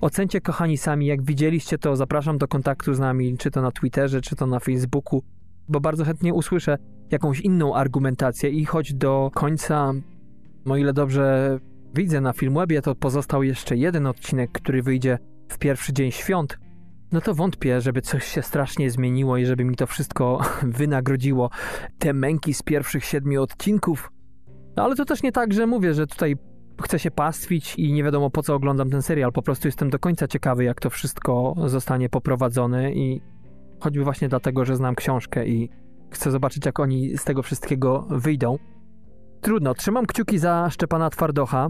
Ocencie, 0.00 0.40
kochani, 0.40 0.76
sami, 0.76 1.06
jak 1.06 1.22
widzieliście 1.22 1.78
to, 1.78 1.96
zapraszam 1.96 2.38
do 2.38 2.48
kontaktu 2.48 2.94
z 2.94 2.98
nami, 2.98 3.38
czy 3.38 3.50
to 3.50 3.62
na 3.62 3.70
Twitterze, 3.70 4.20
czy 4.20 4.36
to 4.36 4.46
na 4.46 4.60
Facebooku, 4.60 5.22
bo 5.68 5.80
bardzo 5.80 6.04
chętnie 6.04 6.34
usłyszę 6.34 6.78
jakąś 7.10 7.40
inną 7.40 7.74
argumentację. 7.74 8.50
I 8.50 8.64
choć 8.64 8.94
do 8.94 9.30
końca, 9.34 9.92
o 10.66 10.76
ile 10.76 10.92
dobrze 10.92 11.58
widzę 11.94 12.20
na 12.20 12.32
Filmwebie, 12.32 12.82
to 12.82 12.94
pozostał 12.94 13.42
jeszcze 13.42 13.76
jeden 13.76 14.06
odcinek, 14.06 14.52
który 14.52 14.82
wyjdzie 14.82 15.18
w 15.48 15.58
pierwszy 15.58 15.92
dzień 15.92 16.10
świąt, 16.10 16.58
no 17.12 17.20
to 17.20 17.34
wątpię, 17.34 17.80
żeby 17.80 18.02
coś 18.02 18.24
się 18.24 18.42
strasznie 18.42 18.90
zmieniło 18.90 19.36
i 19.36 19.46
żeby 19.46 19.64
mi 19.64 19.76
to 19.76 19.86
wszystko 19.86 20.40
wynagrodziło. 20.78 21.50
Te 21.98 22.12
męki 22.12 22.54
z 22.54 22.62
pierwszych 22.62 23.04
siedmiu 23.04 23.42
odcinków. 23.42 24.12
No 24.76 24.84
ale 24.84 24.96
to 24.96 25.04
też 25.04 25.22
nie 25.22 25.32
tak, 25.32 25.52
że 25.52 25.66
mówię, 25.66 25.94
że 25.94 26.06
tutaj 26.06 26.36
chcę 26.82 26.98
się 26.98 27.10
pastwić 27.10 27.74
i 27.78 27.92
nie 27.92 28.04
wiadomo 28.04 28.30
po 28.30 28.42
co 28.42 28.54
oglądam 28.54 28.90
ten 28.90 29.02
serial. 29.02 29.32
Po 29.32 29.42
prostu 29.42 29.68
jestem 29.68 29.90
do 29.90 29.98
końca 29.98 30.28
ciekawy, 30.28 30.64
jak 30.64 30.80
to 30.80 30.90
wszystko 30.90 31.54
zostanie 31.66 32.08
poprowadzone 32.08 32.92
i 32.92 33.20
choćby 33.80 34.04
właśnie 34.04 34.28
dlatego, 34.28 34.64
że 34.64 34.76
znam 34.76 34.94
książkę 34.94 35.46
i 35.46 35.70
chcę 36.10 36.30
zobaczyć, 36.30 36.66
jak 36.66 36.80
oni 36.80 37.18
z 37.18 37.24
tego 37.24 37.42
wszystkiego 37.42 38.06
wyjdą. 38.10 38.58
Trudno, 39.40 39.74
trzymam 39.74 40.06
kciuki 40.06 40.38
za 40.38 40.70
Szczepana 40.70 41.10
Twardocha. 41.10 41.68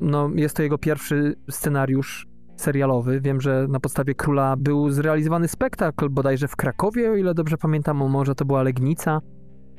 No, 0.00 0.30
jest 0.34 0.56
to 0.56 0.62
jego 0.62 0.78
pierwszy 0.78 1.34
scenariusz 1.50 2.26
serialowy. 2.56 3.20
Wiem, 3.20 3.40
że 3.40 3.66
na 3.68 3.80
podstawie 3.80 4.14
Króla 4.14 4.56
był 4.56 4.90
zrealizowany 4.90 5.48
spektakl 5.48 6.08
bodajże 6.08 6.48
w 6.48 6.56
Krakowie, 6.56 7.10
o 7.10 7.16
ile 7.16 7.34
dobrze 7.34 7.56
pamiętam, 7.56 7.96
może 7.96 8.34
to 8.34 8.44
była 8.44 8.62
Legnica 8.62 9.20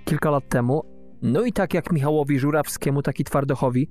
kilka 0.05 0.31
lat 0.31 0.49
temu. 0.49 0.83
No 1.21 1.41
i 1.45 1.53
tak 1.53 1.73
jak 1.73 1.91
Michałowi 1.91 2.39
Żurawskiemu, 2.39 3.01
tak 3.01 3.19
i 3.19 3.23
Twardochowi, 3.23 3.89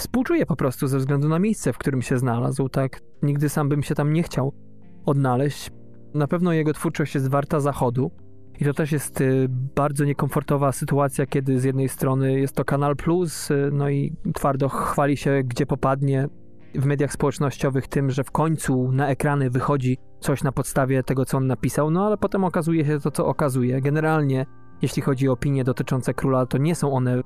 współczuję 0.00 0.46
po 0.46 0.56
prostu 0.56 0.86
ze 0.86 0.98
względu 0.98 1.28
na 1.28 1.38
miejsce, 1.38 1.72
w 1.72 1.78
którym 1.78 2.02
się 2.02 2.18
znalazł. 2.18 2.68
Tak, 2.68 3.00
nigdy 3.22 3.48
sam 3.48 3.68
bym 3.68 3.82
się 3.82 3.94
tam 3.94 4.12
nie 4.12 4.22
chciał 4.22 4.52
odnaleźć. 5.06 5.70
Na 6.14 6.26
pewno 6.26 6.52
jego 6.52 6.72
twórczość 6.72 7.14
jest 7.14 7.28
warta 7.28 7.60
zachodu. 7.60 8.10
I 8.60 8.64
to 8.64 8.74
też 8.74 8.92
jest 8.92 9.20
y, 9.20 9.46
bardzo 9.76 10.04
niekomfortowa 10.04 10.72
sytuacja, 10.72 11.26
kiedy 11.26 11.60
z 11.60 11.64
jednej 11.64 11.88
strony 11.88 12.40
jest 12.40 12.54
to 12.54 12.64
Kanal 12.64 12.96
Plus, 12.96 13.50
y, 13.50 13.70
no 13.72 13.90
i 13.90 14.16
twardo 14.34 14.68
chwali 14.68 15.16
się, 15.16 15.42
gdzie 15.44 15.66
popadnie 15.66 16.28
w 16.74 16.86
mediach 16.86 17.12
społecznościowych 17.12 17.88
tym, 17.88 18.10
że 18.10 18.24
w 18.24 18.30
końcu 18.30 18.92
na 18.92 19.08
ekrany 19.08 19.50
wychodzi 19.50 19.98
coś 20.20 20.42
na 20.42 20.52
podstawie 20.52 21.02
tego, 21.02 21.24
co 21.24 21.36
on 21.36 21.46
napisał, 21.46 21.90
no 21.90 22.06
ale 22.06 22.16
potem 22.16 22.44
okazuje 22.44 22.84
się 22.84 23.00
to, 23.00 23.10
co 23.10 23.26
okazuje. 23.26 23.80
Generalnie, 23.80 24.46
jeśli 24.82 25.02
chodzi 25.02 25.28
o 25.28 25.32
opinie 25.32 25.64
dotyczące 25.64 26.14
króla, 26.14 26.46
to 26.46 26.58
nie 26.58 26.74
są 26.74 26.92
one 26.92 27.20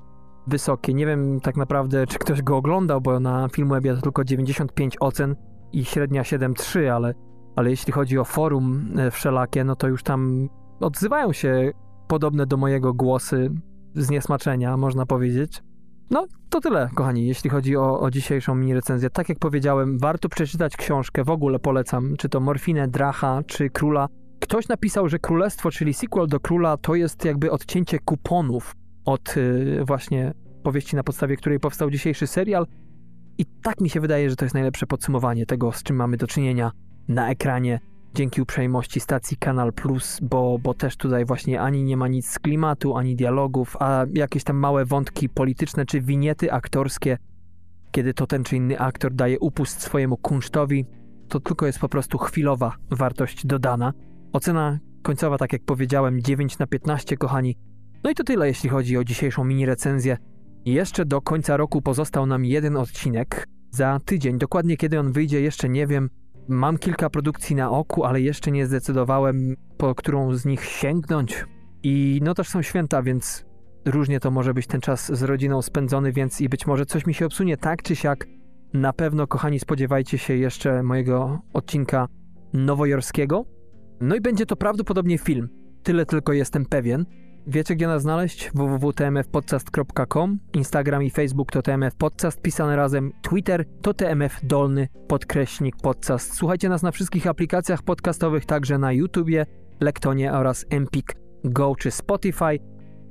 wysokie. 0.47 0.93
Nie 0.93 1.05
wiem 1.05 1.39
tak 1.41 1.57
naprawdę, 1.57 2.07
czy 2.07 2.19
ktoś 2.19 2.41
go 2.41 2.57
oglądał, 2.57 3.01
bo 3.01 3.19
na 3.19 3.47
Filmwebie 3.47 3.95
to 3.95 4.01
tylko 4.01 4.23
95 4.23 4.97
ocen 4.99 5.35
i 5.71 5.85
średnia 5.85 6.21
7,3, 6.21 6.87
ale, 6.87 7.13
ale 7.55 7.69
jeśli 7.69 7.93
chodzi 7.93 8.17
o 8.17 8.23
forum 8.23 8.93
e, 8.97 9.11
wszelakie, 9.11 9.63
no 9.63 9.75
to 9.75 9.87
już 9.87 10.03
tam 10.03 10.49
odzywają 10.79 11.33
się 11.33 11.71
podobne 12.07 12.45
do 12.45 12.57
mojego 12.57 12.93
głosy 12.93 13.51
zniesmaczenia, 13.95 14.77
można 14.77 15.05
powiedzieć. 15.05 15.63
No, 16.09 16.25
to 16.49 16.61
tyle, 16.61 16.89
kochani, 16.95 17.27
jeśli 17.27 17.49
chodzi 17.49 17.77
o, 17.77 17.99
o 17.99 18.11
dzisiejszą 18.11 18.55
mini 18.55 18.73
recenzję. 18.73 19.09
Tak 19.09 19.29
jak 19.29 19.39
powiedziałem, 19.39 19.97
warto 19.99 20.29
przeczytać 20.29 20.77
książkę, 20.77 21.23
w 21.23 21.29
ogóle 21.29 21.59
polecam, 21.59 22.15
czy 22.17 22.29
to 22.29 22.39
Morfinę, 22.39 22.87
Dracha, 22.87 23.41
czy 23.47 23.69
Króla. 23.69 24.07
Ktoś 24.39 24.67
napisał, 24.67 25.09
że 25.09 25.19
Królestwo, 25.19 25.71
czyli 25.71 25.93
sequel 25.93 26.27
do 26.27 26.39
Króla, 26.39 26.77
to 26.77 26.95
jest 26.95 27.25
jakby 27.25 27.51
odcięcie 27.51 27.99
kuponów 27.99 28.75
od 29.05 29.37
y, 29.37 29.85
właśnie 29.85 30.33
powieści, 30.63 30.95
na 30.95 31.03
podstawie 31.03 31.37
której 31.37 31.59
powstał 31.59 31.91
dzisiejszy 31.91 32.27
serial. 32.27 32.67
I 33.37 33.45
tak 33.45 33.81
mi 33.81 33.89
się 33.89 33.99
wydaje, 33.99 34.29
że 34.29 34.35
to 34.35 34.45
jest 34.45 34.55
najlepsze 34.55 34.87
podsumowanie 34.87 35.45
tego, 35.45 35.71
z 35.71 35.83
czym 35.83 35.95
mamy 35.95 36.17
do 36.17 36.27
czynienia 36.27 36.71
na 37.07 37.29
ekranie 37.29 37.79
dzięki 38.15 38.41
uprzejmości 38.41 38.99
stacji 38.99 39.37
Kanal 39.37 39.73
Plus, 39.73 40.19
bo, 40.21 40.59
bo 40.63 40.73
też 40.73 40.97
tutaj 40.97 41.25
właśnie 41.25 41.61
ani 41.61 41.83
nie 41.83 41.97
ma 41.97 42.07
nic 42.07 42.29
z 42.29 42.39
klimatu, 42.39 42.97
ani 42.97 43.15
dialogów, 43.15 43.77
a 43.79 44.05
jakieś 44.13 44.43
tam 44.43 44.57
małe 44.57 44.85
wątki 44.85 45.29
polityczne 45.29 45.85
czy 45.85 46.01
winiety 46.01 46.51
aktorskie, 46.51 47.17
kiedy 47.91 48.13
to 48.13 48.27
ten 48.27 48.43
czy 48.43 48.55
inny 48.55 48.79
aktor 48.79 49.13
daje 49.13 49.39
upust 49.39 49.81
swojemu 49.81 50.17
kunsztowi, 50.17 50.85
to 51.27 51.39
tylko 51.39 51.65
jest 51.65 51.79
po 51.79 51.89
prostu 51.89 52.17
chwilowa 52.17 52.75
wartość 52.89 53.45
dodana. 53.45 53.93
Ocena 54.33 54.79
końcowa, 55.01 55.37
tak 55.37 55.53
jak 55.53 55.63
powiedziałem, 55.63 56.21
9 56.21 56.57
na 56.57 56.67
15, 56.67 57.17
kochani. 57.17 57.57
No 58.05 58.11
i 58.11 58.15
to 58.15 58.23
tyle, 58.23 58.47
jeśli 58.47 58.69
chodzi 58.69 58.97
o 58.97 59.03
dzisiejszą 59.03 59.43
mini 59.43 59.65
recenzję. 59.65 60.17
Jeszcze 60.65 61.05
do 61.05 61.21
końca 61.21 61.57
roku 61.57 61.81
pozostał 61.81 62.25
nam 62.25 62.45
jeden 62.45 62.77
odcinek. 62.77 63.47
Za 63.71 63.99
tydzień, 64.05 64.37
dokładnie 64.37 64.77
kiedy 64.77 64.99
on 64.99 65.11
wyjdzie, 65.11 65.41
jeszcze 65.41 65.69
nie 65.69 65.87
wiem. 65.87 66.09
Mam 66.47 66.77
kilka 66.77 67.09
produkcji 67.09 67.55
na 67.55 67.71
oku, 67.71 68.03
ale 68.03 68.21
jeszcze 68.21 68.51
nie 68.51 68.65
zdecydowałem, 68.65 69.55
po 69.77 69.95
którą 69.95 70.35
z 70.35 70.45
nich 70.45 70.65
sięgnąć. 70.65 71.45
I 71.83 72.19
no 72.23 72.33
też 72.33 72.47
są 72.47 72.61
święta, 72.61 73.01
więc 73.03 73.45
różnie 73.85 74.19
to 74.19 74.31
może 74.31 74.53
być 74.53 74.67
ten 74.67 74.81
czas 74.81 75.17
z 75.17 75.23
rodziną 75.23 75.61
spędzony, 75.61 76.11
więc 76.11 76.41
i 76.41 76.49
być 76.49 76.67
może 76.67 76.85
coś 76.85 77.05
mi 77.05 77.13
się 77.13 77.25
obsunie 77.25 77.57
tak 77.57 77.83
czy 77.83 77.95
siak. 77.95 78.27
Na 78.73 78.93
pewno, 78.93 79.27
kochani, 79.27 79.59
spodziewajcie 79.59 80.17
się 80.17 80.35
jeszcze 80.35 80.83
mojego 80.83 81.39
odcinka 81.53 82.07
nowojorskiego. 82.53 83.45
No 84.01 84.15
i 84.15 84.21
będzie 84.21 84.45
to 84.45 84.55
prawdopodobnie 84.55 85.17
film. 85.17 85.49
Tyle 85.83 86.05
tylko 86.05 86.33
jestem 86.33 86.65
pewien. 86.65 87.05
Wiecie, 87.47 87.75
gdzie 87.75 87.87
nas 87.87 88.01
znaleźć? 88.01 88.51
www.tmfpodcast.com 88.53 90.39
Instagram 90.53 91.03
i 91.03 91.09
Facebook 91.09 91.51
to 91.51 91.61
TMF 91.61 91.95
Podcast 91.95 92.41
pisane 92.41 92.75
razem. 92.75 93.11
Twitter 93.21 93.65
to 93.81 93.93
TMF 93.93 94.39
dolny 94.43 94.87
podkreśnik 95.07 95.75
podcast. 95.77 96.33
Słuchajcie 96.33 96.69
nas 96.69 96.83
na 96.83 96.91
wszystkich 96.91 97.27
aplikacjach 97.27 97.83
podcastowych, 97.83 98.45
także 98.45 98.77
na 98.77 98.91
YouTubie, 98.91 99.45
Lektonie 99.79 100.33
oraz 100.33 100.65
Empik 100.69 101.15
Go 101.43 101.75
czy 101.75 101.91
Spotify. 101.91 102.59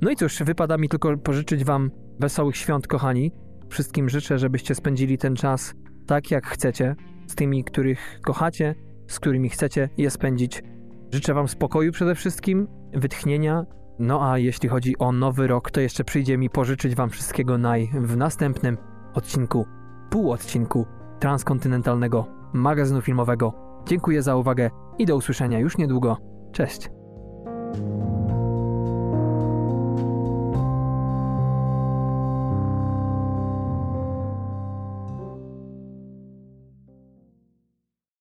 No 0.01 0.11
i 0.11 0.15
cóż, 0.15 0.43
wypada 0.43 0.77
mi 0.77 0.89
tylko 0.89 1.17
pożyczyć 1.17 1.63
Wam 1.63 1.91
wesołych 2.19 2.57
świąt, 2.57 2.87
kochani. 2.87 3.31
Wszystkim 3.69 4.09
życzę, 4.09 4.39
żebyście 4.39 4.75
spędzili 4.75 5.17
ten 5.17 5.35
czas 5.35 5.73
tak, 6.07 6.31
jak 6.31 6.47
chcecie, 6.47 6.95
z 7.27 7.35
tymi, 7.35 7.63
których 7.63 8.19
kochacie, 8.23 8.75
z 9.07 9.19
którymi 9.19 9.49
chcecie 9.49 9.89
je 9.97 10.09
spędzić. 10.09 10.63
Życzę 11.11 11.33
Wam 11.33 11.47
spokoju 11.47 11.91
przede 11.91 12.15
wszystkim, 12.15 12.67
wytchnienia 12.93 13.65
no 13.99 14.31
a 14.31 14.37
jeśli 14.37 14.69
chodzi 14.69 14.97
o 14.97 15.11
nowy 15.11 15.47
rok, 15.47 15.71
to 15.71 15.81
jeszcze 15.81 16.03
przyjdzie 16.03 16.37
mi 16.37 16.49
pożyczyć 16.49 16.95
Wam 16.95 17.09
wszystkiego 17.09 17.57
naj 17.57 17.89
w 17.93 18.17
następnym 18.17 18.77
odcinku, 19.13 19.65
półodcinku 20.09 20.85
transkontynentalnego 21.19 22.25
magazynu 22.53 23.01
filmowego. 23.01 23.53
Dziękuję 23.87 24.21
za 24.21 24.35
uwagę 24.35 24.69
i 24.97 25.05
do 25.05 25.15
usłyszenia 25.15 25.59
już 25.59 25.77
niedługo. 25.77 26.17
Cześć! 26.51 26.89